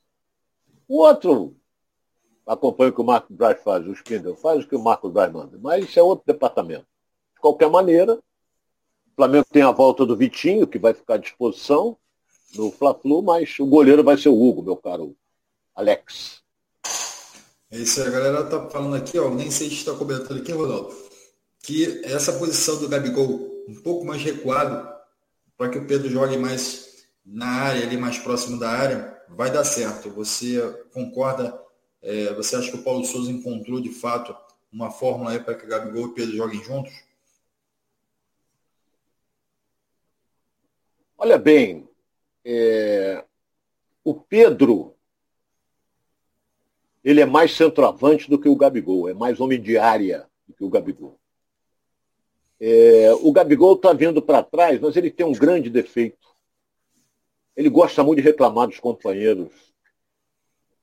O 0.86 0.98
outro 0.98 1.56
acompanha 2.46 2.90
o 2.90 2.94
que 2.94 3.00
o 3.00 3.04
Marcos 3.04 3.34
Braz 3.34 3.62
faz, 3.62 3.86
o 3.86 3.92
Spindle 3.94 4.36
faz 4.36 4.62
o 4.62 4.68
que 4.68 4.76
o 4.76 4.82
Marcos 4.82 5.10
Braz 5.10 5.32
manda, 5.32 5.58
mas 5.62 5.86
isso 5.86 5.98
é 5.98 6.02
outro 6.02 6.26
departamento. 6.26 6.86
De 7.34 7.40
qualquer 7.40 7.70
maneira, 7.70 8.22
o 9.14 9.16
Flamengo 9.16 9.46
tem 9.48 9.62
a 9.62 9.70
volta 9.70 10.04
do 10.04 10.16
Vitinho, 10.16 10.66
que 10.66 10.76
vai 10.76 10.92
ficar 10.92 11.14
à 11.14 11.18
disposição. 11.18 11.96
no 12.56 12.72
Fla-Flu, 12.72 13.22
mas 13.22 13.56
o 13.60 13.66
goleiro 13.66 14.02
vai 14.02 14.18
ser 14.18 14.28
o 14.28 14.40
Hugo, 14.40 14.62
meu 14.62 14.76
caro 14.76 15.16
Alex. 15.74 16.42
É 17.70 17.78
isso 17.78 18.00
aí, 18.00 18.08
a 18.08 18.10
galera 18.10 18.44
tá 18.44 18.68
falando 18.70 18.94
aqui, 18.96 19.18
ó, 19.18 19.30
nem 19.30 19.50
sei 19.50 19.68
se 19.68 19.76
está 19.76 19.92
cobertura 19.92 20.40
aqui, 20.40 20.52
Rodolfo, 20.52 21.10
que 21.60 22.02
essa 22.04 22.32
posição 22.32 22.78
do 22.78 22.88
Gabigol 22.88 23.64
um 23.68 23.74
pouco 23.82 24.04
mais 24.04 24.22
recuado, 24.22 24.88
para 25.56 25.68
que 25.68 25.78
o 25.78 25.86
Pedro 25.86 26.10
jogue 26.10 26.36
mais 26.36 27.04
na 27.24 27.46
área, 27.46 27.82
ali 27.82 27.96
mais 27.96 28.18
próximo 28.18 28.58
da 28.58 28.68
área, 28.68 29.16
vai 29.28 29.50
dar 29.50 29.64
certo. 29.64 30.10
Você 30.10 30.60
concorda? 30.92 31.58
É, 32.02 32.34
você 32.34 32.56
acha 32.56 32.70
que 32.70 32.76
o 32.76 32.82
Paulo 32.82 33.04
Souza 33.04 33.30
encontrou 33.30 33.80
de 33.80 33.90
fato 33.90 34.36
uma 34.72 34.90
fórmula 34.90 35.30
aí 35.30 35.40
para 35.40 35.54
que 35.54 35.64
o 35.64 35.68
Gabigol 35.68 36.02
e 36.02 36.06
o 36.06 36.14
Pedro 36.14 36.36
joguem 36.36 36.62
juntos? 36.62 36.92
Olha 41.24 41.38
bem, 41.38 41.88
é, 42.44 43.24
o 44.04 44.12
Pedro 44.14 44.94
ele 47.02 47.22
é 47.22 47.24
mais 47.24 47.56
centroavante 47.56 48.28
do 48.28 48.38
que 48.38 48.46
o 48.46 48.54
Gabigol, 48.54 49.08
é 49.08 49.14
mais 49.14 49.40
homem 49.40 49.58
de 49.58 49.78
área 49.78 50.28
do 50.46 50.52
que 50.52 50.62
o 50.62 50.68
Gabigol. 50.68 51.18
É, 52.60 53.10
o 53.22 53.32
Gabigol 53.32 53.72
está 53.72 53.94
vindo 53.94 54.20
para 54.20 54.42
trás, 54.42 54.78
mas 54.78 54.98
ele 54.98 55.10
tem 55.10 55.24
um 55.24 55.32
grande 55.32 55.70
defeito. 55.70 56.28
Ele 57.56 57.70
gosta 57.70 58.04
muito 58.04 58.20
de 58.20 58.28
reclamar 58.28 58.68
dos 58.68 58.78
companheiros. 58.78 59.50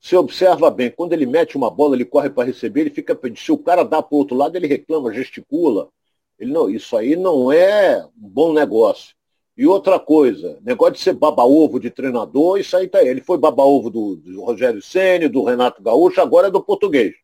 Você 0.00 0.16
observa 0.16 0.72
bem, 0.72 0.90
quando 0.90 1.12
ele 1.12 1.24
mete 1.24 1.56
uma 1.56 1.70
bola, 1.70 1.94
ele 1.94 2.04
corre 2.04 2.30
para 2.30 2.48
receber, 2.48 2.80
ele 2.80 2.90
fica 2.90 3.14
pedindo. 3.14 3.38
Se 3.38 3.52
o 3.52 3.58
cara 3.58 3.84
dá 3.84 4.02
para 4.02 4.16
o 4.16 4.18
outro 4.18 4.36
lado, 4.36 4.56
ele 4.56 4.66
reclama, 4.66 5.14
gesticula. 5.14 5.88
Ele 6.36 6.52
não, 6.52 6.68
isso 6.68 6.96
aí 6.96 7.14
não 7.14 7.52
é 7.52 8.04
um 8.04 8.28
bom 8.28 8.52
negócio. 8.52 9.14
E 9.56 9.66
outra 9.66 9.98
coisa, 10.00 10.58
negócio 10.62 10.94
de 10.94 11.00
ser 11.00 11.12
baba-ovo 11.12 11.78
de 11.78 11.90
treinador, 11.90 12.58
isso 12.58 12.76
aí 12.76 12.88
tá. 12.88 13.02
Ele 13.02 13.20
foi 13.20 13.36
baba-ovo 13.36 13.90
do, 13.90 14.16
do 14.16 14.42
Rogério 14.42 14.80
Ceni, 14.80 15.28
do 15.28 15.44
Renato 15.44 15.82
Gaúcho, 15.82 16.20
agora 16.20 16.48
é 16.48 16.50
do 16.50 16.62
português. 16.62 17.14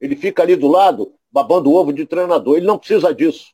Ele 0.00 0.16
fica 0.16 0.42
ali 0.42 0.56
do 0.56 0.66
lado, 0.66 1.12
babando 1.30 1.72
ovo 1.72 1.92
de 1.92 2.04
treinador. 2.04 2.56
Ele 2.56 2.66
não 2.66 2.78
precisa 2.78 3.14
disso. 3.14 3.52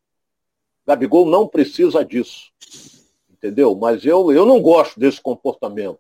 Gabigol 0.87 1.27
não 1.27 1.47
precisa 1.47 2.05
disso. 2.05 2.51
Entendeu? 3.31 3.75
Mas 3.75 4.05
eu, 4.05 4.33
eu 4.33 4.47
não 4.47 4.61
gosto 4.61 4.99
desse 4.99 5.21
comportamento. 5.21 5.99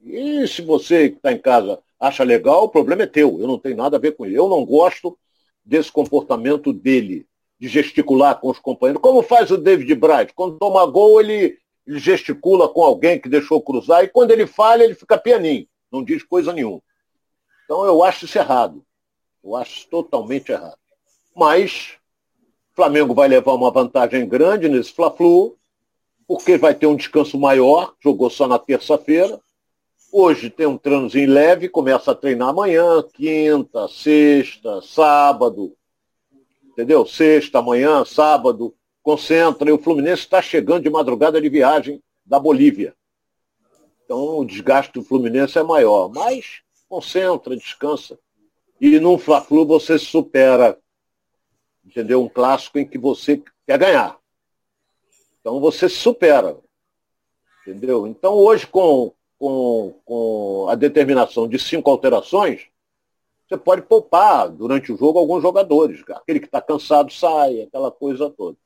E 0.00 0.46
se 0.46 0.62
você 0.62 1.10
que 1.10 1.16
está 1.16 1.32
em 1.32 1.38
casa 1.38 1.78
acha 1.98 2.24
legal, 2.24 2.64
o 2.64 2.68
problema 2.68 3.02
é 3.02 3.06
teu. 3.06 3.40
Eu 3.40 3.46
não 3.46 3.58
tenho 3.58 3.76
nada 3.76 3.96
a 3.96 4.00
ver 4.00 4.12
com 4.12 4.26
ele. 4.26 4.36
Eu 4.36 4.48
não 4.48 4.64
gosto 4.64 5.18
desse 5.64 5.90
comportamento 5.90 6.72
dele 6.72 7.26
de 7.62 7.68
gesticular 7.68 8.40
com 8.40 8.50
os 8.50 8.58
companheiros, 8.58 9.00
como 9.00 9.22
faz 9.22 9.52
o 9.52 9.56
David 9.56 9.94
Bright. 9.94 10.34
Quando 10.34 10.58
toma 10.58 10.84
gol, 10.84 11.20
ele, 11.20 11.56
ele 11.86 11.98
gesticula 12.00 12.68
com 12.68 12.82
alguém 12.82 13.20
que 13.20 13.28
deixou 13.28 13.62
cruzar, 13.62 14.02
e 14.02 14.08
quando 14.08 14.32
ele 14.32 14.48
falha, 14.48 14.82
ele 14.82 14.96
fica 14.96 15.16
pianinho, 15.16 15.68
não 15.88 16.02
diz 16.02 16.24
coisa 16.24 16.52
nenhuma. 16.52 16.82
Então 17.64 17.84
eu 17.84 18.02
acho 18.02 18.24
isso 18.24 18.36
errado. 18.36 18.84
Eu 19.44 19.54
acho 19.54 19.88
totalmente 19.88 20.50
errado. 20.50 20.76
Mas 21.36 21.92
o 22.72 22.74
Flamengo 22.74 23.14
vai 23.14 23.28
levar 23.28 23.52
uma 23.54 23.70
vantagem 23.70 24.28
grande 24.28 24.68
nesse 24.68 24.92
Fla-Flu, 24.92 25.56
porque 26.26 26.58
vai 26.58 26.74
ter 26.74 26.88
um 26.88 26.96
descanso 26.96 27.38
maior, 27.38 27.94
jogou 28.02 28.28
só 28.28 28.48
na 28.48 28.58
terça-feira. 28.58 29.40
Hoje 30.12 30.50
tem 30.50 30.66
um 30.66 30.76
treinozinho 30.76 31.30
leve, 31.30 31.68
começa 31.68 32.10
a 32.10 32.14
treinar 32.16 32.48
amanhã, 32.48 33.04
quinta, 33.14 33.86
sexta, 33.86 34.82
sábado, 34.82 35.76
entendeu? 36.82 37.06
Sexta, 37.06 37.60
amanhã, 37.60 38.04
sábado, 38.04 38.74
concentra. 39.02 39.68
E 39.68 39.72
o 39.72 39.78
Fluminense 39.78 40.22
está 40.22 40.42
chegando 40.42 40.82
de 40.82 40.90
madrugada 40.90 41.40
de 41.40 41.48
viagem 41.48 42.02
da 42.26 42.40
Bolívia. 42.40 42.94
Então 44.04 44.38
o 44.38 44.44
desgaste 44.44 44.92
do 44.92 45.04
Fluminense 45.04 45.58
é 45.58 45.62
maior. 45.62 46.08
Mas 46.08 46.62
concentra, 46.88 47.56
descansa. 47.56 48.18
E 48.80 48.98
num 48.98 49.16
Fla-Flu 49.16 49.64
você 49.64 49.96
supera, 49.96 50.76
entendeu? 51.84 52.20
Um 52.20 52.28
clássico 52.28 52.80
em 52.80 52.86
que 52.86 52.98
você 52.98 53.40
quer 53.64 53.78
ganhar. 53.78 54.18
Então 55.40 55.60
você 55.60 55.88
supera. 55.88 56.58
Entendeu? 57.64 58.08
Então 58.08 58.34
hoje, 58.34 58.66
com, 58.66 59.14
com, 59.38 59.94
com 60.04 60.66
a 60.68 60.74
determinação 60.74 61.46
de 61.46 61.60
cinco 61.60 61.88
alterações, 61.88 62.71
você 63.52 63.56
pode 63.58 63.82
poupar 63.82 64.48
durante 64.48 64.90
o 64.92 64.96
jogo 64.96 65.18
alguns 65.18 65.42
jogadores. 65.42 66.02
Aquele 66.08 66.40
que 66.40 66.46
está 66.46 66.60
cansado 66.60 67.12
sai, 67.12 67.62
aquela 67.62 67.90
coisa 67.90 68.30
toda. 68.30 68.56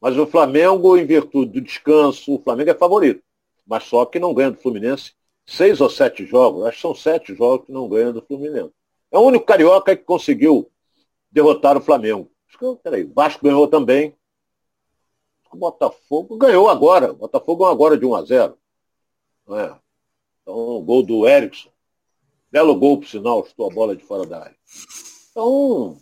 Mas 0.00 0.16
o 0.16 0.26
Flamengo, 0.26 0.96
em 0.96 1.04
virtude 1.04 1.52
do 1.52 1.60
descanso, 1.60 2.34
o 2.34 2.42
Flamengo 2.42 2.70
é 2.70 2.74
favorito. 2.74 3.22
Mas 3.66 3.84
só 3.84 4.04
que 4.04 4.18
não 4.18 4.32
ganha 4.32 4.52
do 4.52 4.58
Fluminense 4.58 5.12
seis 5.44 5.80
ou 5.80 5.90
sete 5.90 6.24
jogos. 6.24 6.64
Acho 6.64 6.76
que 6.76 6.82
são 6.82 6.94
sete 6.94 7.34
jogos 7.34 7.66
que 7.66 7.72
não 7.72 7.88
ganha 7.88 8.12
do 8.12 8.22
Fluminense. 8.22 8.72
É 9.10 9.18
o 9.18 9.22
único 9.22 9.44
carioca 9.44 9.96
que 9.96 10.04
conseguiu 10.04 10.70
derrotar 11.30 11.76
o 11.76 11.80
Flamengo. 11.80 12.30
Peraí, 12.82 13.04
Vasco 13.04 13.44
ganhou 13.44 13.66
também. 13.66 14.14
O 15.52 15.56
Botafogo 15.56 16.36
ganhou 16.36 16.68
agora. 16.68 17.10
O 17.10 17.16
Botafogo 17.16 17.58
ganhou 17.58 17.72
agora 17.72 17.98
de 17.98 18.06
1 18.06 18.14
a 18.14 18.22
0. 18.22 18.58
Não 19.46 19.58
é? 19.58 19.76
Então, 20.42 20.54
o 20.54 20.80
gol 20.80 21.02
do 21.02 21.26
Erickson. 21.26 21.70
Belo 22.50 22.74
gol, 22.74 22.98
por 22.98 23.06
sinal, 23.06 23.40
estou 23.46 23.70
a 23.70 23.74
bola 23.74 23.94
de 23.94 24.02
fora 24.02 24.26
da 24.26 24.40
área. 24.40 24.56
Então, 25.30 25.96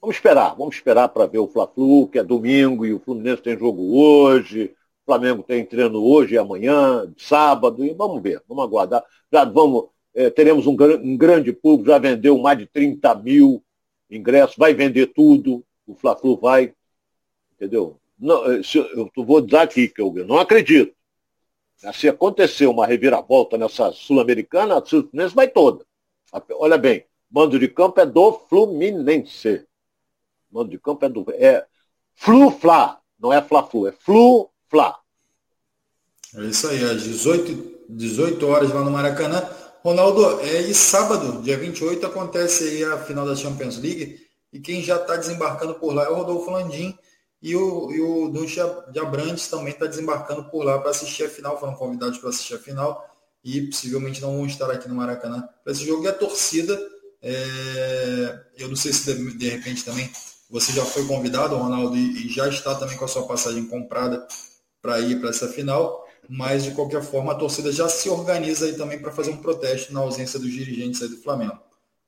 vamos 0.00 0.16
esperar. 0.16 0.54
Vamos 0.56 0.76
esperar 0.76 1.08
para 1.08 1.26
ver 1.26 1.38
o 1.38 1.46
Fla-Flu, 1.46 2.08
que 2.08 2.18
é 2.18 2.24
domingo, 2.24 2.86
e 2.86 2.94
o 2.94 2.98
Fluminense 2.98 3.42
tem 3.42 3.58
jogo 3.58 3.98
hoje. 3.98 4.74
O 5.02 5.04
Flamengo 5.04 5.42
tem 5.42 5.64
treino 5.64 6.02
hoje 6.02 6.34
e 6.34 6.38
amanhã, 6.38 7.12
sábado, 7.18 7.84
e 7.84 7.92
vamos 7.92 8.22
ver, 8.22 8.42
vamos 8.48 8.64
aguardar. 8.64 9.04
Já 9.30 9.44
vamos, 9.44 9.88
é, 10.14 10.30
teremos 10.30 10.66
um, 10.66 10.76
um 11.02 11.16
grande 11.16 11.52
público, 11.52 11.90
já 11.90 11.98
vendeu 11.98 12.38
mais 12.38 12.58
de 12.58 12.66
30 12.66 13.14
mil 13.16 13.62
ingressos, 14.10 14.56
vai 14.56 14.72
vender 14.72 15.08
tudo, 15.08 15.64
o 15.86 15.94
Fla-Flu 15.94 16.38
vai, 16.38 16.72
entendeu? 17.54 17.98
Não, 18.18 18.50
eh, 18.52 18.60
eu 18.74 19.24
vou 19.24 19.40
dizer 19.40 19.58
aqui 19.58 19.88
que 19.88 20.00
eu 20.00 20.12
não 20.26 20.38
acredito. 20.38 20.94
Se 21.92 22.08
acontecer 22.08 22.66
uma 22.66 22.86
reviravolta 22.86 23.56
nessa 23.56 23.92
Sul-Americana, 23.92 24.78
a 24.78 24.84
Fluminense 24.84 25.34
vai 25.34 25.48
toda. 25.48 25.84
Olha 26.52 26.76
bem, 26.76 27.04
mando 27.30 27.58
de 27.58 27.68
campo 27.68 28.00
é 28.00 28.06
do 28.06 28.32
Fluminense. 28.48 29.64
Mando 30.50 30.70
de 30.70 30.78
campo 30.78 31.04
é 31.04 31.08
do. 31.08 31.24
É 31.34 31.64
Flu-Fla, 32.14 32.98
não 33.18 33.32
é 33.32 33.40
Fla-Flu, 33.40 33.86
é 33.86 33.92
Flu-Fla. 33.92 34.96
É 36.34 36.42
isso 36.42 36.66
aí, 36.68 36.82
às 36.84 37.02
18, 37.02 37.86
18 37.88 38.46
horas 38.46 38.72
lá 38.72 38.82
no 38.82 38.90
Maracanã. 38.90 39.48
Ronaldo, 39.84 40.40
é, 40.40 40.60
e 40.62 40.74
sábado, 40.74 41.40
dia 41.42 41.56
28, 41.56 42.04
acontece 42.04 42.64
aí 42.64 42.84
a 42.84 42.98
final 42.98 43.24
da 43.24 43.36
Champions 43.36 43.78
League. 43.78 44.26
E 44.52 44.58
quem 44.58 44.82
já 44.82 44.96
está 44.96 45.16
desembarcando 45.16 45.74
por 45.74 45.94
lá 45.94 46.04
é 46.04 46.08
o 46.08 46.14
Rodolfo 46.14 46.50
Landim 46.50 46.98
e 47.40 47.54
o, 47.54 47.90
e 47.92 48.00
o 48.00 48.46
de 48.90 48.98
Abrantes 48.98 49.48
também 49.48 49.72
está 49.72 49.86
desembarcando 49.86 50.44
por 50.44 50.64
lá 50.64 50.78
para 50.78 50.90
assistir 50.90 51.24
a 51.24 51.28
final, 51.28 51.58
foram 51.58 51.74
convidados 51.74 52.18
para 52.18 52.30
assistir 52.30 52.54
a 52.54 52.58
final 52.58 53.08
e 53.44 53.62
possivelmente 53.62 54.20
não 54.20 54.36
vão 54.36 54.46
estar 54.46 54.70
aqui 54.70 54.88
no 54.88 54.94
Maracanã 54.96 55.48
para 55.62 55.72
esse 55.72 55.86
jogo. 55.86 56.04
E 56.04 56.08
a 56.08 56.12
torcida, 56.12 56.78
é... 57.22 58.40
eu 58.56 58.68
não 58.68 58.76
sei 58.76 58.92
se 58.92 59.14
de, 59.14 59.38
de, 59.38 59.48
repente 59.48 59.84
também 59.84 60.10
você 60.50 60.72
já 60.72 60.84
foi 60.84 61.06
convidado, 61.06 61.56
Ronaldo, 61.56 61.96
e, 61.96 62.26
e 62.26 62.28
já 62.28 62.48
está 62.48 62.74
também 62.74 62.96
com 62.96 63.04
a 63.04 63.08
sua 63.08 63.26
passagem 63.26 63.66
comprada 63.66 64.26
para 64.82 64.98
ir 65.00 65.20
para 65.20 65.30
essa 65.30 65.46
final, 65.48 66.06
mas 66.28 66.64
de 66.64 66.72
qualquer 66.72 67.02
forma 67.02 67.32
a 67.32 67.36
torcida 67.36 67.70
já 67.70 67.88
se 67.88 68.08
organiza 68.08 68.66
aí 68.66 68.72
também 68.74 68.98
para 68.98 69.12
fazer 69.12 69.30
um 69.30 69.36
protesto 69.36 69.92
na 69.92 70.00
ausência 70.00 70.38
dos 70.38 70.52
dirigentes 70.52 71.02
aí 71.02 71.08
do 71.08 71.18
Flamengo. 71.18 71.58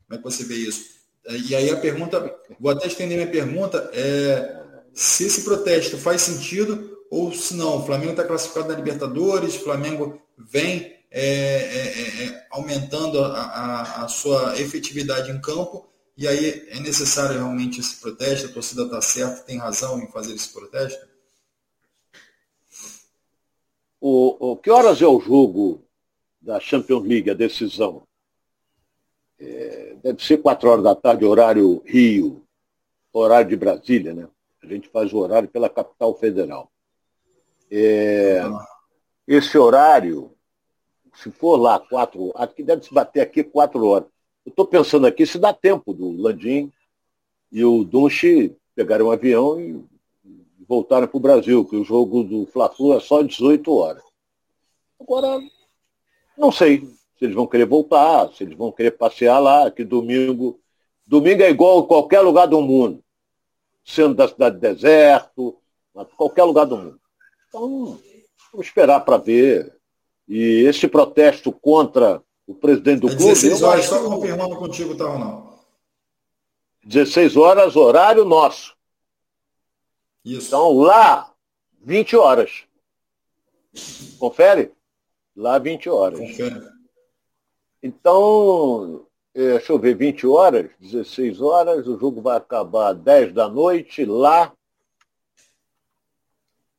Como 0.09 0.15
é 0.15 0.17
que 0.19 0.25
você 0.25 0.45
vê 0.45 0.57
isso? 0.57 0.99
E 1.29 1.55
aí 1.55 1.71
a 1.71 1.77
pergunta, 1.77 2.35
vou 2.59 2.73
até 2.73 2.87
estender 2.87 3.17
minha 3.17 3.31
pergunta, 3.31 3.91
é 3.93 4.60
se 4.95 5.25
esse 5.25 5.43
protesto 5.43 5.97
faz 5.97 6.23
sentido 6.23 6.99
ou 7.11 7.33
se 7.33 7.55
não. 7.55 7.79
O 7.79 7.87
Flamengo 7.87 8.13
está 8.13 8.25
classificado 8.25 8.69
na 8.69 8.75
Libertadores, 8.75 9.57
o 9.57 9.65
Flamengo 9.65 10.21
vem 10.39 11.01
é, 11.11 11.23
é, 11.23 12.23
é, 12.23 12.25
é, 12.27 12.47
aumentando 12.51 13.23
a, 13.23 13.33
a, 13.33 14.05
a, 14.05 14.09
sua 14.09 14.57
efetividade 14.61 15.33
em 15.33 15.41
campo 15.41 15.89
e 16.17 16.29
aí 16.29 16.69
é 16.69 16.79
necessário 16.79 17.37
realmente 17.37 17.81
esse 17.81 18.01
protesto. 18.01 18.47
A 18.47 18.53
torcida 18.53 18.85
está 18.85 19.03
certa, 19.03 19.43
tem 19.43 19.59
razão 19.59 19.99
em 20.01 20.11
fazer 20.13 20.35
esse 20.35 20.53
protesto? 20.53 21.09
O, 24.01 24.53
o, 24.53 24.57
que 24.57 24.71
horas 24.71 25.03
é 25.03 25.07
o 25.07 25.21
jogo 25.21 25.85
da 26.41 26.61
Champions 26.61 27.07
League, 27.07 27.31
a 27.31 27.35
decisão? 27.35 28.05
É, 29.39 29.97
deve 30.03 30.25
ser 30.25 30.39
4 30.39 30.69
horas 30.69 30.85
da 30.85 30.95
tarde, 30.95 31.25
horário 31.25 31.83
Rio, 31.85 32.45
horário 33.13 33.49
de 33.49 33.57
Brasília, 33.57 34.15
né? 34.15 34.29
A 34.63 34.67
gente 34.67 34.89
faz 34.89 35.13
o 35.13 35.19
horário 35.19 35.49
pela 35.49 35.69
capital 35.69 36.15
federal. 36.15 36.71
É, 37.71 38.43
esse 39.27 39.57
horário, 39.57 40.33
se 41.15 41.31
for 41.31 41.57
lá 41.57 41.79
quatro, 41.79 42.33
aqui 42.35 42.63
deve 42.63 42.85
se 42.85 42.93
bater 42.93 43.21
aqui 43.21 43.43
quatro 43.43 43.85
horas. 43.87 44.09
Eu 44.45 44.51
estou 44.51 44.67
pensando 44.67 45.07
aqui 45.07 45.25
se 45.25 45.39
dá 45.39 45.53
tempo 45.53 45.95
do 45.95 46.11
Landim 46.11 46.73
e 47.53 47.65
o 47.65 47.85
Dunche 47.85 48.57
pegarem 48.75 49.07
um 49.07 49.11
avião 49.11 49.61
e 49.61 49.85
voltarem 50.67 51.09
para 51.09 51.17
o 51.17 51.21
Brasil, 51.21 51.65
que 51.65 51.77
o 51.77 51.85
jogo 51.85 52.23
do 52.23 52.47
Fla-Flu 52.47 52.97
é 52.97 53.01
só 53.01 53.23
18 53.23 53.73
horas. 53.75 54.03
Agora, 55.01 55.41
não 56.37 56.53
sei 56.53 56.85
se 57.19 57.25
eles 57.25 57.35
vão 57.35 57.47
querer 57.47 57.67
voltar, 57.67 58.33
se 58.33 58.45
eles 58.45 58.57
vão 58.57 58.71
querer 58.71 58.93
passear 58.93 59.39
lá, 59.41 59.71
que 59.71 59.85
domingo. 59.85 60.61
Domingo 61.07 61.43
é 61.43 61.51
igual 61.51 61.81
a 61.81 61.87
qualquer 61.87 62.21
lugar 62.21 62.47
do 62.47 62.61
mundo. 62.61 63.03
Sendo 63.85 64.15
da 64.15 64.29
cidade 64.29 64.57
de 64.57 64.61
deserto, 64.61 65.59
qualquer 66.17 66.45
lugar 66.45 66.67
do 66.67 66.77
mundo. 66.77 67.01
Então, 67.49 67.99
vamos 68.53 68.67
esperar 68.67 69.01
para 69.01 69.17
ver. 69.17 69.77
E 70.29 70.65
esse 70.65 70.87
protesto 70.87 71.51
contra 71.51 72.23
o 72.47 72.55
presidente 72.55 73.01
do 73.01 73.09
é 73.09 73.17
clube. 73.17 73.25
16 73.25 73.63
horas, 73.63 73.85
só 73.87 74.05
confirmando 74.05 74.57
contigo, 74.57 74.97
tá 74.97 75.13
ou 75.13 75.19
não? 75.19 75.51
16 76.85 77.37
horas, 77.37 77.77
horário 77.77 78.25
nosso. 78.25 78.77
Isso. 80.25 80.49
Então, 80.49 80.73
lá, 80.79 81.33
20 81.81 82.17
horas. 82.17 82.65
Confere? 84.19 84.73
Lá, 85.35 85.59
20 85.59 85.89
horas. 85.89 86.19
Confere. 86.19 86.61
Então, 87.83 89.07
é, 89.35 89.53
deixa 89.53 89.73
eu 89.73 89.79
ver, 89.79 89.95
20 89.97 90.27
horas, 90.27 90.71
16 90.81 91.41
horas, 91.41 91.87
o 91.87 91.99
jogo 91.99 92.21
vai 92.21 92.37
acabar 92.37 92.93
10 92.93 93.33
da 93.33 93.49
noite, 93.49 94.05
lá. 94.05 94.53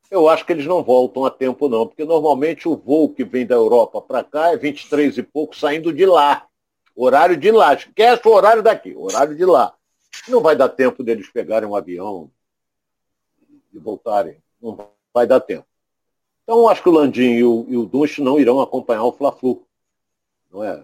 Eu 0.09 0.27
acho 0.27 0.45
que 0.45 0.51
eles 0.51 0.65
não 0.65 0.83
voltam 0.83 1.25
a 1.25 1.31
tempo, 1.31 1.69
não, 1.69 1.87
porque 1.87 2.03
normalmente 2.03 2.67
o 2.67 2.75
voo 2.75 3.13
que 3.13 3.23
vem 3.23 3.45
da 3.45 3.55
Europa 3.55 4.01
para 4.01 4.23
cá 4.23 4.51
é 4.51 4.57
23 4.57 5.17
e 5.17 5.23
pouco 5.23 5.55
saindo 5.55 5.93
de 5.93 6.05
lá. 6.05 6.45
Horário 6.93 7.37
de 7.37 7.49
lá. 7.49 7.73
Esquece 7.73 8.27
o 8.27 8.31
horário 8.31 8.61
daqui, 8.61 8.93
horário 8.93 9.35
de 9.35 9.45
lá. 9.45 9.73
Não 10.27 10.41
vai 10.41 10.55
dar 10.55 10.67
tempo 10.67 11.01
deles 11.01 11.29
pegarem 11.31 11.69
um 11.69 11.75
avião 11.75 12.29
e 13.73 13.79
voltarem. 13.79 14.43
Não 14.61 14.77
vai 15.13 15.25
dar 15.25 15.39
tempo. 15.39 15.65
Então, 16.43 16.67
acho 16.67 16.83
que 16.83 16.89
o 16.89 16.91
Landim 16.91 17.31
e 17.31 17.43
o, 17.45 17.65
e 17.69 17.77
o 17.77 17.89
não 18.19 18.37
irão 18.37 18.59
acompanhar 18.59 19.05
o 19.05 19.13
Fla-Flu. 19.13 19.65
Não 20.51 20.61
é? 20.61 20.83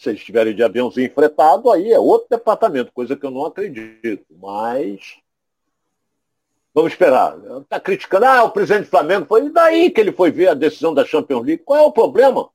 Se 0.00 0.08
eles 0.08 0.20
estiverem 0.20 0.54
de 0.54 0.62
aviãozinho 0.62 1.12
fretado, 1.12 1.70
aí 1.70 1.92
é 1.92 1.98
outro 1.98 2.26
departamento, 2.30 2.90
coisa 2.90 3.14
que 3.14 3.26
eu 3.26 3.30
não 3.30 3.44
acredito. 3.44 4.24
Mas 4.30 5.18
vamos 6.72 6.92
esperar. 6.92 7.36
Está 7.60 7.78
criticando, 7.78 8.24
ah, 8.24 8.44
o 8.44 8.50
presidente 8.50 8.84
do 8.84 8.90
Flamengo 8.90 9.26
foi. 9.26 9.44
E 9.44 9.50
daí 9.50 9.90
que 9.90 10.00
ele 10.00 10.10
foi 10.10 10.30
ver 10.30 10.48
a 10.48 10.54
decisão 10.54 10.94
da 10.94 11.04
Champions 11.04 11.44
League? 11.44 11.62
Qual 11.62 11.78
é 11.78 11.82
o 11.82 11.92
problema? 11.92 12.48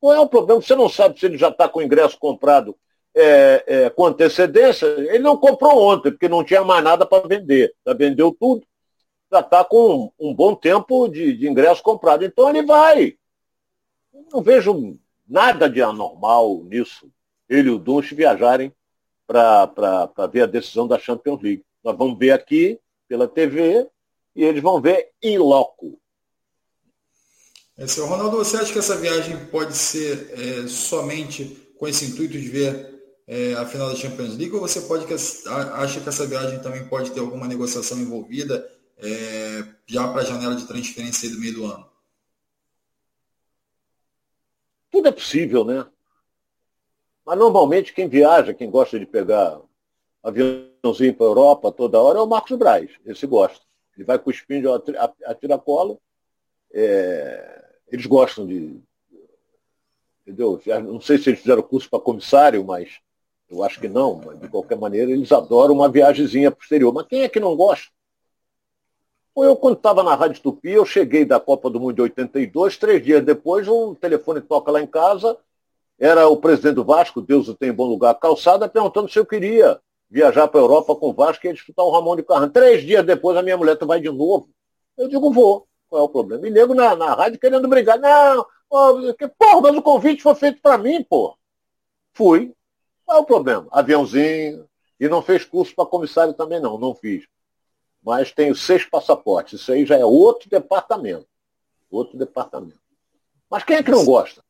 Qual 0.00 0.14
é 0.14 0.18
o 0.18 0.26
problema? 0.26 0.62
Você 0.62 0.74
não 0.74 0.88
sabe 0.88 1.20
se 1.20 1.26
ele 1.26 1.36
já 1.36 1.50
está 1.50 1.68
com 1.68 1.80
o 1.80 1.82
ingresso 1.82 2.18
comprado 2.18 2.74
é, 3.14 3.64
é, 3.66 3.90
com 3.90 4.06
antecedência. 4.06 4.86
Ele 4.86 5.18
não 5.18 5.36
comprou 5.36 5.78
ontem, 5.78 6.10
porque 6.10 6.26
não 6.26 6.42
tinha 6.42 6.64
mais 6.64 6.82
nada 6.82 7.04
para 7.04 7.28
vender. 7.28 7.74
Já 7.86 7.92
vendeu 7.92 8.34
tudo. 8.40 8.66
Já 9.30 9.40
está 9.40 9.62
com 9.62 10.10
um, 10.18 10.30
um, 10.30 10.34
bom 10.34 10.54
tempo 10.54 11.06
de, 11.06 11.36
de 11.36 11.46
ingresso 11.46 11.82
comprado. 11.82 12.24
Então 12.24 12.48
ele 12.48 12.62
vai. 12.62 13.14
Eu 14.14 14.24
não 14.32 14.40
vejo 14.40 14.98
Nada 15.28 15.68
de 15.68 15.82
anormal 15.82 16.64
nisso. 16.64 17.10
Ele 17.48 17.68
e 17.68 17.72
o 17.72 17.78
Dunst 17.78 18.12
viajarem 18.12 18.72
para 19.26 20.26
ver 20.32 20.42
a 20.42 20.46
decisão 20.46 20.88
da 20.88 20.98
Champions 20.98 21.42
League. 21.42 21.64
Nós 21.84 21.96
vamos 21.96 22.18
ver 22.18 22.30
aqui 22.30 22.80
pela 23.06 23.28
TV 23.28 23.86
e 24.34 24.44
eles 24.44 24.62
vão 24.62 24.80
ver 24.80 25.10
em 25.22 25.36
loco. 25.36 26.00
É, 27.76 27.86
seu 27.86 28.06
Ronaldo, 28.06 28.38
você 28.38 28.56
acha 28.56 28.72
que 28.72 28.78
essa 28.78 28.96
viagem 28.96 29.46
pode 29.46 29.76
ser 29.76 30.30
é, 30.32 30.66
somente 30.66 31.44
com 31.78 31.86
esse 31.86 32.06
intuito 32.06 32.32
de 32.32 32.48
ver 32.48 32.98
é, 33.26 33.54
a 33.54 33.66
final 33.66 33.88
da 33.88 33.94
Champions 33.94 34.36
League 34.36 34.54
ou 34.54 34.60
você 34.60 34.80
pode 34.80 35.06
que, 35.06 35.14
acha 35.14 36.00
que 36.00 36.08
essa 36.08 36.26
viagem 36.26 36.58
também 36.60 36.88
pode 36.88 37.12
ter 37.12 37.20
alguma 37.20 37.46
negociação 37.46 37.98
envolvida 37.98 38.68
é, 38.96 39.64
já 39.86 40.08
para 40.08 40.22
a 40.22 40.24
janela 40.24 40.56
de 40.56 40.66
transferência 40.66 41.30
do 41.30 41.38
meio 41.38 41.54
do 41.54 41.66
ano? 41.66 41.86
Tudo 44.90 45.08
é 45.08 45.12
possível, 45.12 45.64
né? 45.64 45.86
Mas 47.24 47.38
normalmente 47.38 47.92
quem 47.92 48.08
viaja, 48.08 48.54
quem 48.54 48.70
gosta 48.70 48.98
de 48.98 49.04
pegar 49.04 49.60
aviãozinho 50.22 51.14
para 51.14 51.26
a 51.26 51.28
Europa 51.28 51.72
toda 51.72 52.00
hora 52.00 52.18
é 52.18 52.22
o 52.22 52.26
Marcos 52.26 52.56
Braz. 52.56 52.90
Esse 53.04 53.26
gosta. 53.26 53.64
Ele 53.94 54.04
vai 54.04 54.18
cuspindo 54.18 54.72
a, 54.72 55.14
a 55.26 55.34
tiracolo. 55.34 56.00
É, 56.72 57.64
eles 57.90 58.06
gostam 58.06 58.46
de. 58.46 58.80
Entendeu? 60.22 60.60
Não 60.84 61.00
sei 61.00 61.18
se 61.18 61.30
eles 61.30 61.40
fizeram 61.40 61.62
curso 61.62 61.88
para 61.90 62.00
comissário, 62.00 62.64
mas 62.64 63.00
eu 63.50 63.62
acho 63.64 63.80
que 63.80 63.88
não. 63.88 64.20
Mas 64.24 64.40
de 64.40 64.48
qualquer 64.48 64.78
maneira, 64.78 65.10
eles 65.10 65.32
adoram 65.32 65.74
uma 65.74 65.88
viagemzinha 65.88 66.50
posterior. 66.50 66.92
Mas 66.92 67.06
quem 67.06 67.22
é 67.22 67.28
que 67.28 67.40
não 67.40 67.56
gosta? 67.56 67.90
Eu, 69.44 69.56
quando 69.56 69.76
estava 69.76 70.02
na 70.02 70.14
Rádio 70.14 70.42
Tupi, 70.42 70.70
eu 70.70 70.84
cheguei 70.84 71.24
da 71.24 71.38
Copa 71.38 71.70
do 71.70 71.78
Mundo 71.78 71.94
de 71.94 72.02
82, 72.02 72.76
três 72.76 73.02
dias 73.04 73.24
depois, 73.24 73.68
um 73.68 73.94
telefone 73.94 74.40
toca 74.40 74.70
lá 74.70 74.80
em 74.80 74.86
casa, 74.86 75.36
era 75.98 76.28
o 76.28 76.36
presidente 76.36 76.74
do 76.74 76.84
Vasco, 76.84 77.20
Deus 77.20 77.48
o 77.48 77.54
tem 77.54 77.70
em 77.70 77.72
bom 77.72 77.86
lugar, 77.86 78.14
calçada, 78.14 78.68
perguntando 78.68 79.08
se 79.08 79.18
eu 79.18 79.26
queria 79.26 79.80
viajar 80.10 80.48
para 80.48 80.60
a 80.60 80.62
Europa 80.62 80.94
com 80.96 81.10
o 81.10 81.12
Vasco 81.12 81.46
e 81.46 81.52
disputar 81.52 81.84
o 81.84 81.90
Ramon 81.90 82.16
de 82.16 82.22
Carran. 82.22 82.48
Três 82.48 82.82
dias 82.82 83.04
depois, 83.04 83.36
a 83.36 83.42
minha 83.42 83.56
mulher, 83.56 83.76
tu 83.76 83.86
vai 83.86 84.00
de 84.00 84.10
novo? 84.10 84.48
Eu 84.96 85.08
digo, 85.08 85.32
vou. 85.32 85.66
Qual 85.88 86.02
é 86.02 86.04
o 86.04 86.08
problema? 86.08 86.46
E 86.46 86.50
nego 86.50 86.74
na, 86.74 86.94
na 86.94 87.14
rádio 87.14 87.38
querendo 87.38 87.66
brigar. 87.68 87.98
Não, 87.98 88.46
porra, 88.68 89.60
mas 89.62 89.76
o 89.76 89.82
convite 89.82 90.22
foi 90.22 90.34
feito 90.34 90.60
para 90.60 90.78
mim, 90.78 91.02
pô. 91.02 91.36
Fui. 92.12 92.52
Qual 93.04 93.18
é 93.18 93.20
o 93.20 93.24
problema? 93.24 93.66
Aviãozinho. 93.70 94.66
E 95.00 95.08
não 95.08 95.22
fez 95.22 95.44
curso 95.44 95.74
para 95.74 95.86
comissário 95.86 96.34
também, 96.34 96.60
não. 96.60 96.78
Não 96.78 96.94
fiz 96.94 97.24
mas 98.02 98.32
tenho 98.32 98.54
seis 98.54 98.84
passaportes. 98.84 99.60
Isso 99.60 99.72
aí 99.72 99.84
já 99.84 99.96
é 99.96 100.04
outro 100.04 100.48
departamento. 100.48 101.26
Outro 101.90 102.18
departamento. 102.18 102.78
Mas 103.50 103.64
quem 103.64 103.76
é 103.76 103.82
que 103.82 103.90
não 103.90 104.04
gosta? 104.04 104.42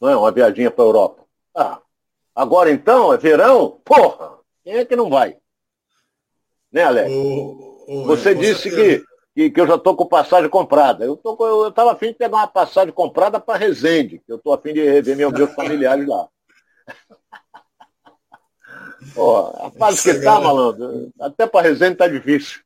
Não 0.00 0.08
é 0.08 0.16
uma 0.16 0.30
viaginha 0.30 0.70
para 0.70 0.84
a 0.84 0.86
Europa? 0.86 1.24
Ah, 1.54 1.80
agora 2.34 2.70
então, 2.70 3.12
é 3.12 3.16
verão? 3.16 3.80
Porra! 3.84 4.38
Quem 4.62 4.74
é 4.74 4.84
que 4.84 4.96
não 4.96 5.10
vai? 5.10 5.36
Né, 6.70 6.82
Alex? 6.82 7.10
Você 8.06 8.34
disse 8.34 8.70
que, 8.70 9.02
que, 9.34 9.50
que, 9.50 9.60
eu 9.60 9.66
já 9.66 9.76
estou 9.76 9.96
com 9.96 10.06
passagem 10.06 10.50
comprada. 10.50 11.04
Eu 11.04 11.20
estava 11.68 11.92
afim 11.92 12.08
de 12.08 12.14
pegar 12.14 12.36
uma 12.36 12.46
passagem 12.46 12.92
comprada 12.92 13.40
para 13.40 13.58
Resende, 13.58 14.18
que 14.18 14.30
eu 14.30 14.36
estou 14.36 14.52
afim 14.52 14.74
de 14.74 14.84
rever 14.84 15.16
meus, 15.16 15.32
meus 15.32 15.54
familiares 15.54 16.06
lá. 16.06 16.28
Porra, 19.14 19.66
a 19.66 19.70
fase 19.70 20.02
que 20.02 20.22
tá, 20.22 20.38
malandro, 20.38 21.10
até 21.18 21.46
para 21.46 21.66
Resende 21.66 21.96
tá 21.96 22.06
difícil. 22.06 22.60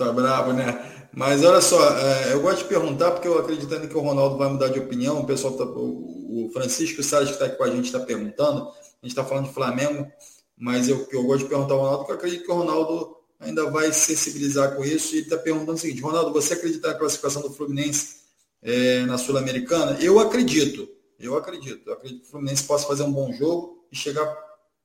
Tá 0.00 0.10
bravo, 0.10 0.54
né? 0.54 1.10
Mas 1.12 1.44
olha 1.44 1.60
só, 1.60 1.78
é, 1.98 2.32
eu 2.32 2.40
gosto 2.40 2.60
de 2.60 2.64
perguntar, 2.64 3.10
porque 3.10 3.28
eu 3.28 3.38
acreditando 3.38 3.86
que 3.86 3.94
o 3.94 4.00
Ronaldo 4.00 4.38
vai 4.38 4.48
mudar 4.48 4.68
de 4.68 4.78
opinião, 4.78 5.20
o 5.20 5.26
pessoal 5.26 5.52
tá, 5.52 5.64
o 5.64 6.48
Francisco 6.54 7.02
Salles 7.02 7.28
que 7.28 7.34
está 7.34 7.44
aqui 7.44 7.58
com 7.58 7.64
a 7.64 7.70
gente 7.70 7.84
está 7.84 8.00
perguntando, 8.00 8.62
a 8.62 8.72
gente 9.02 9.10
está 9.10 9.22
falando 9.22 9.48
de 9.48 9.52
Flamengo, 9.52 10.10
mas 10.56 10.88
eu, 10.88 11.06
eu 11.12 11.22
gosto 11.24 11.42
de 11.42 11.50
perguntar 11.50 11.74
ao 11.74 11.80
Ronaldo, 11.80 11.98
porque 11.98 12.12
eu 12.12 12.16
acredito 12.16 12.44
que 12.46 12.50
o 12.50 12.54
Ronaldo 12.54 13.14
ainda 13.38 13.70
vai 13.70 13.92
sensibilizar 13.92 14.74
com 14.74 14.82
isso, 14.82 15.14
e 15.14 15.18
está 15.18 15.36
perguntando 15.36 15.74
o 15.74 15.78
seguinte, 15.78 16.00
Ronaldo, 16.00 16.32
você 16.32 16.54
acredita 16.54 16.88
na 16.88 16.94
classificação 16.94 17.42
do 17.42 17.52
Fluminense 17.52 18.20
é, 18.62 19.04
na 19.04 19.18
Sul-Americana? 19.18 19.98
Eu 20.00 20.18
acredito, 20.18 20.88
eu 21.18 21.36
acredito, 21.36 21.86
eu 21.86 21.92
acredito 21.92 22.22
que 22.22 22.26
o 22.26 22.30
Fluminense 22.30 22.64
possa 22.64 22.86
fazer 22.86 23.02
um 23.02 23.12
bom 23.12 23.30
jogo 23.34 23.84
e 23.92 23.96
chegar 23.96 24.34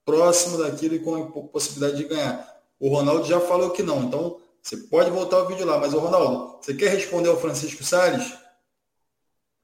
próximo 0.03 0.57
daquilo 0.57 0.95
e 0.95 0.99
com 0.99 1.16
a 1.16 1.43
possibilidade 1.43 1.95
de 1.95 2.03
ganhar. 2.03 2.53
O 2.78 2.89
Ronaldo 2.89 3.26
já 3.26 3.39
falou 3.39 3.70
que 3.70 3.82
não, 3.82 4.03
então 4.03 4.43
você 4.66 4.78
pode 4.78 5.11
voltar 5.11 5.43
o 5.43 5.47
vídeo 5.47 5.63
lá, 5.63 5.78
mas 5.78 5.93
o 5.93 5.99
Ronaldo, 5.99 6.57
você 6.59 6.74
quer 6.74 6.89
responder 6.89 7.30
ao 7.30 7.39
Francisco 7.39 7.84
Salles? 7.84 8.36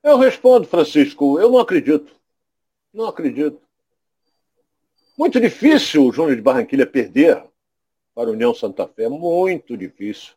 Eu 0.04 0.20
respondo, 0.20 0.68
Francisco. 0.68 1.40
Eu 1.40 1.50
não 1.50 1.58
acredito. 1.58 2.16
Não 2.94 3.08
acredito. 3.08 3.60
Muito 5.18 5.40
difícil 5.40 6.06
o 6.06 6.12
Júnior 6.12 6.36
de 6.36 6.42
Barranquilha 6.44 6.86
perder 6.86 7.44
para 8.14 8.30
a 8.30 8.34
União 8.34 8.54
Santa 8.54 8.88
Fé. 8.88 9.10
Muito 9.10 9.76
difícil. 9.76 10.36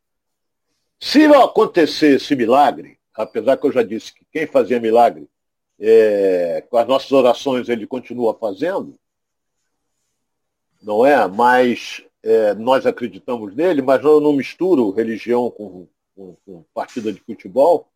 Se 0.98 1.26
acontecer 1.26 2.16
esse 2.16 2.34
milagre, 2.34 2.98
apesar 3.12 3.58
que 3.58 3.66
eu 3.66 3.72
já 3.72 3.82
disse 3.82 4.14
que 4.14 4.24
quem 4.32 4.46
fazia 4.46 4.80
milagre, 4.80 5.28
é, 5.78 6.64
com 6.70 6.78
as 6.78 6.88
nossas 6.88 7.12
orações 7.12 7.68
ele 7.68 7.86
continua 7.86 8.32
fazendo, 8.32 8.98
não 10.82 11.04
é? 11.04 11.28
Mas 11.28 12.02
é, 12.24 12.54
nós 12.54 12.86
acreditamos 12.86 13.54
nele, 13.54 13.82
mas 13.82 14.02
eu 14.02 14.18
não 14.18 14.32
misturo 14.32 14.90
religião 14.90 15.50
com, 15.50 15.86
com, 16.16 16.34
com 16.46 16.64
partida 16.72 17.12
de 17.12 17.20
futebol. 17.20 17.86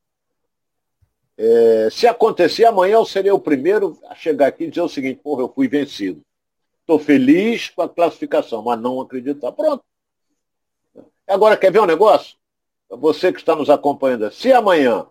É, 1.39 1.89
se 1.91 2.07
acontecer 2.07 2.67
amanhã, 2.67 2.97
eu 2.97 3.07
serei 3.07 3.33
o 3.33 3.39
primeiro 3.39 3.99
a 4.07 4.15
chegar 4.15 4.49
aqui 4.49 4.65
e 4.65 4.69
dizer 4.69 4.83
o 4.83 4.89
seguinte, 4.89 5.21
porra, 5.23 5.43
eu 5.43 5.53
fui 5.53 5.67
vencido. 5.67 6.21
Estou 6.81 6.99
feliz 6.99 7.71
com 7.71 7.81
a 7.81 7.89
classificação, 7.89 8.63
mas 8.63 8.79
não 8.79 9.01
acredito. 9.01 9.51
Pronto. 9.53 9.83
Agora, 11.27 11.57
quer 11.57 11.73
ver 11.73 11.81
um 11.81 11.87
negócio? 11.87 12.37
Você 12.91 13.33
que 13.33 13.39
está 13.39 13.57
nos 13.57 13.71
acompanhando, 13.71 14.31
se 14.31 14.53
amanhã 14.53 15.07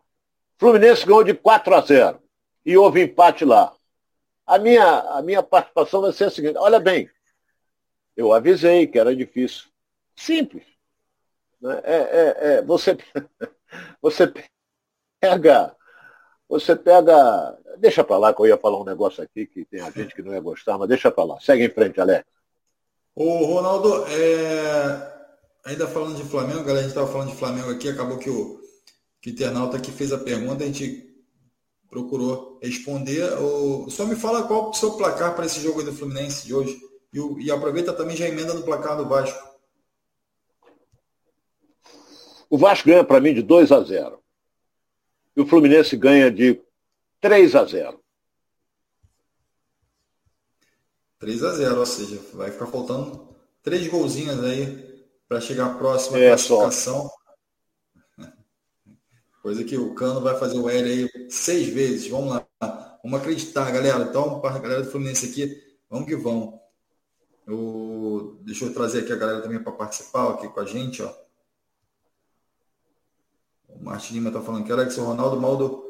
Fluminense 0.57 1.05
ganhou 1.05 1.23
de 1.23 1.33
4 1.33 1.75
a 1.75 1.81
0 1.81 2.19
e 2.65 2.77
houve 2.77 3.01
empate 3.01 3.45
lá, 3.45 3.73
a 4.45 4.57
minha, 4.57 4.99
a 4.99 5.21
minha 5.21 5.41
participação 5.41 6.01
vai 6.01 6.11
ser 6.11 6.25
a 6.25 6.29
seguinte, 6.29 6.57
olha 6.57 6.79
bem, 6.79 7.09
eu 8.17 8.33
avisei 8.33 8.87
que 8.87 8.99
era 8.99 9.15
difícil. 9.15 9.65
Simples. 10.15 10.65
Né? 11.61 11.81
É, 11.83 11.95
é, 11.95 12.37
é, 12.39 12.61
você, 12.63 12.97
você 14.01 14.33
pega 15.21 15.77
Você 16.49 16.75
pega. 16.75 17.57
Deixa 17.77 18.03
para 18.03 18.17
lá 18.17 18.33
que 18.33 18.41
eu 18.41 18.47
ia 18.47 18.57
falar 18.57 18.79
um 18.79 18.85
negócio 18.85 19.23
aqui 19.23 19.45
que 19.45 19.65
tem 19.65 19.81
a 19.81 19.91
gente 19.91 20.15
que 20.15 20.21
não 20.21 20.33
ia 20.33 20.39
gostar, 20.39 20.77
mas 20.77 20.87
deixa 20.87 21.11
para 21.11 21.23
lá. 21.23 21.39
Segue 21.39 21.65
em 21.65 21.69
frente, 21.69 21.99
Alex. 21.99 22.25
Ô, 23.13 23.45
Ronaldo, 23.45 24.05
é... 24.07 25.13
ainda 25.65 25.87
falando 25.87 26.15
de 26.15 26.23
Flamengo, 26.23 26.59
galera, 26.59 26.79
a 26.79 26.81
gente 26.83 26.89
estava 26.89 27.11
falando 27.11 27.31
de 27.31 27.37
Flamengo 27.37 27.69
aqui, 27.69 27.89
acabou 27.89 28.17
que 28.17 28.29
o, 28.29 28.61
que 29.21 29.29
o 29.29 29.33
internauta 29.33 29.79
que 29.79 29.91
fez 29.91 30.11
a 30.11 30.17
pergunta, 30.17 30.63
a 30.63 30.67
gente 30.67 31.07
procurou 31.89 32.59
responder. 32.61 33.23
O... 33.39 33.89
Só 33.89 34.05
me 34.05 34.15
fala 34.15 34.47
qual 34.47 34.69
o 34.69 34.73
seu 34.73 34.93
placar 34.93 35.35
para 35.35 35.45
esse 35.45 35.59
jogo 35.59 35.83
do 35.83 35.93
Fluminense 35.93 36.47
de 36.47 36.53
hoje. 36.53 36.79
E, 37.11 37.19
o... 37.19 37.39
e 37.39 37.51
aproveita 37.51 37.93
também 37.93 38.15
já 38.15 38.27
emenda 38.27 38.53
no 38.53 38.63
placar 38.63 38.97
do 38.97 39.07
Vasco. 39.07 39.57
O 42.49 42.57
Vasco 42.57 42.87
ganha 42.87 43.03
para 43.03 43.19
mim 43.19 43.33
de 43.33 43.41
2 43.41 43.71
a 43.71 43.81
0. 43.81 44.23
E 45.35 45.41
o 45.41 45.45
Fluminense 45.45 45.95
ganha 45.95 46.31
de 46.31 46.61
3 47.19 47.55
a 47.55 47.65
0. 47.65 48.01
3 51.19 51.43
a 51.43 51.51
0, 51.53 51.79
ou 51.79 51.85
seja, 51.85 52.21
vai 52.33 52.51
ficar 52.51 52.67
faltando 52.67 53.35
três 53.61 53.87
golzinhos 53.87 54.43
aí 54.43 55.05
para 55.27 55.41
chegar 55.41 55.77
próximo 55.77 56.15
à 56.15 56.19
é, 56.19 56.27
classificação. 56.29 57.09
Só. 58.17 58.23
Coisa 59.41 59.63
que 59.63 59.77
o 59.77 59.93
Cano 59.93 60.21
vai 60.21 60.37
fazer 60.39 60.57
o 60.57 60.69
L 60.69 60.89
aí 60.89 61.29
seis 61.29 61.67
vezes. 61.67 62.07
Vamos 62.07 62.29
lá. 62.33 62.47
Vamos 63.03 63.19
acreditar, 63.19 63.69
galera. 63.71 64.03
Então, 64.03 64.39
para 64.39 64.55
a 64.55 64.59
galera 64.59 64.83
do 64.83 64.91
Fluminense 64.91 65.29
aqui, 65.29 65.77
vamos 65.89 66.07
que 66.07 66.15
vamos. 66.15 66.59
Eu, 67.47 68.37
deixa 68.41 68.65
eu 68.65 68.73
trazer 68.73 68.99
aqui 68.99 69.13
a 69.13 69.15
galera 69.15 69.41
também 69.41 69.63
para 69.63 69.71
participar 69.71 70.29
aqui 70.31 70.49
com 70.49 70.59
a 70.59 70.65
gente, 70.65 71.01
ó. 71.01 71.13
O 73.69 73.81
Martin 73.81 74.15
Lima 74.15 74.29
está 74.29 74.41
falando 74.41 74.65
que 74.65 74.71
era 74.71 74.85
que 74.85 74.99
o 74.99 75.03
Ronaldo 75.03 75.39
mal 75.39 75.55
do. 75.55 75.87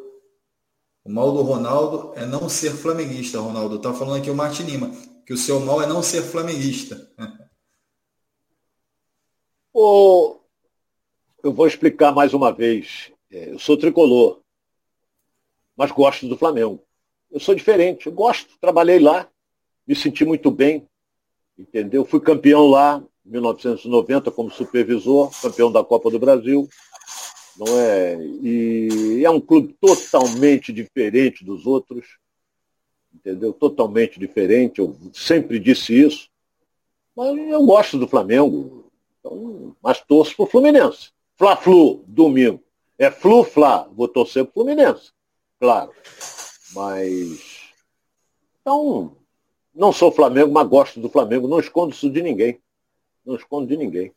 O 1.03 1.11
mal 1.11 1.31
do 1.31 1.41
Ronaldo 1.41 2.13
é 2.15 2.25
não 2.25 2.47
ser 2.47 2.71
flamenguista, 2.71 3.39
Ronaldo. 3.39 3.77
Está 3.77 3.91
falando 3.93 4.19
aqui 4.21 4.29
o 4.29 4.35
Martin 4.35 4.63
Lima, 4.63 4.91
que 5.25 5.33
o 5.33 5.37
seu 5.37 5.59
mal 5.59 5.81
é 5.81 5.87
não 5.87 6.03
ser 6.03 6.21
flamenguista. 6.21 7.11
Eu 11.43 11.53
vou 11.53 11.65
explicar 11.65 12.11
mais 12.11 12.33
uma 12.33 12.51
vez. 12.51 13.11
É, 13.31 13.51
eu 13.51 13.59
sou 13.59 13.77
tricolor, 13.77 14.41
mas 15.77 15.91
gosto 15.91 16.27
do 16.27 16.37
Flamengo. 16.37 16.83
Eu 17.31 17.39
sou 17.39 17.55
diferente, 17.55 18.07
eu 18.07 18.11
gosto, 18.11 18.57
trabalhei 18.59 18.99
lá, 18.99 19.29
me 19.87 19.95
senti 19.95 20.25
muito 20.25 20.49
bem, 20.51 20.85
entendeu? 21.57 22.05
Fui 22.05 22.19
campeão 22.19 22.67
lá 22.67 23.03
em 23.25 23.31
1990 23.31 24.31
como 24.31 24.51
supervisor, 24.51 25.31
campeão 25.41 25.71
da 25.71 25.83
Copa 25.83 26.09
do 26.09 26.19
Brasil 26.19 26.67
não 27.57 27.79
é? 27.79 28.17
E 28.41 29.23
é 29.25 29.29
um 29.29 29.41
clube 29.41 29.75
totalmente 29.81 30.71
diferente 30.71 31.43
dos 31.43 31.65
outros, 31.65 32.05
entendeu? 33.13 33.51
Totalmente 33.51 34.19
diferente. 34.19 34.79
Eu 34.79 34.95
sempre 35.13 35.59
disse 35.59 35.99
isso. 35.99 36.29
Mas 37.15 37.35
eu 37.35 37.65
gosto 37.65 37.97
do 37.97 38.07
Flamengo, 38.07 38.91
então, 39.19 39.75
mas 39.81 39.99
torço 39.99 40.35
para 40.35 40.45
o 40.45 40.47
Fluminense. 40.47 41.09
Fla-Flu, 41.35 42.03
domingo. 42.07 42.61
É 42.97 43.09
Flu-Fla, 43.09 43.89
vou 43.91 44.07
torcer 44.07 44.43
para 44.45 44.51
o 44.51 44.53
Fluminense, 44.53 45.11
claro. 45.59 45.91
Mas. 46.73 47.71
Então, 48.61 49.15
não 49.77 49.93
sou 49.93 50.11
Flamengo, 50.11 50.51
mas 50.51 50.67
gosto 50.67 50.99
do 50.99 51.07
Flamengo. 51.07 51.47
Não 51.47 51.59
escondo 51.59 51.93
isso 51.93 52.09
de 52.09 52.21
ninguém. 52.21 52.59
Não 53.23 53.35
escondo 53.35 53.67
de 53.67 53.77
ninguém. 53.77 54.11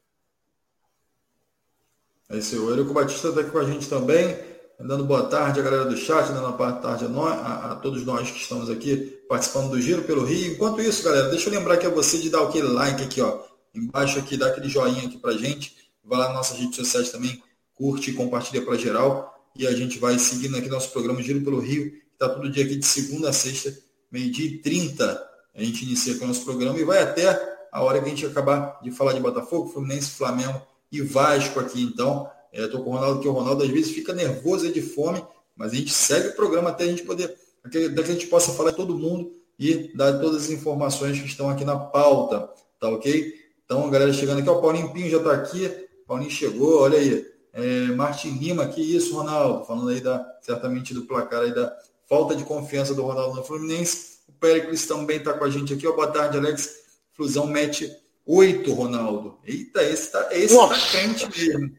É 2.31 2.39
isso 2.39 2.55
aí. 2.55 2.61
O 2.61 2.71
Eurico 2.71 2.95
Batista 2.95 3.29
está 3.29 3.41
aqui 3.43 3.51
com 3.51 3.59
a 3.59 3.65
gente 3.65 3.89
também, 3.89 4.39
dando 4.79 5.05
boa 5.05 5.25
tarde 5.25 5.61
à 5.61 5.63
galera 5.63 5.85
do 5.85 5.97
chat, 5.97 6.33
dando 6.33 6.57
boa 6.57 6.73
tarde 6.73 7.05
a, 7.05 7.09
nós, 7.09 7.33
a, 7.33 7.73
a, 7.73 7.77
todos 7.77 8.05
nós 8.07 8.31
que 8.31 8.39
estamos 8.39 8.71
aqui 8.71 9.21
participando 9.29 9.71
do 9.71 9.81
Giro 9.81 10.03
pelo 10.05 10.25
Rio. 10.25 10.53
Enquanto 10.53 10.81
isso, 10.81 11.05
galera, 11.05 11.29
deixa 11.29 11.51
eu 11.51 11.53
lembrar 11.53 11.75
aqui 11.75 11.87
a 11.87 11.91
você 11.91 12.19
de 12.19 12.31
dar 12.31 12.43
aquele 12.43 12.69
like 12.69 13.03
aqui, 13.03 13.21
ó, 13.21 13.43
embaixo 13.75 14.19
aqui, 14.19 14.37
dá 14.37 14.47
aquele 14.47 14.69
joinha 14.69 15.07
aqui 15.07 15.19
pra 15.19 15.33
gente. 15.33 15.77
Vai 16.03 16.19
lá 16.19 16.27
nas 16.29 16.37
nossas 16.37 16.59
redes 16.59 16.77
sociais 16.77 17.11
também, 17.11 17.43
curte 17.75 18.11
e 18.11 18.15
compartilha 18.15 18.65
para 18.65 18.77
geral. 18.77 19.37
E 19.55 19.67
a 19.67 19.73
gente 19.73 19.99
vai 19.99 20.19
seguindo 20.19 20.57
aqui 20.57 20.69
nosso 20.69 20.91
programa 20.91 21.21
Giro 21.21 21.43
pelo 21.43 21.61
Rio, 21.61 21.91
que 21.91 22.03
está 22.13 22.29
todo 22.29 22.49
dia 22.49 22.65
aqui 22.65 22.77
de 22.77 22.87
segunda 22.87 23.29
a 23.29 23.33
sexta, 23.33 23.77
meio-dia 24.11 24.47
e 24.47 24.59
30. 24.59 25.30
A 25.55 25.63
gente 25.63 25.85
inicia 25.85 26.17
com 26.19 26.25
o 26.25 26.29
nosso 26.29 26.45
programa 26.45 26.79
e 26.79 26.85
vai 26.85 27.03
até 27.03 27.29
a 27.73 27.83
hora 27.83 28.01
que 28.01 28.07
a 28.07 28.09
gente 28.09 28.27
acabar 28.27 28.81
de 28.83 28.91
falar 28.91 29.13
de 29.13 29.21
Botafogo, 29.21 29.69
Fluminense, 29.69 30.11
Flamengo 30.11 30.61
e 30.91 31.01
Vasco 31.01 31.61
aqui, 31.61 31.83
então. 31.83 32.31
Estou 32.53 32.81
é, 32.81 32.85
com 32.85 32.91
o 32.91 32.95
Ronaldo, 32.95 33.21
que 33.21 33.29
o 33.29 33.33
Ronaldo 33.33 33.63
às 33.63 33.71
vezes 33.71 33.93
fica 33.93 34.13
nervoso 34.13 34.67
e 34.67 34.73
de 34.73 34.83
fome, 34.83 35.25
mas 35.57 35.73
a 35.73 35.77
gente 35.77 35.93
segue 35.93 36.29
o 36.29 36.37
programa 36.37 36.71
até 36.71 36.85
a 36.85 36.89
gente 36.89 37.05
poder, 37.05 37.37
até 37.63 37.89
que 37.89 38.01
a 38.01 38.05
gente 38.05 38.27
possa 38.27 38.53
falar 38.53 38.71
de 38.71 38.77
todo 38.77 38.99
mundo 38.99 39.33
e 39.59 39.95
dar 39.95 40.19
todas 40.19 40.45
as 40.45 40.51
informações 40.51 41.21
que 41.21 41.27
estão 41.27 41.49
aqui 41.49 41.65
na 41.65 41.77
pauta, 41.77 42.51
tá 42.81 42.89
ok? 42.89 43.35
Então, 43.65 43.87
a 43.87 43.91
galera 43.91 44.13
chegando 44.13 44.41
aqui, 44.41 44.49
o 44.49 44.61
Paulinho 44.61 44.93
Pinho 44.93 45.11
já 45.11 45.19
está 45.19 45.33
aqui, 45.33 45.71
Paulinho 46.09 46.31
chegou, 46.31 46.81
olha 46.81 46.99
aí, 46.99 47.25
é, 47.53 47.87
Martin 47.95 48.31
Lima, 48.31 48.67
que 48.67 48.81
isso, 48.81 49.15
Ronaldo, 49.15 49.65
falando 49.65 49.91
aí 49.91 50.01
da, 50.01 50.27
certamente 50.41 50.93
do 50.93 51.03
placar 51.03 51.43
aí 51.43 51.55
da 51.55 51.73
falta 52.09 52.35
de 52.35 52.43
confiança 52.43 52.95
do 52.95 53.03
Ronaldo 53.03 53.37
no 53.37 53.45
Fluminense, 53.45 54.10
o 54.10 54.10
Péricles 54.41 54.87
também 54.87 55.19
está 55.19 55.35
com 55.35 55.45
a 55.45 55.51
gente 55.51 55.75
aqui, 55.75 55.87
ó, 55.87 55.93
boa 55.93 56.11
tarde, 56.11 56.39
Alex, 56.39 56.81
Flusão 57.13 57.47
mete 57.47 57.95
Oito, 58.27 58.73
Ronaldo. 58.73 59.39
Eita, 59.45 59.83
esse 59.83 60.13
tá, 60.13 60.29
esse 60.31 60.57
tá 60.57 60.69
crente 60.91 61.29
mesmo. 61.29 61.77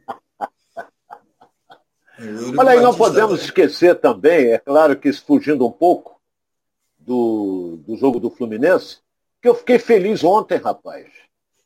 Olha 2.58 2.72
aí, 2.72 2.82
não 2.82 2.94
podemos 2.94 3.40
tá... 3.40 3.46
esquecer 3.46 4.00
também, 4.00 4.52
é 4.52 4.58
claro 4.58 4.98
que 4.98 5.12
fugindo 5.14 5.66
um 5.66 5.72
pouco 5.72 6.20
do, 7.00 7.80
do 7.88 7.96
jogo 7.96 8.20
do 8.20 8.30
Fluminense, 8.30 8.98
que 9.42 9.48
eu 9.48 9.56
fiquei 9.56 9.80
feliz 9.80 10.24
ontem, 10.24 10.58
rapaz. 10.58 11.08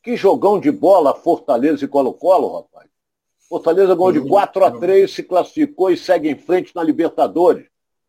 Que 0.02 0.16
jogão 0.16 0.60
de 0.60 0.70
bola 0.70 1.14
Fortaleza 1.14 1.84
e 1.84 1.88
Colo-Colo, 1.88 2.60
rapaz. 2.60 2.88
Fortaleza 3.48 3.94
ganhou 3.94 4.12
de 4.12 4.20
4 4.20 4.64
a 4.64 4.70
3 4.70 5.10
se 5.10 5.22
classificou 5.22 5.90
e 5.90 5.96
segue 5.96 6.28
em 6.28 6.38
frente 6.38 6.74
na 6.74 6.82
Libertadores. 6.82 7.66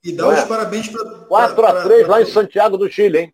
E 0.08 0.14
dá 0.14 0.26
os 0.26 0.40
é? 0.40 0.46
parabéns 0.46 0.88
para. 0.88 1.04
4 1.04 1.66
a 1.66 1.84
3 1.84 2.08
lá 2.08 2.22
em 2.22 2.26
Santiago 2.26 2.78
do 2.78 2.90
Chile, 2.90 3.20
hein? 3.20 3.34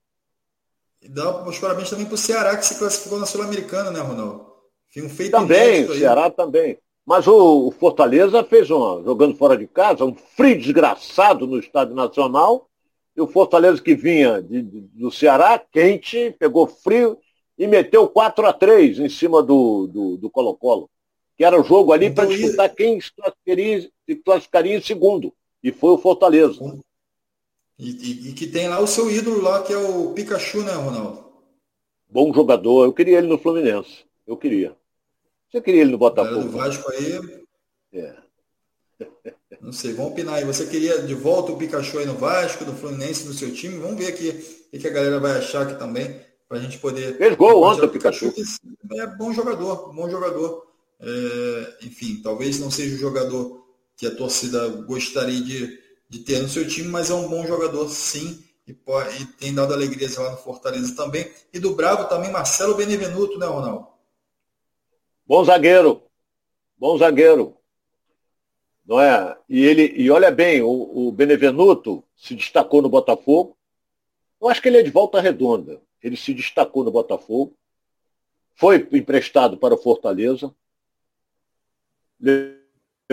E 1.04 1.08
dá 1.08 1.46
os 1.46 1.60
parabéns 1.60 1.88
também 1.88 2.08
para 2.08 2.16
o 2.16 2.18
Ceará, 2.18 2.58
que 2.58 2.66
se 2.66 2.80
classificou 2.80 3.20
na 3.20 3.28
Sul-Americana, 3.28 3.92
né, 3.92 4.00
Ronaldo? 4.00 4.48
Foi 4.92 5.04
um 5.04 5.10
feito 5.10 5.34
Também, 5.34 5.86
o 5.86 5.94
Ceará 5.94 6.32
também. 6.32 6.80
Mas 7.06 7.28
o, 7.28 7.70
Fortaleza 7.80 8.44
fez 8.44 8.72
uma, 8.72 9.04
jogando 9.04 9.36
fora 9.36 9.56
de 9.56 9.68
casa, 9.68 10.04
um 10.04 10.16
frio 10.16 10.58
desgraçado 10.58 11.46
no 11.46 11.60
Estádio 11.60 11.94
Nacional. 11.94 12.68
E 13.16 13.22
o 13.22 13.28
Fortaleza 13.28 13.80
que 13.80 13.94
vinha 13.94 14.42
de, 14.42 14.64
de, 14.64 14.82
do 14.94 15.12
Ceará, 15.12 15.62
quente, 15.72 16.36
pegou 16.40 16.66
frio 16.66 17.20
e 17.56 17.68
meteu 17.68 18.08
4 18.08 18.48
a 18.48 18.54
3 18.54 18.98
em 18.98 19.10
cima 19.10 19.44
do 19.44 20.28
Colo-Colo. 20.32 20.90
que 21.38 21.46
era 21.46 21.60
o 21.60 21.64
jogo 21.64 21.94
ali 21.94 22.10
para 22.10 22.26
disputar 22.26 22.74
quem 22.74 23.00
se 23.00 23.14
classificaria, 23.14 23.82
se 24.08 24.16
classificaria 24.16 24.78
em 24.78 24.82
segundo. 24.82 25.32
E 25.64 25.72
foi 25.72 25.92
o 25.92 25.98
Fortaleza. 25.98 26.60
E, 27.80 27.90
e, 27.90 28.30
e, 28.30 28.34
que 28.34 28.48
tem 28.48 28.68
lá 28.68 28.80
o 28.80 28.88
seu 28.88 29.10
ídolo 29.10 29.42
lá, 29.42 29.64
que 29.64 29.72
é 29.72 29.78
o 29.78 30.12
Pikachu, 30.12 30.62
né, 30.62 30.74
Ronaldo? 30.74 31.24
Bom 32.10 32.34
jogador. 32.34 32.84
Eu 32.86 32.94
queria 32.94 33.18
ele 33.18 33.28
no 33.28 33.38
Fluminense. 33.38 34.06
Eu 34.28 34.38
queria. 34.38 34.76
Você 35.50 35.62
queria 35.62 35.82
ele 35.82 35.92
no 35.92 35.98
Botafogo? 35.98 36.44
Do 36.44 36.52
Vasco 36.52 36.92
aí. 36.92 37.46
É. 37.94 38.16
Não 39.62 39.72
sei, 39.72 39.94
vamos 39.94 40.12
opinar 40.12 40.36
aí. 40.36 40.46
Você 40.46 40.66
queria 40.66 41.02
de 41.02 41.14
volta 41.14 41.52
o 41.52 41.58
Pikachu 41.58 42.00
aí 42.00 42.06
no 42.06 42.16
Vasco, 42.16 42.66
do 42.66 42.74
Fluminense, 42.74 43.26
no 43.26 43.34
seu 43.34 43.54
time? 43.54 43.80
Vamos 43.80 43.98
ver 43.98 44.08
aqui 44.08 44.68
o 44.74 44.78
que 44.78 44.88
a 44.88 44.92
galera 44.92 45.20
vai 45.20 45.38
achar 45.38 45.64
aqui 45.64 45.80
também, 45.80 46.20
para 46.48 46.58
a 46.58 46.62
gente 46.62 46.78
poder. 46.80 47.18
Fez 47.18 47.36
gol 47.36 47.64
ontem 47.64 47.86
o 47.86 47.90
Pikachu. 47.90 48.32
Pikachu. 48.32 48.60
É 48.92 49.08
bom 49.08 49.32
jogador, 49.32 49.94
bom 49.94 50.10
jogador. 50.10 50.68
É, 51.00 51.86
enfim, 51.86 52.22
talvez 52.22 52.60
não 52.60 52.70
seja 52.70 52.96
o 52.96 53.00
jogador 53.00 53.63
que 53.96 54.08
a 54.08 54.16
torcida 54.16 54.68
gostaria 54.68 55.42
de 55.42 55.84
de 56.14 56.20
ter 56.20 56.40
no 56.40 56.48
seu 56.48 56.68
time, 56.68 56.90
mas 56.90 57.10
é 57.10 57.14
um 57.16 57.28
bom 57.28 57.44
jogador 57.44 57.90
sim, 57.90 58.44
e, 58.68 58.72
pode, 58.74 59.20
e 59.20 59.26
tem 59.26 59.52
dado 59.52 59.74
alegrias 59.74 60.16
lá 60.16 60.30
no 60.30 60.38
Fortaleza 60.38 60.96
também. 60.96 61.30
E 61.52 61.58
do 61.58 61.74
Bravo 61.74 62.08
também, 62.08 62.32
Marcelo 62.32 62.76
Benevenuto, 62.76 63.40
né, 63.40 63.48
Ronaldo? 63.48 63.88
Bom 65.26 65.44
zagueiro, 65.44 66.04
bom 66.78 66.96
zagueiro. 67.00 67.58
Não 68.86 69.02
é? 69.02 69.36
E 69.50 69.66
ele, 69.66 69.92
e 69.98 70.12
olha 70.12 70.30
bem, 70.30 70.62
o, 70.62 71.08
o 71.08 71.12
Benevenuto 71.12 72.04
se 72.16 72.36
destacou 72.36 72.80
no 72.84 72.90
Botafogo. 72.90 73.58
Eu 74.40 74.50
acho 74.50 74.62
que 74.62 74.68
ele 74.68 74.78
é 74.78 74.84
de 74.84 74.92
volta 74.92 75.20
redonda. 75.20 75.82
Ele 76.02 76.16
se 76.16 76.32
destacou 76.32 76.84
no 76.84 76.92
Botafogo, 76.92 77.58
foi 78.54 78.88
emprestado 78.92 79.58
para 79.58 79.74
o 79.74 79.82
Fortaleza, 79.82 80.54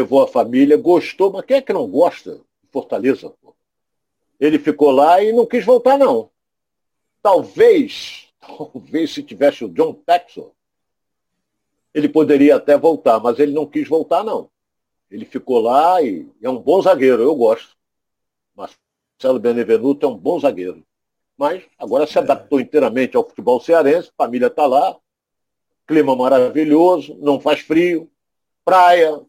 levou 0.01 0.22
a 0.22 0.28
família, 0.28 0.76
gostou, 0.76 1.30
mas 1.30 1.44
quem 1.44 1.59
é 1.59 1.62
que 1.62 1.72
não 1.72 1.86
gosta 1.86 2.40
Fortaleza. 2.70 3.32
Ele 4.38 4.59
ficou 4.59 4.90
lá 4.90 5.22
e 5.22 5.32
não 5.32 5.44
quis 5.44 5.64
voltar, 5.64 5.98
não. 5.98 6.30
Talvez, 7.22 8.28
talvez 8.40 9.12
se 9.12 9.22
tivesse 9.22 9.64
o 9.64 9.68
John 9.68 9.92
Texel, 9.92 10.55
ele 11.92 12.09
poderia 12.09 12.57
até 12.57 12.78
voltar, 12.78 13.18
mas 13.20 13.38
ele 13.38 13.53
não 13.53 13.66
quis 13.66 13.88
voltar, 13.88 14.22
não. 14.22 14.48
Ele 15.11 15.24
ficou 15.24 15.61
lá 15.61 16.01
e 16.01 16.30
é 16.40 16.48
um 16.48 16.59
bom 16.59 16.80
zagueiro, 16.80 17.22
eu 17.22 17.34
gosto. 17.34 17.76
Marcelo 18.55 19.40
Benevenuto 19.40 20.07
é 20.07 20.09
um 20.09 20.16
bom 20.16 20.38
zagueiro. 20.38 20.86
Mas 21.36 21.64
agora 21.76 22.07
se 22.07 22.16
é. 22.16 22.20
adaptou 22.20 22.61
inteiramente 22.61 23.16
ao 23.16 23.28
futebol 23.28 23.61
cearense, 23.61 24.12
família 24.16 24.46
está 24.46 24.66
lá, 24.66 24.96
clima 25.86 26.14
maravilhoso, 26.14 27.16
não 27.20 27.40
faz 27.40 27.61
frio, 27.61 28.09
praia, 28.64 29.20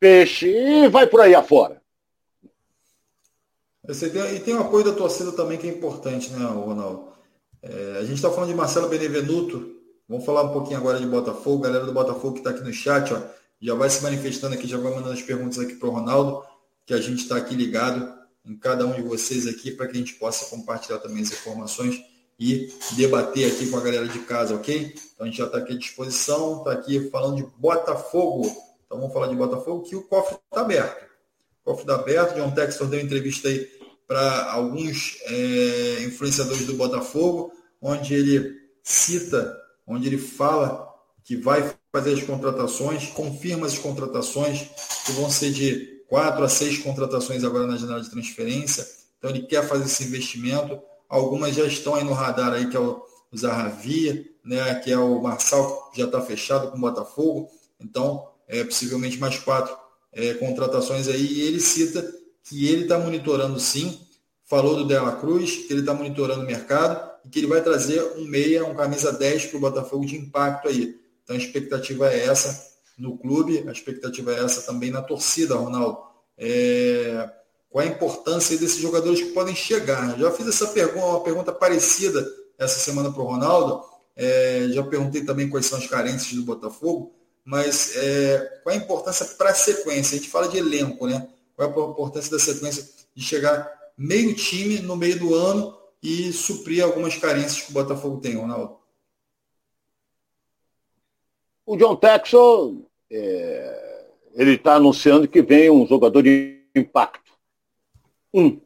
peixe 0.00 0.48
e 0.48 0.88
vai 0.88 1.06
por 1.06 1.20
aí 1.20 1.34
afora. 1.34 1.80
Tem, 3.86 4.36
e 4.36 4.40
tem 4.40 4.54
o 4.54 4.60
apoio 4.60 4.84
da 4.84 4.92
torcida 4.92 5.32
também 5.32 5.58
que 5.58 5.68
é 5.68 5.70
importante, 5.70 6.30
né, 6.30 6.44
Ronaldo? 6.46 7.08
É, 7.62 7.98
a 7.98 8.02
gente 8.02 8.14
está 8.14 8.30
falando 8.30 8.48
de 8.48 8.54
Marcelo 8.54 8.88
Benevenuto, 8.88 9.76
vamos 10.08 10.24
falar 10.24 10.44
um 10.44 10.52
pouquinho 10.52 10.78
agora 10.78 10.98
de 10.98 11.06
Botafogo, 11.06 11.62
galera 11.62 11.84
do 11.84 11.92
Botafogo 11.92 12.32
que 12.32 12.40
está 12.40 12.50
aqui 12.50 12.62
no 12.62 12.72
chat, 12.72 13.12
ó, 13.12 13.20
já 13.60 13.74
vai 13.74 13.90
se 13.90 14.02
manifestando 14.02 14.54
aqui, 14.54 14.66
já 14.66 14.78
vai 14.78 14.94
mandando 14.94 15.12
as 15.12 15.22
perguntas 15.22 15.58
aqui 15.58 15.74
para 15.74 15.88
o 15.88 15.92
Ronaldo, 15.92 16.42
que 16.86 16.94
a 16.94 17.00
gente 17.00 17.22
está 17.22 17.36
aqui 17.36 17.54
ligado 17.54 18.10
em 18.44 18.56
cada 18.56 18.86
um 18.86 18.92
de 18.92 19.02
vocês 19.02 19.46
aqui 19.46 19.70
para 19.70 19.86
que 19.86 19.92
a 19.92 19.98
gente 19.98 20.14
possa 20.14 20.46
compartilhar 20.46 20.98
também 20.98 21.22
as 21.22 21.30
informações 21.30 22.00
e 22.38 22.72
debater 22.92 23.52
aqui 23.52 23.68
com 23.68 23.76
a 23.76 23.82
galera 23.82 24.08
de 24.08 24.20
casa, 24.20 24.54
ok? 24.54 24.94
Então 25.14 25.26
a 25.26 25.28
gente 25.28 25.36
já 25.36 25.44
está 25.44 25.58
aqui 25.58 25.74
à 25.74 25.76
disposição, 25.76 26.58
está 26.58 26.72
aqui 26.72 27.10
falando 27.10 27.36
de 27.36 27.46
Botafogo. 27.58 28.69
Então 28.90 28.98
vamos 28.98 29.14
falar 29.14 29.28
de 29.28 29.36
Botafogo, 29.36 29.82
que 29.82 29.94
o 29.94 30.02
cofre 30.02 30.34
está 30.34 30.62
aberto. 30.62 31.04
O 31.62 31.70
cofre 31.70 31.82
está 31.82 31.94
aberto, 31.94 32.34
John 32.34 32.50
Textor 32.50 32.88
deu 32.88 32.98
entrevista 32.98 33.46
aí 33.46 33.70
para 34.04 34.50
alguns 34.50 35.18
é, 35.26 36.02
influenciadores 36.02 36.66
do 36.66 36.74
Botafogo, 36.74 37.52
onde 37.80 38.14
ele 38.14 38.52
cita, 38.82 39.56
onde 39.86 40.08
ele 40.08 40.18
fala 40.18 40.92
que 41.22 41.36
vai 41.36 41.72
fazer 41.92 42.14
as 42.14 42.24
contratações, 42.24 43.06
confirma 43.10 43.68
as 43.68 43.78
contratações, 43.78 44.68
que 45.06 45.12
vão 45.12 45.30
ser 45.30 45.52
de 45.52 46.02
quatro 46.08 46.42
a 46.42 46.48
seis 46.48 46.78
contratações 46.78 47.44
agora 47.44 47.68
na 47.68 47.76
janela 47.76 48.00
de 48.00 48.10
transferência. 48.10 48.84
Então 49.18 49.30
ele 49.30 49.42
quer 49.42 49.68
fazer 49.68 49.84
esse 49.84 50.02
investimento. 50.02 50.82
Algumas 51.08 51.54
já 51.54 51.64
estão 51.64 51.94
aí 51.94 52.02
no 52.02 52.12
radar 52.12 52.54
aí, 52.54 52.68
que 52.68 52.76
é 52.76 52.80
o, 52.80 53.06
Zahavi, 53.36 54.34
né, 54.44 54.74
que 54.80 54.90
é 54.90 54.98
o 54.98 55.22
Marçal, 55.22 55.92
que 55.92 56.00
já 56.00 56.06
está 56.06 56.20
fechado 56.20 56.72
com 56.72 56.76
o 56.76 56.80
Botafogo. 56.80 57.48
Então, 57.78 58.29
é, 58.50 58.64
possivelmente 58.64 59.18
mais 59.18 59.38
quatro 59.38 59.74
é, 60.12 60.34
contratações 60.34 61.08
aí. 61.08 61.24
E 61.24 61.42
ele 61.42 61.60
cita 61.60 62.02
que 62.44 62.68
ele 62.68 62.82
está 62.82 62.98
monitorando 62.98 63.58
sim, 63.60 63.98
falou 64.44 64.76
do 64.76 64.86
Dela 64.86 65.12
Cruz, 65.16 65.54
que 65.56 65.72
ele 65.72 65.80
está 65.80 65.94
monitorando 65.94 66.42
o 66.42 66.46
mercado 66.46 67.08
e 67.24 67.28
que 67.28 67.38
ele 67.38 67.46
vai 67.46 67.62
trazer 67.62 68.02
um 68.16 68.24
meia, 68.24 68.64
um 68.64 68.74
camisa 68.74 69.12
10 69.12 69.46
para 69.46 69.56
o 69.56 69.60
Botafogo 69.60 70.04
de 70.04 70.16
impacto 70.16 70.68
aí. 70.68 70.98
Então 71.22 71.36
a 71.36 71.38
expectativa 71.38 72.12
é 72.12 72.26
essa 72.26 72.68
no 72.98 73.16
clube, 73.16 73.64
a 73.66 73.72
expectativa 73.72 74.34
é 74.34 74.44
essa 74.44 74.62
também 74.62 74.90
na 74.90 75.00
torcida, 75.00 75.54
Ronaldo. 75.54 75.98
É, 76.36 77.30
qual 77.70 77.84
a 77.84 77.88
importância 77.88 78.58
desses 78.58 78.78
jogadores 78.78 79.20
que 79.20 79.30
podem 79.30 79.54
chegar? 79.54 80.18
Já 80.18 80.30
fiz 80.32 80.48
essa 80.48 80.66
pergunta, 80.68 81.06
uma 81.06 81.22
pergunta 81.22 81.52
parecida 81.52 82.26
essa 82.58 82.80
semana 82.80 83.12
para 83.12 83.22
o 83.22 83.26
Ronaldo. 83.26 83.84
É, 84.16 84.66
já 84.70 84.82
perguntei 84.82 85.24
também 85.24 85.48
quais 85.48 85.66
são 85.66 85.78
as 85.78 85.86
carências 85.86 86.34
do 86.34 86.42
Botafogo, 86.42 87.14
mas 87.44 87.96
é, 87.96 88.60
qual 88.62 88.74
a 88.74 88.78
importância 88.78 89.26
para 89.36 89.50
a 89.50 89.54
sequência? 89.54 90.16
A 90.16 90.18
gente 90.18 90.30
fala 90.30 90.48
de 90.48 90.58
elenco, 90.58 91.06
né? 91.06 91.28
Qual 91.56 91.68
é 91.68 91.72
a 91.72 91.90
importância 91.90 92.30
da 92.30 92.38
sequência 92.38 92.88
de 93.14 93.22
chegar 93.22 93.70
meio 93.96 94.34
time 94.34 94.78
no 94.80 94.96
meio 94.96 95.18
do 95.18 95.34
ano 95.34 95.76
e 96.02 96.32
suprir 96.32 96.82
algumas 96.82 97.16
carências 97.16 97.62
que 97.62 97.70
o 97.70 97.74
Botafogo 97.74 98.20
tem, 98.20 98.36
Ronaldo? 98.36 98.78
O 101.66 101.76
John 101.76 101.96
Texel 101.96 102.90
é, 103.10 103.80
ele 104.34 104.54
está 104.54 104.74
anunciando 104.74 105.28
que 105.28 105.42
vem 105.42 105.70
um 105.70 105.86
jogador 105.86 106.22
de 106.22 106.64
impacto. 106.74 107.32
Um. 108.32 108.60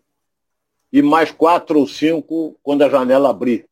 E 0.93 1.03
mais 1.03 1.31
quatro 1.31 1.81
ou 1.81 1.87
cinco 1.89 2.57
quando 2.63 2.83
a 2.83 2.89
janela 2.89 3.31
abrir. 3.31 3.69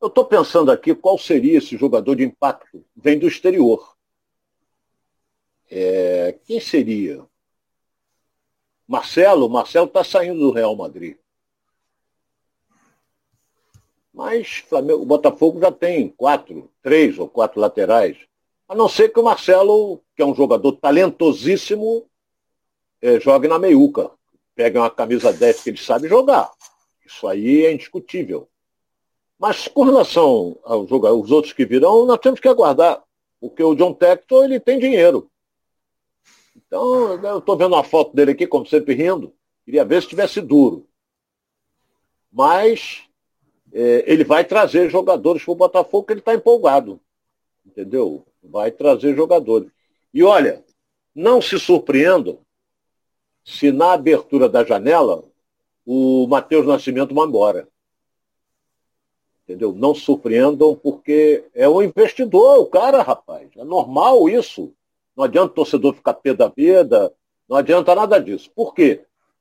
Eu 0.00 0.08
estou 0.08 0.24
pensando 0.24 0.70
aqui 0.70 0.94
qual 0.94 1.18
seria 1.18 1.58
esse 1.58 1.76
jogador 1.76 2.14
de 2.14 2.24
impacto. 2.24 2.84
Vem 2.94 3.18
do 3.18 3.26
exterior. 3.26 3.96
É, 5.70 6.38
quem 6.44 6.60
seria? 6.60 7.26
Marcelo? 8.86 9.48
Marcelo 9.48 9.86
está 9.86 10.04
saindo 10.04 10.38
do 10.38 10.50
Real 10.50 10.74
Madrid. 10.76 11.16
Mas 14.14 14.58
Flamengo, 14.68 15.02
o 15.02 15.06
Botafogo 15.06 15.60
já 15.60 15.70
tem 15.70 16.08
quatro, 16.08 16.70
três 16.82 17.18
ou 17.18 17.28
quatro 17.28 17.60
laterais. 17.60 18.16
A 18.68 18.74
não 18.74 18.88
ser 18.88 19.10
que 19.10 19.20
o 19.20 19.22
Marcelo, 19.24 20.00
que 20.14 20.22
é 20.22 20.26
um 20.26 20.34
jogador 20.34 20.72
talentosíssimo, 20.72 22.08
é, 23.02 23.18
jogue 23.20 23.48
na 23.48 23.58
meiuca. 23.58 24.10
Pega 24.54 24.80
uma 24.80 24.90
camisa 24.90 25.32
10 25.32 25.62
que 25.62 25.70
ele 25.70 25.78
sabe 25.78 26.08
jogar. 26.08 26.50
Isso 27.06 27.26
aí 27.26 27.64
é 27.64 27.72
indiscutível. 27.72 28.48
Mas 29.38 29.68
com 29.68 29.84
relação 29.84 30.58
aos, 30.64 30.90
aos 30.90 31.30
outros 31.30 31.52
que 31.52 31.64
virão, 31.64 32.06
nós 32.06 32.18
temos 32.18 32.40
que 32.40 32.48
aguardar. 32.48 33.02
Porque 33.40 33.62
o 33.62 33.74
John 33.74 33.94
Tector, 33.94 34.44
ele 34.44 34.58
tem 34.58 34.78
dinheiro. 34.78 35.30
Então, 36.56 37.14
eu 37.22 37.38
estou 37.38 37.56
vendo 37.56 37.74
uma 37.74 37.84
foto 37.84 38.14
dele 38.14 38.32
aqui, 38.32 38.46
como 38.46 38.66
sempre 38.66 38.94
rindo. 38.94 39.32
Queria 39.64 39.84
ver 39.84 40.02
se 40.02 40.08
tivesse 40.08 40.40
duro. 40.40 40.86
Mas 42.32 43.04
é, 43.72 44.04
ele 44.06 44.24
vai 44.24 44.44
trazer 44.44 44.90
jogadores 44.90 45.44
para 45.44 45.52
o 45.52 45.56
Botafogo, 45.56 46.06
que 46.06 46.12
ele 46.14 46.20
está 46.20 46.34
empolgado. 46.34 47.00
Entendeu? 47.64 48.26
vai 48.42 48.70
trazer 48.70 49.14
jogadores. 49.14 49.70
E 50.12 50.22
olha, 50.22 50.64
não 51.14 51.40
se 51.40 51.58
surpreendam 51.58 52.38
se 53.44 53.70
na 53.72 53.92
abertura 53.92 54.48
da 54.48 54.64
janela 54.64 55.24
o 55.84 56.26
Matheus 56.26 56.66
Nascimento 56.66 57.14
vai 57.14 57.26
embora. 57.26 57.68
Entendeu? 59.48 59.72
Não 59.72 59.94
surpreendam, 59.94 60.74
porque 60.76 61.44
é 61.54 61.68
um 61.68 61.82
investidor, 61.82 62.60
o 62.60 62.66
cara, 62.66 63.02
rapaz. 63.02 63.48
É 63.56 63.64
normal 63.64 64.28
isso. 64.28 64.74
Não 65.16 65.24
adianta 65.24 65.52
o 65.52 65.54
torcedor 65.54 65.94
ficar 65.94 66.14
pé 66.14 66.34
da 66.34 66.48
vida, 66.48 67.12
não 67.48 67.56
adianta 67.56 67.94
nada 67.94 68.20
disso. 68.20 68.50
Por 68.54 68.74
quê? 68.74 69.00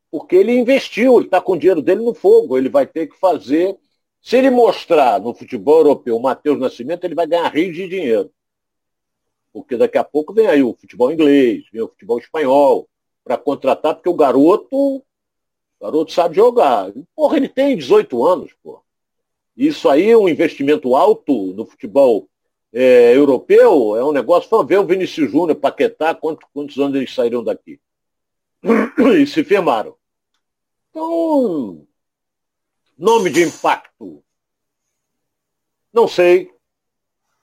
Porque 0.10 0.36
ele 0.36 0.58
investiu, 0.58 1.18
ele 1.18 1.26
está 1.26 1.42
com 1.42 1.54
o 1.54 1.60
dinheiro 1.60 1.82
dele 1.82 2.02
no 2.02 2.14
fogo, 2.14 2.58
ele 2.58 2.70
vai 2.70 2.88
ter 2.88 3.08
que 3.08 3.20
fazer. 3.20 3.78
Se 4.22 4.38
ele 4.38 4.50
mostrar 4.50 5.20
no 5.20 5.34
futebol 5.34 5.80
europeu 5.80 6.16
o 6.16 6.22
Matheus 6.22 6.58
Nascimento, 6.58 7.04
ele 7.04 7.16
vai 7.16 7.28
ganhar 7.28 7.50
rios 7.50 7.76
de 7.76 7.88
dinheiro 7.88 8.32
porque 9.58 9.76
daqui 9.76 9.98
a 9.98 10.04
pouco 10.04 10.34
vem 10.34 10.46
aí 10.46 10.62
o 10.62 10.76
futebol 10.76 11.12
inglês, 11.12 11.66
vem 11.72 11.82
o 11.82 11.88
futebol 11.88 12.20
espanhol, 12.20 12.88
para 13.24 13.38
contratar, 13.38 13.96
porque 13.96 14.08
o 14.08 14.14
garoto, 14.14 14.98
o 14.98 15.04
garoto 15.82 16.12
sabe 16.12 16.36
jogar. 16.36 16.94
Porra, 17.16 17.38
ele 17.38 17.50
tem 17.50 17.76
18 17.76 18.24
anos, 18.24 18.54
pô. 18.64 18.84
Isso 19.58 19.90
aí 19.90 20.16
um 20.16 20.30
investimento 20.30 20.96
alto 20.96 21.54
no 21.54 21.66
futebol 21.66 22.30
é, 22.72 23.16
europeu, 23.16 23.96
é 23.96 24.06
um 24.06 24.12
negócio. 24.12 24.50
Vamos 24.50 24.68
ver 24.68 24.80
o 24.80 24.86
Vinícius 24.86 25.32
Júnior, 25.32 25.60
Paquetá, 25.60 26.14
quantos, 26.14 26.48
quantos 26.54 26.78
anos 26.78 26.96
eles 26.96 27.14
saíram 27.14 27.44
daqui. 27.44 27.80
E 29.20 29.26
se 29.26 29.44
firmaram. 29.44 29.96
Então, 30.90 31.88
nome 32.98 33.30
de 33.30 33.44
impacto. 33.44 34.24
Não 35.94 36.08
sei, 36.08 36.52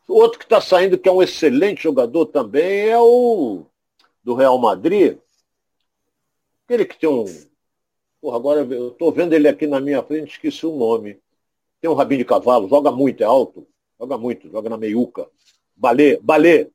Outro 0.09 0.39
que 0.39 0.45
está 0.45 0.61
saindo, 0.61 0.99
que 0.99 1.09
é 1.09 1.13
um 1.13 1.23
excelente 1.23 1.83
jogador 1.83 2.27
também, 2.27 2.89
é 2.89 2.99
o 2.99 3.65
do 4.23 4.35
Real 4.35 4.59
Madrid. 4.59 5.19
Aquele 6.65 6.85
que 6.85 6.99
tem 6.99 7.09
um. 7.09 7.25
Porra, 8.21 8.37
agora 8.37 8.61
eu 8.61 8.89
estou 8.89 9.11
vendo 9.13 9.33
ele 9.33 9.49
aqui 9.49 9.67
na 9.67 9.81
minha 9.81 10.03
frente, 10.03 10.33
esqueci 10.33 10.67
o 10.67 10.77
nome. 10.77 11.21
Tem 11.85 11.91
um 11.91 11.95
rabinho 11.95 12.21
de 12.21 12.25
cavalo, 12.25 12.67
joga 12.67 12.91
muito, 12.91 13.23
é 13.23 13.27
alto. 13.27 13.69
Joga 14.01 14.17
muito, 14.17 14.49
joga 14.49 14.71
na 14.71 14.79
meiuca. 14.79 15.29
Balê, 15.77 16.17
balê. 16.17 16.71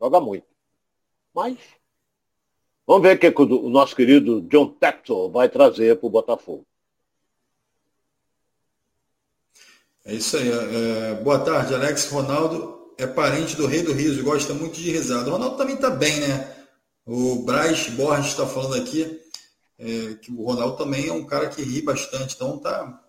Joga 0.00 0.18
muito. 0.18 0.46
Mas 1.34 1.58
vamos 2.86 3.02
ver 3.02 3.16
o 3.16 3.18
que, 3.18 3.42
o 3.42 3.68
nosso 3.68 3.94
querido 3.94 4.40
John 4.48 4.68
Tector 4.68 5.30
vai 5.30 5.50
trazer 5.50 5.98
para 5.98 6.06
o 6.06 6.08
Botafogo. 6.08 6.66
É 10.06 10.14
isso 10.14 10.38
aí. 10.38 10.50
É, 10.50 11.14
boa 11.22 11.38
tarde, 11.40 11.74
Alex. 11.74 12.10
Ronaldo 12.10 12.94
é 12.96 13.06
parente 13.06 13.56
do 13.56 13.66
Rei 13.66 13.82
do 13.82 13.92
Riso, 13.92 14.24
gosta 14.24 14.54
muito 14.54 14.76
de 14.76 14.90
risada. 14.90 15.28
O 15.28 15.32
Ronaldo 15.32 15.58
também 15.58 15.74
está 15.74 15.90
bem, 15.90 16.18
né? 16.20 16.66
O 17.04 17.42
Braz 17.42 17.90
Borges 17.90 18.28
está 18.28 18.46
falando 18.46 18.82
aqui 18.82 19.20
é, 19.78 20.14
que 20.14 20.32
o 20.32 20.42
Ronaldo 20.42 20.78
também 20.78 21.08
é 21.08 21.12
um 21.12 21.26
cara 21.26 21.50
que 21.50 21.60
ri 21.60 21.82
bastante. 21.82 22.36
Então 22.36 22.56
tá. 22.56 23.02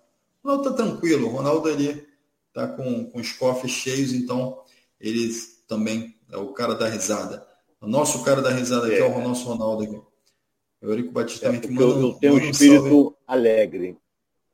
O 0.47 0.49
Ronaldo 0.49 0.69
tá 0.69 0.75
tranquilo. 0.77 1.27
O 1.27 1.31
Ronaldo 1.31 1.67
ali 1.67 2.07
tá 2.53 2.69
com, 2.69 3.03
com 3.09 3.19
os 3.19 3.33
cofres 3.33 3.73
cheios, 3.73 4.13
então 4.13 4.63
ele 4.97 5.29
também 5.67 6.15
é 6.31 6.37
o 6.37 6.53
cara 6.53 6.73
da 6.73 6.87
risada. 6.87 7.45
O 7.81 7.85
nosso 7.85 8.23
cara 8.23 8.41
da 8.41 8.49
risada 8.49 8.87
aqui 8.87 8.95
é, 8.95 8.99
é 8.99 9.05
o 9.05 9.21
nosso 9.21 9.45
Ronaldo 9.45 9.83
aqui. 9.83 10.01
Eurico 10.81 11.11
Batista 11.11 11.49
é, 11.49 11.59
também 11.59 11.77
eu, 11.77 11.99
eu 11.99 12.13
tenho 12.13 12.35
um 12.35 12.39
espírito 12.39 13.17
alegre. 13.27 13.97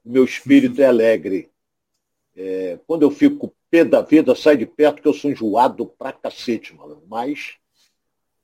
Meu 0.03 0.23
espírito 0.23 0.81
é 0.81 0.85
alegre. 0.85 1.51
É, 2.35 2.79
quando 2.87 3.03
eu 3.03 3.11
fico 3.11 3.53
pé 3.69 3.85
da 3.85 4.01
vida, 4.01 4.33
sai 4.33 4.57
de 4.57 4.65
perto 4.65 4.99
que 4.99 5.07
eu 5.07 5.13
sou 5.13 5.29
enjoado 5.29 5.85
pra 5.85 6.11
cacete, 6.11 6.73
mano. 6.73 7.03
Mas 7.07 7.57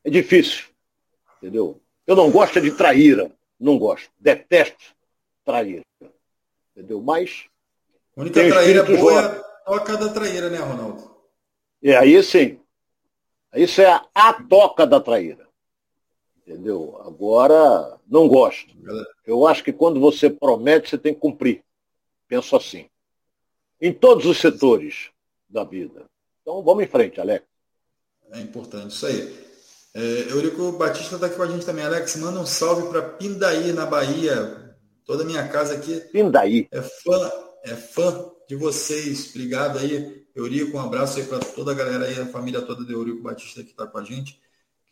é 0.04 0.10
difícil. 0.12 0.66
Entendeu? 1.38 1.82
Eu 2.06 2.16
não 2.16 2.30
gosto 2.30 2.62
de 2.62 2.70
traíra. 2.70 3.32
não 3.60 3.80
gosto. 3.80 4.12
Detesto 4.20 4.96
traíra. 5.44 5.89
Entendeu? 6.80 7.02
Mas. 7.02 7.46
A 8.16 8.22
única 8.22 8.48
traíra 8.48 8.84
boa 8.84 9.14
é 9.14 9.26
a 9.26 9.30
toca 9.66 9.98
da 9.98 10.10
traíra, 10.10 10.50
né, 10.50 10.58
Ronaldo? 10.60 11.12
É, 11.84 11.98
aí 11.98 12.24
sim. 12.24 12.58
Isso 13.54 13.82
é 13.82 14.02
a 14.16 14.34
toca 14.44 14.88
da 14.88 15.02
traíra. 15.02 15.46
Entendeu? 16.38 17.02
Agora, 17.06 18.00
não 18.08 18.30
gosto. 18.30 18.74
Eu 19.26 19.46
acho 19.46 19.62
que 19.62 19.74
quando 19.74 20.00
você 20.00 20.30
promete, 20.30 20.90
você 20.90 20.98
tem 20.98 21.14
que 21.14 21.20
cumprir. 21.20 21.64
Penso 22.30 22.56
assim. 22.56 22.90
Em 23.82 23.94
todos 23.94 24.26
os 24.26 24.40
setores 24.40 25.12
da 25.50 25.66
vida. 25.66 26.06
Então 26.42 26.64
vamos 26.64 26.84
em 26.84 26.88
frente, 26.88 27.20
Alex. 27.20 27.46
É 28.32 28.40
importante 28.40 28.92
isso 28.92 29.06
aí. 29.06 29.50
É, 29.94 30.32
Eurico 30.32 30.72
Batista 30.74 31.16
está 31.16 31.28
aqui 31.28 31.36
com 31.36 31.44
a 31.44 31.48
gente 31.48 31.66
também. 31.66 31.84
Alex, 31.84 32.16
manda 32.16 32.40
um 32.40 32.46
salve 32.46 32.88
para 32.90 33.02
Pindaí, 33.02 33.74
na 33.74 33.86
Bahia. 33.86 34.69
Toda 35.10 35.24
a 35.24 35.26
minha 35.26 35.48
casa 35.48 35.74
aqui. 35.74 36.00
Pindaí. 36.12 36.68
É 36.70 36.84
fã, 36.84 37.32
é 37.64 37.76
fã 37.76 38.30
de 38.48 38.56
vocês. 38.56 39.32
Obrigado 39.32 39.80
aí, 39.80 40.24
Eurico. 40.36 40.78
Um 40.78 40.82
abraço 40.82 41.18
aí 41.18 41.26
para 41.26 41.40
toda 41.40 41.72
a 41.72 41.74
galera 41.74 42.06
aí, 42.06 42.20
a 42.20 42.28
família 42.28 42.62
toda 42.62 42.84
do 42.84 42.94
Eurico 42.94 43.24
Batista 43.24 43.64
que 43.64 43.72
está 43.72 43.88
com 43.88 43.98
a 43.98 44.04
gente, 44.04 44.40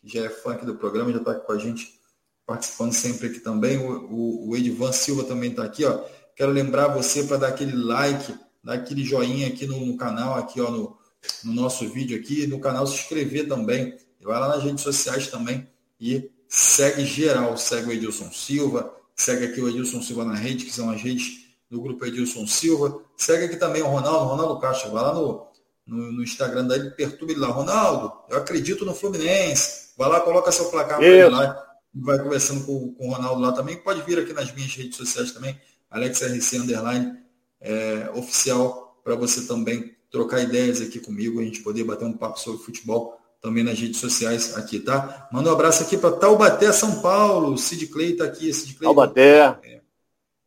que 0.00 0.12
já 0.12 0.24
é 0.24 0.28
fã 0.28 0.54
aqui 0.54 0.66
do 0.66 0.74
programa, 0.74 1.12
já 1.12 1.18
está 1.18 1.36
com 1.36 1.52
a 1.52 1.56
gente 1.56 2.00
participando 2.44 2.94
sempre 2.94 3.28
aqui 3.28 3.38
também. 3.38 3.78
O, 3.78 4.12
o, 4.12 4.48
o 4.48 4.56
Edivan 4.56 4.90
Silva 4.90 5.22
também 5.22 5.50
está 5.50 5.62
aqui, 5.62 5.84
ó. 5.84 6.04
Quero 6.34 6.50
lembrar 6.50 6.88
você 6.88 7.22
para 7.22 7.36
dar 7.36 7.48
aquele 7.50 7.76
like, 7.76 8.34
dar 8.64 8.72
aquele 8.72 9.04
joinha 9.04 9.46
aqui 9.46 9.68
no, 9.68 9.86
no 9.86 9.96
canal, 9.96 10.34
aqui 10.34 10.60
ó, 10.60 10.68
no, 10.68 10.98
no 11.44 11.52
nosso 11.52 11.88
vídeo 11.88 12.18
aqui, 12.18 12.44
no 12.48 12.58
canal 12.58 12.88
se 12.88 12.94
inscrever 12.94 13.46
também 13.46 13.96
vai 14.20 14.40
lá 14.40 14.48
nas 14.48 14.62
redes 14.62 14.82
sociais 14.82 15.28
também 15.28 15.68
e 16.00 16.30
segue 16.48 17.04
geral. 17.04 17.56
Segue 17.56 17.88
o 17.88 17.92
Edilson 17.92 18.30
Silva, 18.32 18.94
segue 19.18 19.46
aqui 19.46 19.60
o 19.60 19.68
Edilson 19.68 20.00
Silva 20.00 20.24
na 20.24 20.34
rede, 20.34 20.64
que 20.64 20.72
são 20.72 20.88
as 20.88 21.02
redes 21.02 21.40
do 21.68 21.80
grupo 21.80 22.06
Edilson 22.06 22.46
Silva. 22.46 23.02
Segue 23.16 23.44
aqui 23.44 23.56
também 23.56 23.82
o 23.82 23.88
Ronaldo, 23.88 24.30
Ronaldo 24.30 24.60
Caixa. 24.60 24.88
Vai 24.88 25.02
lá 25.02 25.12
no, 25.12 25.46
no, 25.84 26.12
no 26.12 26.22
Instagram 26.22 26.66
dele, 26.66 26.90
perturbe 26.90 27.32
ele 27.32 27.40
lá. 27.40 27.48
Ronaldo, 27.48 28.12
eu 28.30 28.38
acredito 28.38 28.84
no 28.84 28.94
Fluminense. 28.94 29.88
Vai 29.98 30.08
lá, 30.08 30.20
coloca 30.20 30.52
seu 30.52 30.70
placar 30.70 30.98
para 30.98 31.06
ele 31.06 31.28
lá. 31.28 31.64
Vai 31.92 32.18
conversando 32.18 32.64
com, 32.64 32.94
com 32.94 33.08
o 33.08 33.12
Ronaldo 33.12 33.42
lá 33.42 33.52
também. 33.52 33.76
Pode 33.76 34.02
vir 34.02 34.18
aqui 34.18 34.32
nas 34.32 34.54
minhas 34.54 34.74
redes 34.74 34.96
sociais 34.96 35.32
também. 35.32 35.60
AlexRC 35.90 36.58
Underline 36.58 37.18
é, 37.60 38.10
oficial 38.14 39.00
para 39.02 39.16
você 39.16 39.46
também 39.46 39.96
trocar 40.10 40.40
ideias 40.40 40.80
aqui 40.80 41.00
comigo, 41.00 41.40
a 41.40 41.44
gente 41.44 41.60
poder 41.60 41.84
bater 41.84 42.04
um 42.04 42.16
papo 42.16 42.38
sobre 42.38 42.62
futebol 42.62 43.18
também 43.40 43.62
nas 43.62 43.78
redes 43.78 44.00
sociais 44.00 44.56
aqui, 44.56 44.80
tá? 44.80 45.28
Manda 45.32 45.50
um 45.50 45.52
abraço 45.52 45.82
aqui 45.82 45.96
para 45.96 46.16
Taubaté, 46.16 46.72
São 46.72 47.00
Paulo. 47.00 47.56
Sid 47.56 47.86
Clay 47.86 48.12
está 48.12 48.24
aqui. 48.24 48.52
Sid 48.52 48.74
Clay, 48.74 48.86
Taubaté. 48.86 49.58
É, 49.62 49.80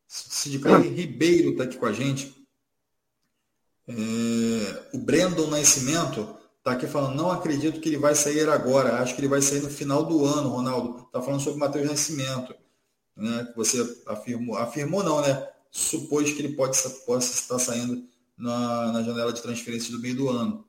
Sid 0.08 0.60
Clay 0.60 0.88
Ribeiro 0.90 1.52
está 1.52 1.64
aqui 1.64 1.78
com 1.78 1.86
a 1.86 1.94
gente. 1.94 2.36
É, 3.88 3.94
o 4.94 5.00
Brandon 5.00 5.48
Nascimento 5.48 6.36
está 6.58 6.74
aqui 6.74 6.86
falando, 6.86 7.16
não 7.16 7.32
acredito 7.32 7.80
que 7.80 7.90
ele 7.90 7.98
vai 7.98 8.14
sair 8.14 8.48
agora. 8.50 9.02
Acho 9.02 9.16
que 9.16 9.22
ele 9.22 9.28
vai 9.28 9.42
sair 9.42 9.62
no 9.62 9.70
final 9.70 10.06
do 10.06 10.26
ano, 10.26 10.50
Ronaldo. 10.50 11.06
Está 11.06 11.22
falando 11.22 11.42
sobre 11.42 11.58
o 11.58 11.60
Matheus 11.60 11.88
Nascimento. 11.88 12.54
Né? 13.16 13.46
Que 13.46 13.56
você 13.56 14.04
afirmou. 14.08 14.58
Afirmou 14.58 15.04
não, 15.04 15.22
né? 15.22 15.48
Supôs 15.72 16.32
que 16.34 16.40
ele 16.42 16.56
pode, 16.56 16.78
possa 17.06 17.34
estar 17.34 17.58
saindo 17.58 18.04
na, 18.38 18.92
na 18.92 19.04
janela 19.04 19.32
de 19.32 19.42
transferência 19.42 19.92
do 19.92 20.00
meio 20.00 20.16
do 20.16 20.30
ano. 20.30 20.66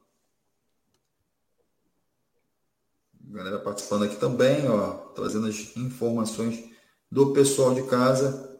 Galera 3.32 3.58
participando 3.58 4.04
aqui 4.04 4.16
também, 4.16 4.68
ó, 4.68 4.90
trazendo 5.14 5.46
as 5.46 5.74
informações 5.76 6.64
do 7.10 7.32
pessoal 7.32 7.74
de 7.74 7.82
casa. 7.84 8.50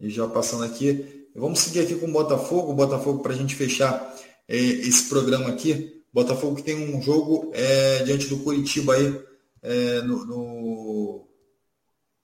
E 0.00 0.08
já 0.08 0.26
passando 0.26 0.64
aqui, 0.64 1.28
vamos 1.34 1.58
seguir 1.58 1.80
aqui 1.80 1.94
com 1.96 2.06
o 2.06 2.12
Botafogo, 2.12 2.72
o 2.72 2.74
Botafogo 2.74 3.22
para 3.22 3.32
a 3.32 3.36
gente 3.36 3.54
fechar 3.54 4.16
é, 4.48 4.56
esse 4.56 5.08
programa 5.08 5.48
aqui. 5.48 6.02
Botafogo 6.12 6.56
que 6.56 6.62
tem 6.62 6.76
um 6.76 7.02
jogo 7.02 7.50
é, 7.52 8.02
diante 8.04 8.28
do 8.28 8.38
Curitiba 8.38 8.94
aí 8.94 9.20
é, 9.62 10.00
no, 10.02 10.24
no, 10.24 11.28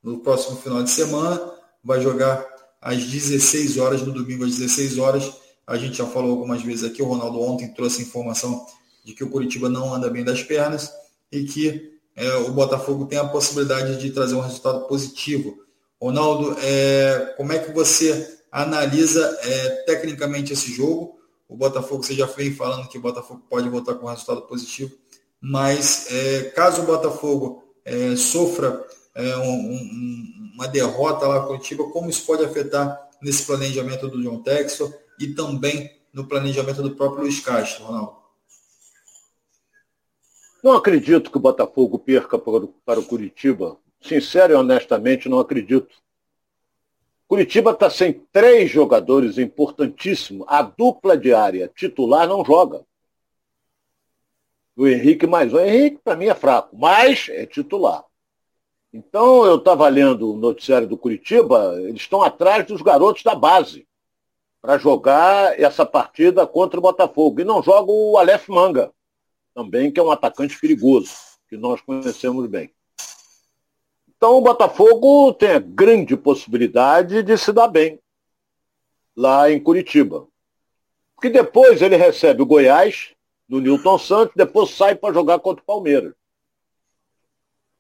no 0.03 0.21
próximo 0.21 0.57
final 0.57 0.83
de 0.83 0.91
semana. 0.91 1.39
Vai 1.83 2.01
jogar 2.01 2.47
às 2.81 3.05
16 3.05 3.77
horas, 3.77 4.03
no 4.03 4.13
domingo 4.13 4.45
às 4.45 4.57
16 4.57 4.99
horas. 4.99 5.31
A 5.67 5.77
gente 5.77 5.99
já 5.99 6.07
falou 6.07 6.31
algumas 6.31 6.63
vezes 6.63 6.85
aqui, 6.85 7.03
o 7.03 7.07
Ronaldo 7.07 7.41
ontem 7.41 7.69
trouxe 7.75 8.03
informação 8.03 8.65
de 9.05 9.13
que 9.13 9.23
o 9.23 9.31
Curitiba 9.31 9.69
não 9.69 9.93
anda 9.95 10.09
bem 10.09 10.25
das 10.25 10.43
pernas 10.43 10.91
e 11.31 11.45
que 11.45 11.95
é, 12.17 12.35
o 12.37 12.53
Botafogo 12.53 13.07
tem 13.07 13.19
a 13.19 13.29
possibilidade 13.29 14.01
de 14.01 14.11
trazer 14.11 14.35
um 14.35 14.41
resultado 14.41 14.87
positivo. 14.87 15.59
Ronaldo, 16.01 16.57
é, 16.63 17.35
como 17.37 17.53
é 17.53 17.59
que 17.59 17.73
você 17.73 18.39
analisa 18.51 19.39
é, 19.43 19.69
tecnicamente 19.85 20.53
esse 20.53 20.73
jogo? 20.73 21.19
O 21.49 21.57
Botafogo, 21.57 22.03
você 22.03 22.15
já 22.15 22.27
vem 22.27 22.55
falando 22.55 22.89
que 22.89 22.99
o 22.99 23.01
Botafogo 23.01 23.43
pode 23.49 23.69
voltar 23.69 23.95
com 23.95 24.07
um 24.07 24.11
resultado 24.11 24.43
positivo, 24.43 24.93
mas 25.41 26.07
é, 26.11 26.45
caso 26.55 26.83
o 26.83 26.87
Botafogo 26.87 27.65
é, 27.85 28.17
sofra 28.17 28.85
é, 29.15 29.37
um, 29.37 29.53
um, 29.53 30.53
uma 30.55 30.67
derrota 30.67 31.27
lá 31.27 31.47
Curitiba, 31.47 31.85
como 31.91 32.09
isso 32.09 32.25
pode 32.25 32.45
afetar 32.45 33.09
nesse 33.21 33.45
planejamento 33.45 34.09
do 34.09 34.23
John 34.23 34.43
Textor 34.43 34.93
e 35.19 35.29
também 35.29 35.91
no 36.13 36.27
planejamento 36.27 36.83
do 36.83 36.95
próprio 36.95 37.23
Luiz 37.23 37.41
Castro, 37.41 37.85
Ronaldo? 37.85 38.24
Não 40.65 40.73
acredito 40.73 41.31
que 41.31 41.37
o 41.37 41.41
Botafogo 41.41 41.99
perca 41.99 42.39
para 42.39 42.99
o 42.99 43.05
Curitiba. 43.05 43.77
Sincero 44.01 44.55
e 44.55 44.57
honestamente, 44.57 45.29
não 45.29 45.39
acredito. 45.39 45.95
Curitiba 47.29 47.73
está 47.73 47.91
sem 47.91 48.15
três 48.33 48.71
jogadores 48.71 49.37
importantíssimos. 49.37 50.47
A 50.49 50.63
dupla 50.63 51.19
diária 51.19 51.71
titular 51.77 52.27
não 52.27 52.43
joga. 52.43 52.81
O 54.75 54.89
Henrique 54.89 55.27
mais 55.27 55.53
um. 55.53 55.57
O 55.57 55.61
Henrique, 55.61 55.99
para 56.03 56.17
mim, 56.17 56.29
é 56.29 56.35
fraco, 56.35 56.75
mas 56.75 57.29
é 57.29 57.45
titular. 57.45 58.03
Então, 58.91 59.45
eu 59.45 59.57
estava 59.57 59.87
lendo 59.91 60.33
o 60.33 60.37
noticiário 60.39 60.89
do 60.89 60.97
Curitiba, 60.97 61.77
eles 61.83 62.01
estão 62.01 62.23
atrás 62.23 62.67
dos 62.67 62.81
garotos 62.81 63.23
da 63.23 63.35
base 63.35 63.87
para 64.63 64.79
jogar 64.79 65.61
essa 65.61 65.85
partida 65.85 66.47
contra 66.47 66.79
o 66.79 66.83
Botafogo. 66.83 67.43
E 67.43 67.45
não 67.45 67.63
joga 67.63 67.93
o 67.93 68.17
Aleph 68.17 68.49
Manga 68.49 68.94
também, 69.55 69.91
que 69.91 70.01
é 70.01 70.03
um 70.03 70.11
atacante 70.11 70.59
perigoso, 70.59 71.13
que 71.49 71.57
nós 71.57 71.81
conhecemos 71.81 72.47
bem. 72.49 72.71
Então 74.17 74.39
o 74.39 74.41
Botafogo 74.41 75.33
tem 75.35 75.51
a 75.51 75.59
grande 75.59 76.17
possibilidade 76.17 77.23
de 77.23 77.39
se 77.39 77.53
dar 77.53 77.69
bem 77.69 78.01
lá 79.17 79.51
em 79.51 79.61
Curitiba. 79.63 80.27
Porque 81.15 81.31
depois 81.31 81.81
ele 81.81 81.97
recebe 81.97 82.43
o 82.43 82.47
Goiás, 82.47 83.15
no 83.49 83.61
Newton 83.61 83.99
Santos, 83.99 84.35
depois 84.35 84.71
sai 84.71 84.95
para 84.95 85.15
jogar 85.15 85.39
contra 85.39 85.63
o 85.63 85.67
Palmeiras. 85.67 86.15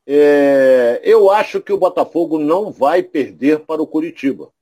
É, 0.07 1.01
eu 1.03 1.31
acho 1.31 1.61
que 1.61 1.72
o 1.72 1.79
Botafogo 1.79 2.39
não 2.39 2.70
vai 2.70 3.03
perder 3.03 3.61
para 3.61 3.83
o 3.83 3.87
Curitiba. 3.87 4.53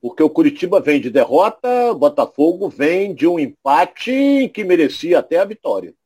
Porque 0.00 0.22
o 0.22 0.30
Curitiba 0.30 0.80
vem 0.80 1.00
de 1.00 1.10
derrota, 1.10 1.90
o 1.90 1.96
Botafogo 1.96 2.68
vem 2.68 3.12
de 3.12 3.26
um 3.26 3.38
empate 3.38 4.48
que 4.54 4.62
merecia 4.62 5.18
até 5.18 5.38
a 5.38 5.44
vitória 5.44 5.97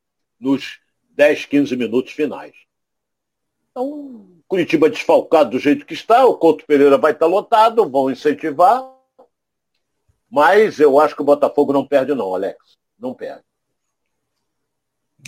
nos 0.43 0.80
10, 1.11 1.47
15 1.47 1.76
minutos 1.76 2.12
finais. 2.12 2.53
Então, 3.70 4.26
Curitiba 4.49 4.90
desfalcado 4.90 5.51
do 5.51 5.59
jeito 5.59 5.86
que 5.86 5.95
está, 5.95 6.26
o 6.26 6.36
Couto 6.36 6.66
Pereira 6.66 6.99
vai 6.99 7.12
estar 7.12 7.26
lotado, 7.26 7.88
vão 7.88 8.11
incentivar. 8.11 8.84
Mas 10.28 10.80
eu 10.80 10.99
acho 10.99 11.14
que 11.14 11.22
o 11.22 11.24
Botafogo 11.24 11.72
não 11.72 11.86
perde 11.86 12.14
não, 12.14 12.34
Alex. 12.34 12.59
Não 12.99 13.14
perde. 13.14 13.45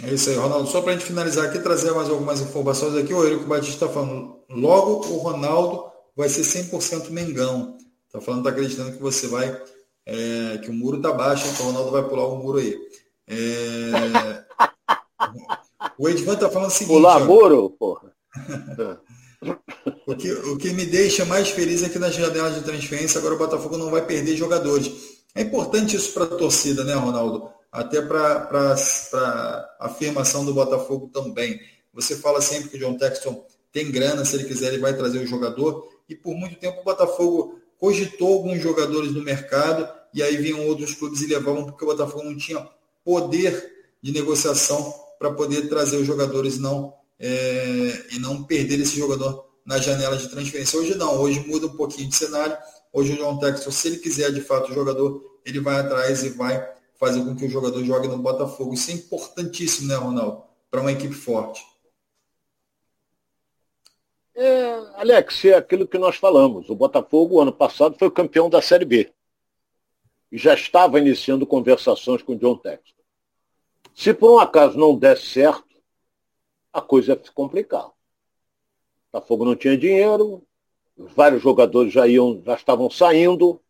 É 0.03 0.12
isso 0.12 0.31
aí, 0.31 0.37
Ronaldo. 0.37 0.69
Só 0.69 0.83
para 0.83 0.93
a 0.93 0.95
gente 0.95 1.07
finalizar 1.07 1.47
aqui, 1.47 1.59
trazer 1.61 1.93
mais 1.93 2.11
algumas 2.11 2.41
informações 2.41 2.97
aqui. 2.97 3.15
O 3.15 3.23
Eurico 3.23 3.45
Batista 3.45 3.85
está 3.85 3.89
falando, 3.89 4.43
logo 4.51 5.07
o 5.07 5.19
Ronaldo 5.19 5.91
vai 6.17 6.29
ser 6.29 6.43
100% 6.43 7.11
Mengão. 7.11 7.79
Está 8.07 8.21
falando, 8.21 8.41
está 8.41 8.51
acreditando 8.51 8.93
que 8.93 9.03
você 9.03 9.29
vai, 9.29 9.62
é, 10.07 10.59
que 10.59 10.71
o 10.71 10.73
muro 10.73 10.97
está 10.97 11.12
baixo, 11.12 11.47
então 11.49 11.67
o 11.67 11.69
Ronaldo 11.71 11.91
vai 11.91 12.09
pular 12.09 12.27
o 12.27 12.37
muro 12.37 12.59
aí. 12.59 12.77
É, 13.27 14.43
o 15.99 16.09
Edvan 16.09 16.35
está 16.35 16.51
falando 16.51 16.69
o 16.69 16.73
seguinte. 16.73 16.97
O 16.97 16.99
laboro, 16.99 17.71
porra. 17.71 18.12
o, 20.07 20.17
que, 20.17 20.33
o 20.33 20.57
que 20.57 20.71
me 20.73 20.87
deixa 20.87 21.25
mais 21.25 21.51
feliz 21.51 21.83
é 21.83 21.89
que 21.89 21.99
nas 21.99 22.15
janelas 22.15 22.55
de 22.55 22.62
transferência 22.62 23.19
agora 23.19 23.35
o 23.35 23.39
Botafogo 23.39 23.77
não 23.77 23.91
vai 23.91 24.05
perder 24.05 24.37
jogadores. 24.37 24.91
É 25.35 25.43
importante 25.43 25.97
isso 25.97 26.12
para 26.12 26.25
a 26.25 26.29
torcida, 26.29 26.85
né, 26.85 26.95
Ronaldo? 26.95 27.51
Até 27.71 28.01
para 28.01 28.77
a 29.12 29.87
afirmação 29.87 30.45
do 30.45 30.55
Botafogo 30.55 31.11
também. 31.12 31.61
Você 31.93 32.17
fala 32.17 32.41
sempre 32.41 32.71
que 32.71 32.77
o 32.77 32.81
John 32.81 32.97
Texton 32.97 33.45
tem 33.73 33.91
grana, 33.91 34.25
se 34.25 34.37
ele 34.37 34.45
quiser, 34.45 34.69
ele 34.69 34.83
vai 34.83 34.97
trazer 34.97 35.19
o 35.19 35.27
jogador. 35.27 35.89
E 36.09 36.15
por 36.15 36.35
muito 36.35 36.57
tempo 36.57 36.81
o 36.81 36.85
Botafogo 36.85 37.61
cogitou 37.79 38.35
alguns 38.35 38.61
jogadores 38.61 39.12
no 39.12 39.23
mercado 39.23 39.89
e 40.12 40.23
aí 40.23 40.37
vinham 40.37 40.67
outros 40.67 40.95
clubes 40.95 41.21
e 41.23 41.27
levavam 41.27 41.65
porque 41.65 41.85
o 41.85 41.89
Botafogo 41.89 42.23
não 42.23 42.37
tinha 42.37 42.67
poder 43.05 43.73
de 44.01 44.12
negociação 44.12 44.95
para 45.25 45.33
poder 45.33 45.70
trazer 45.70 45.97
os 45.97 46.07
jogadores 46.07 46.59
não, 46.59 46.93
é, 47.18 48.14
e 48.14 48.18
não 48.18 48.45
perder 48.45 48.79
esse 48.81 48.99
jogador 48.99 49.49
na 49.64 49.79
janela 49.79 50.18
de 50.18 50.29
transferência. 50.29 50.79
Hoje 50.79 50.95
não, 50.97 51.18
hoje 51.18 51.41
muda 51.49 51.66
um 51.66 51.75
pouquinho 51.75 52.11
de 52.11 52.14
cenário. 52.14 52.55
Hoje 52.93 53.14
o 53.14 53.16
John 53.16 53.39
Texton, 53.39 53.70
se 53.70 53.89
ele 53.89 53.97
quiser 53.97 54.31
de 54.31 54.43
fato 54.43 54.70
o 54.70 54.75
jogador, 54.75 55.41
ele 55.43 55.61
vai 55.61 55.81
atrás 55.81 56.22
e 56.25 56.29
vai 56.29 56.62
fazer 56.97 57.25
com 57.25 57.35
que 57.35 57.47
o 57.47 57.49
jogador 57.49 57.83
jogue 57.83 58.07
no 58.07 58.18
Botafogo. 58.18 58.75
Isso 58.75 58.91
é 58.91 58.95
importantíssimo, 58.95 59.89
né, 59.89 59.95
Ronaldo? 59.95 60.43
Para 60.70 60.83
uma 60.83 60.93
equipe 60.93 61.14
forte. 61.14 61.64
É, 64.37 64.72
Alex, 64.97 65.43
é 65.47 65.55
aquilo 65.55 65.89
que 65.89 65.97
nós 65.97 66.16
falamos. 66.16 66.68
O 66.68 66.75
Botafogo, 66.75 67.41
ano 67.41 67.53
passado, 67.53 67.97
foi 67.99 68.09
o 68.09 68.12
campeão 68.12 68.51
da 68.51 68.61
Série 68.61 68.85
B. 68.85 69.11
E 70.31 70.37
já 70.37 70.53
estava 70.53 70.99
iniciando 70.99 71.47
conversações 71.47 72.20
com 72.20 72.35
o 72.35 72.39
John 72.39 72.57
Texton. 72.59 72.93
Se 73.95 74.12
por 74.12 74.32
um 74.32 74.38
acaso 74.38 74.76
não 74.76 74.97
der 74.99 75.16
certo, 75.16 75.76
a 76.72 76.80
coisa 76.80 77.12
ia 77.12 77.32
complicar. 77.32 77.86
O 77.86 77.92
Botafogo 79.12 79.45
não 79.45 79.55
tinha 79.55 79.78
dinheiro, 79.78 80.42
vários 80.97 81.40
jogadores 81.40 81.92
já, 81.92 82.07
iam, 82.07 82.42
já 82.45 82.55
estavam 82.55 82.90
saindo, 82.90 83.61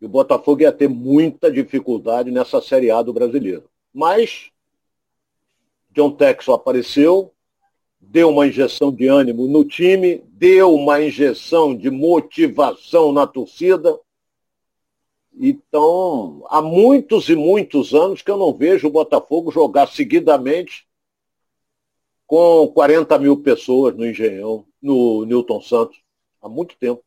e 0.00 0.06
o 0.06 0.08
Botafogo 0.08 0.62
ia 0.62 0.72
ter 0.72 0.88
muita 0.88 1.50
dificuldade 1.50 2.30
nessa 2.30 2.60
Série 2.60 2.90
A 2.90 3.02
do 3.02 3.12
brasileiro. 3.12 3.68
Mas 3.92 4.50
John 5.90 6.10
Texon 6.10 6.52
apareceu, 6.52 7.32
deu 7.98 8.30
uma 8.30 8.46
injeção 8.46 8.92
de 8.92 9.06
ânimo 9.06 9.46
no 9.46 9.64
time, 9.64 10.22
deu 10.28 10.74
uma 10.74 11.02
injeção 11.02 11.74
de 11.74 11.90
motivação 11.90 13.12
na 13.12 13.26
torcida. 13.26 13.98
Então, 15.38 16.44
há 16.48 16.62
muitos 16.62 17.28
e 17.28 17.36
muitos 17.36 17.92
anos 17.92 18.22
que 18.22 18.30
eu 18.30 18.38
não 18.38 18.54
vejo 18.54 18.88
o 18.88 18.90
Botafogo 18.90 19.50
jogar 19.50 19.86
seguidamente 19.88 20.86
com 22.26 22.66
40 22.68 23.18
mil 23.18 23.36
pessoas 23.42 23.94
no 23.94 24.06
Engenhão, 24.06 24.64
no 24.80 25.26
Newton 25.26 25.60
Santos. 25.60 26.00
Há 26.40 26.48
muito 26.48 26.76
tempo. 26.78 27.02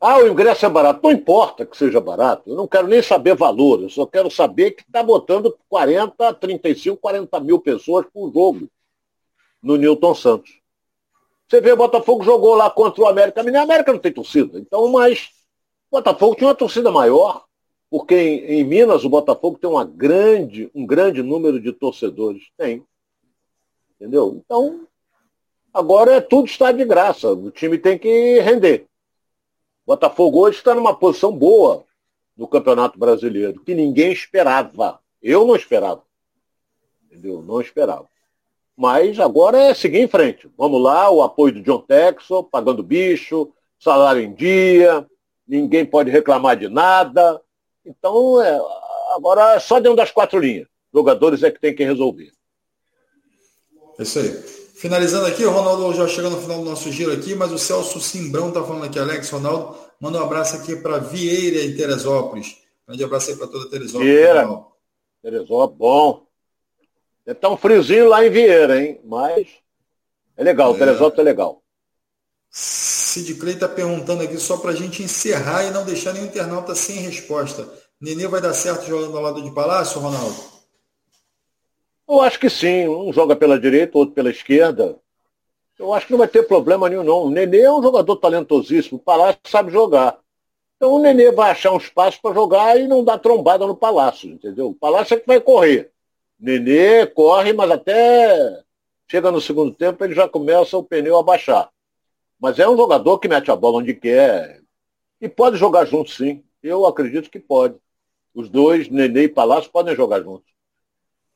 Ah, 0.00 0.18
o 0.18 0.28
ingresso 0.28 0.64
é 0.64 0.68
barato. 0.68 1.00
Não 1.02 1.10
importa 1.10 1.66
que 1.66 1.76
seja 1.76 2.00
barato. 2.00 2.48
Eu 2.48 2.56
não 2.56 2.68
quero 2.68 2.86
nem 2.86 3.02
saber 3.02 3.34
valor. 3.34 3.82
Eu 3.82 3.90
só 3.90 4.06
quero 4.06 4.30
saber 4.30 4.70
que 4.70 4.82
está 4.82 5.02
botando 5.02 5.58
40, 5.68 6.34
35, 6.34 6.96
40 6.96 7.40
mil 7.40 7.60
pessoas 7.60 8.06
por 8.12 8.32
jogo 8.32 8.68
no 9.62 9.76
Newton 9.76 10.14
Santos. 10.14 10.58
Você 11.48 11.60
vê, 11.60 11.72
o 11.72 11.76
Botafogo 11.76 12.22
jogou 12.22 12.54
lá 12.54 12.70
contra 12.70 13.02
o 13.02 13.08
América. 13.08 13.40
A 13.42 13.62
América 13.62 13.92
não 13.92 13.98
tem 13.98 14.12
torcida. 14.12 14.58
Então, 14.58 14.88
mas 14.88 15.30
o 15.90 15.96
Botafogo 15.96 16.36
tinha 16.36 16.48
uma 16.48 16.54
torcida 16.54 16.90
maior, 16.90 17.44
porque 17.90 18.14
em, 18.14 18.60
em 18.60 18.64
Minas 18.64 19.04
o 19.04 19.08
Botafogo 19.08 19.58
tem 19.58 19.68
uma 19.68 19.84
grande, 19.84 20.70
um 20.72 20.86
grande 20.86 21.22
número 21.22 21.60
de 21.60 21.72
torcedores. 21.72 22.44
Tem. 22.56 22.84
Entendeu? 23.96 24.40
Então, 24.42 24.86
agora 25.74 26.12
é 26.12 26.20
tudo 26.20 26.46
está 26.46 26.70
de 26.70 26.84
graça. 26.84 27.32
O 27.32 27.50
time 27.50 27.76
tem 27.76 27.98
que 27.98 28.38
render. 28.40 28.86
O 29.84 29.92
Botafogo 29.92 30.38
hoje 30.38 30.58
está 30.58 30.74
numa 30.74 30.94
posição 30.94 31.36
boa 31.36 31.84
no 32.36 32.46
Campeonato 32.46 32.96
Brasileiro, 32.96 33.60
que 33.60 33.74
ninguém 33.74 34.12
esperava. 34.12 35.00
Eu 35.20 35.44
não 35.44 35.56
esperava. 35.56 36.02
Entendeu? 37.04 37.42
Não 37.42 37.60
esperava. 37.60 38.08
Mas 38.76 39.18
agora 39.18 39.58
é 39.58 39.74
seguir 39.74 39.98
em 39.98 40.08
frente. 40.08 40.48
Vamos 40.56 40.80
lá, 40.80 41.10
o 41.10 41.22
apoio 41.22 41.54
do 41.54 41.62
John 41.62 41.80
Texon, 41.80 42.44
pagando 42.44 42.82
bicho, 42.82 43.52
salário 43.78 44.22
em 44.22 44.32
dia, 44.32 45.06
ninguém 45.50 45.84
pode 45.84 46.10
reclamar 46.10 46.56
de 46.56 46.68
nada. 46.68 47.40
Então, 47.84 48.40
é, 48.40 48.60
agora 49.14 49.54
é 49.54 49.58
só 49.60 49.80
dentro 49.80 49.96
das 49.96 50.12
quatro 50.12 50.38
linhas. 50.38 50.68
Jogadores 50.94 51.42
é 51.42 51.50
que 51.50 51.60
tem 51.60 51.74
que 51.74 51.84
resolver. 51.84 52.30
É 53.98 54.02
isso 54.02 54.18
aí. 54.20 54.30
Finalizando 54.76 55.26
aqui, 55.26 55.44
o 55.44 55.50
Ronaldo 55.50 55.92
já 55.92 56.08
chegando 56.08 56.36
no 56.36 56.42
final 56.42 56.58
do 56.58 56.64
nosso 56.64 56.90
giro 56.90 57.12
aqui, 57.12 57.34
mas 57.34 57.52
o 57.52 57.58
Celso 57.58 58.00
Simbrão 58.00 58.48
está 58.48 58.62
falando 58.62 58.84
aqui, 58.84 58.98
Alex, 58.98 59.28
Ronaldo, 59.28 59.76
manda 60.00 60.18
um 60.18 60.24
abraço 60.24 60.56
aqui 60.56 60.76
para 60.76 60.98
Vieira 60.98 61.62
em 61.62 61.76
Teresópolis. 61.76 62.56
Grande 62.86 63.04
abraço 63.04 63.30
aí 63.30 63.36
para 63.36 63.46
toda 63.46 63.68
Teresópolis. 63.68 64.08
Vieira, 64.08 64.64
Teresópolis, 65.22 65.78
bom. 65.78 66.26
É 67.26 67.34
tão 67.34 67.56
friozinho 67.56 68.08
lá 68.08 68.24
em 68.24 68.30
Vieira, 68.30 68.82
hein? 68.82 69.00
Mas 69.04 69.48
é 70.36 70.42
legal, 70.42 70.74
é. 70.74 70.78
Teresópolis 70.78 71.18
é 71.18 71.22
legal. 71.22 71.62
Sid 73.10 73.34
Clay 73.34 73.54
está 73.54 73.68
perguntando 73.68 74.22
aqui 74.22 74.38
só 74.38 74.56
para 74.56 74.70
a 74.70 74.74
gente 74.74 75.02
encerrar 75.02 75.64
e 75.64 75.72
não 75.72 75.84
deixar 75.84 76.12
nenhum 76.12 76.26
internauta 76.26 76.76
sem 76.76 76.98
resposta. 76.98 77.68
Nenê 78.00 78.28
vai 78.28 78.40
dar 78.40 78.54
certo 78.54 78.86
jogando 78.86 79.16
ao 79.16 79.22
lado 79.24 79.42
de 79.42 79.50
Palácio, 79.50 80.00
Ronaldo? 80.00 80.36
Eu 82.08 82.20
acho 82.20 82.38
que 82.38 82.48
sim. 82.48 82.86
Um 82.86 83.12
joga 83.12 83.34
pela 83.34 83.58
direita, 83.58 83.98
outro 83.98 84.14
pela 84.14 84.30
esquerda. 84.30 84.96
Eu 85.76 85.92
acho 85.92 86.06
que 86.06 86.12
não 86.12 86.20
vai 86.20 86.28
ter 86.28 86.44
problema 86.44 86.88
nenhum, 86.88 87.02
não. 87.02 87.24
O 87.24 87.30
Nenê 87.30 87.62
é 87.62 87.72
um 87.72 87.82
jogador 87.82 88.14
talentosíssimo. 88.14 88.98
O 88.98 89.02
Palácio 89.02 89.40
sabe 89.44 89.72
jogar. 89.72 90.16
Então 90.76 90.92
o 90.92 91.00
Nenê 91.00 91.32
vai 91.32 91.50
achar 91.50 91.72
um 91.72 91.78
espaço 91.78 92.20
para 92.22 92.32
jogar 92.32 92.78
e 92.78 92.86
não 92.86 93.02
dar 93.02 93.18
trombada 93.18 93.66
no 93.66 93.74
Palácio, 93.74 94.30
entendeu? 94.30 94.68
O 94.68 94.74
Palácio 94.74 95.14
é 95.14 95.20
que 95.20 95.26
vai 95.26 95.40
correr. 95.40 95.90
Nenê 96.38 97.06
corre, 97.06 97.52
mas 97.52 97.72
até 97.72 98.62
chega 99.10 99.32
no 99.32 99.40
segundo 99.40 99.74
tempo 99.74 100.04
ele 100.04 100.14
já 100.14 100.28
começa 100.28 100.76
o 100.78 100.84
pneu 100.84 101.18
a 101.18 101.24
baixar. 101.24 101.68
Mas 102.40 102.58
é 102.58 102.68
um 102.68 102.76
jogador 102.76 103.18
que 103.18 103.28
mete 103.28 103.50
a 103.50 103.56
bola 103.56 103.78
onde 103.78 103.94
quer. 103.94 104.60
E 105.20 105.28
pode 105.28 105.56
jogar 105.56 105.84
junto, 105.84 106.10
sim. 106.10 106.42
Eu 106.62 106.86
acredito 106.86 107.30
que 107.30 107.38
pode. 107.38 107.74
Os 108.34 108.48
dois, 108.48 108.88
Nenê 108.88 109.24
e 109.24 109.28
Palácio, 109.28 109.70
podem 109.70 109.94
jogar 109.94 110.22
juntos. 110.22 110.48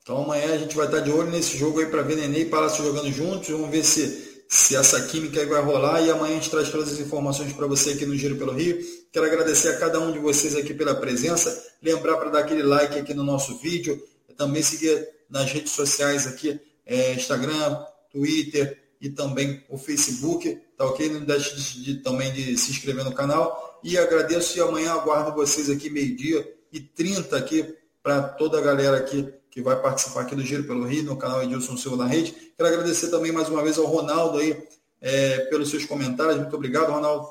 Então 0.03 0.23
amanhã 0.23 0.53
a 0.55 0.59
gente 0.59 0.77
vai 0.77 0.87
estar 0.87 1.01
de 1.01 1.11
olho 1.11 1.31
nesse 1.31 1.57
jogo 1.57 1.81
aí 1.81 1.87
para 1.87 2.03
ver 2.03 2.17
Nenê 2.17 2.41
e 2.41 2.47
Palácio 2.47 2.85
jogando 2.85 3.11
juntos. 3.13 3.49
Vamos 3.49 3.71
ver 3.71 3.85
se, 3.85 4.45
se 4.49 4.77
essa 4.77 5.07
química 5.07 5.41
aí 5.41 5.47
vai 5.47 5.63
rolar. 5.63 6.01
E 6.01 6.11
amanhã 6.11 6.33
a 6.33 6.37
gente 6.37 6.51
traz 6.51 6.71
todas 6.71 6.93
as 6.93 7.01
informações 7.01 7.53
para 7.53 7.67
você 7.67 7.91
aqui 7.91 8.07
no 8.07 8.17
Giro 8.17 8.37
pelo 8.37 8.53
Rio. 8.53 8.79
Quero 9.13 9.27
agradecer 9.27 9.69
a 9.69 9.79
cada 9.79 10.01
um 10.01 10.13
de 10.13 10.19
vocês 10.19 10.57
aqui 10.57 10.73
pela 10.73 10.95
presença. 10.95 11.63
Lembrar 11.83 12.17
para 12.17 12.31
dar 12.31 12.39
aquele 12.41 12.63
like 12.63 12.99
aqui 12.99 13.13
no 13.13 13.23
nosso 13.23 13.59
vídeo 13.59 14.01
também 14.37 14.63
seguir 14.63 15.09
nas 15.29 15.51
redes 15.51 15.73
sociais 15.73 16.27
aqui, 16.27 16.61
é, 16.85 17.15
Instagram, 17.15 17.85
Twitter 18.11 18.79
e 19.01 19.09
também 19.09 19.63
o 19.69 19.79
Facebook, 19.79 20.61
tá 20.77 20.85
ok? 20.85 21.09
Não 21.09 21.21
deixe 21.21 21.57
de, 21.57 21.85
de, 21.85 21.95
também 22.03 22.33
de 22.33 22.57
se 22.57 22.71
inscrever 22.71 23.05
no 23.05 23.13
canal. 23.13 23.81
E 23.83 23.99
agradeço 23.99 24.57
e 24.57 24.61
amanhã 24.61 24.93
aguardo 24.93 25.35
vocês 25.35 25.69
aqui 25.69 25.91
meio-dia 25.91 26.53
e 26.73 26.81
30 26.81 27.37
aqui 27.37 27.75
para 28.03 28.23
toda 28.23 28.59
a 28.59 28.61
galera 28.61 28.97
aqui 28.97 29.33
que 29.51 29.63
vai 29.63 29.81
participar 29.81 30.23
aqui 30.23 30.35
do 30.35 30.43
Giro 30.43 30.65
pelo 30.65 30.85
Rio, 30.85 31.05
no 31.05 31.17
canal 31.17 31.43
Edilson 31.43 31.77
Silva 31.77 31.99
na 31.99 32.07
Rede. 32.07 32.33
Quero 32.57 32.69
agradecer 32.69 33.09
também 33.09 33.31
mais 33.31 33.49
uma 33.49 33.63
vez 33.63 33.79
ao 33.79 33.87
Ronaldo 33.87 34.39
aí 34.39 34.61
é, 35.01 35.39
pelos 35.47 35.71
seus 35.71 35.85
comentários. 35.85 36.39
Muito 36.39 36.57
obrigado, 36.57 36.91
Ronaldo. 36.91 37.29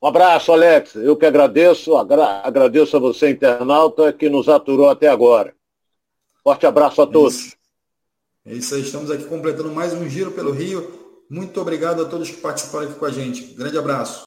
Um 0.00 0.06
abraço, 0.06 0.52
Alex. 0.52 0.94
Eu 0.94 1.16
que 1.16 1.26
agradeço, 1.26 1.96
agra 1.96 2.40
agradeço 2.44 2.96
a 2.96 3.00
você, 3.00 3.30
internauta, 3.30 4.12
que 4.12 4.28
nos 4.28 4.48
aturou 4.48 4.88
até 4.88 5.08
agora. 5.08 5.52
Forte 6.44 6.64
abraço 6.66 7.02
a 7.02 7.06
todos. 7.06 7.36
É 7.36 7.40
isso. 7.40 7.56
é 8.46 8.52
isso 8.52 8.74
aí, 8.76 8.80
estamos 8.82 9.10
aqui 9.10 9.24
completando 9.24 9.70
mais 9.70 9.92
um 9.92 10.08
giro 10.08 10.30
pelo 10.30 10.52
Rio. 10.52 11.09
Muito 11.30 11.60
obrigado 11.60 12.02
a 12.02 12.06
todos 12.06 12.28
que 12.28 12.38
participaram 12.38 12.88
aqui 12.88 12.98
com 12.98 13.06
a 13.06 13.10
gente. 13.10 13.54
Grande 13.54 13.78
abraço. 13.78 14.18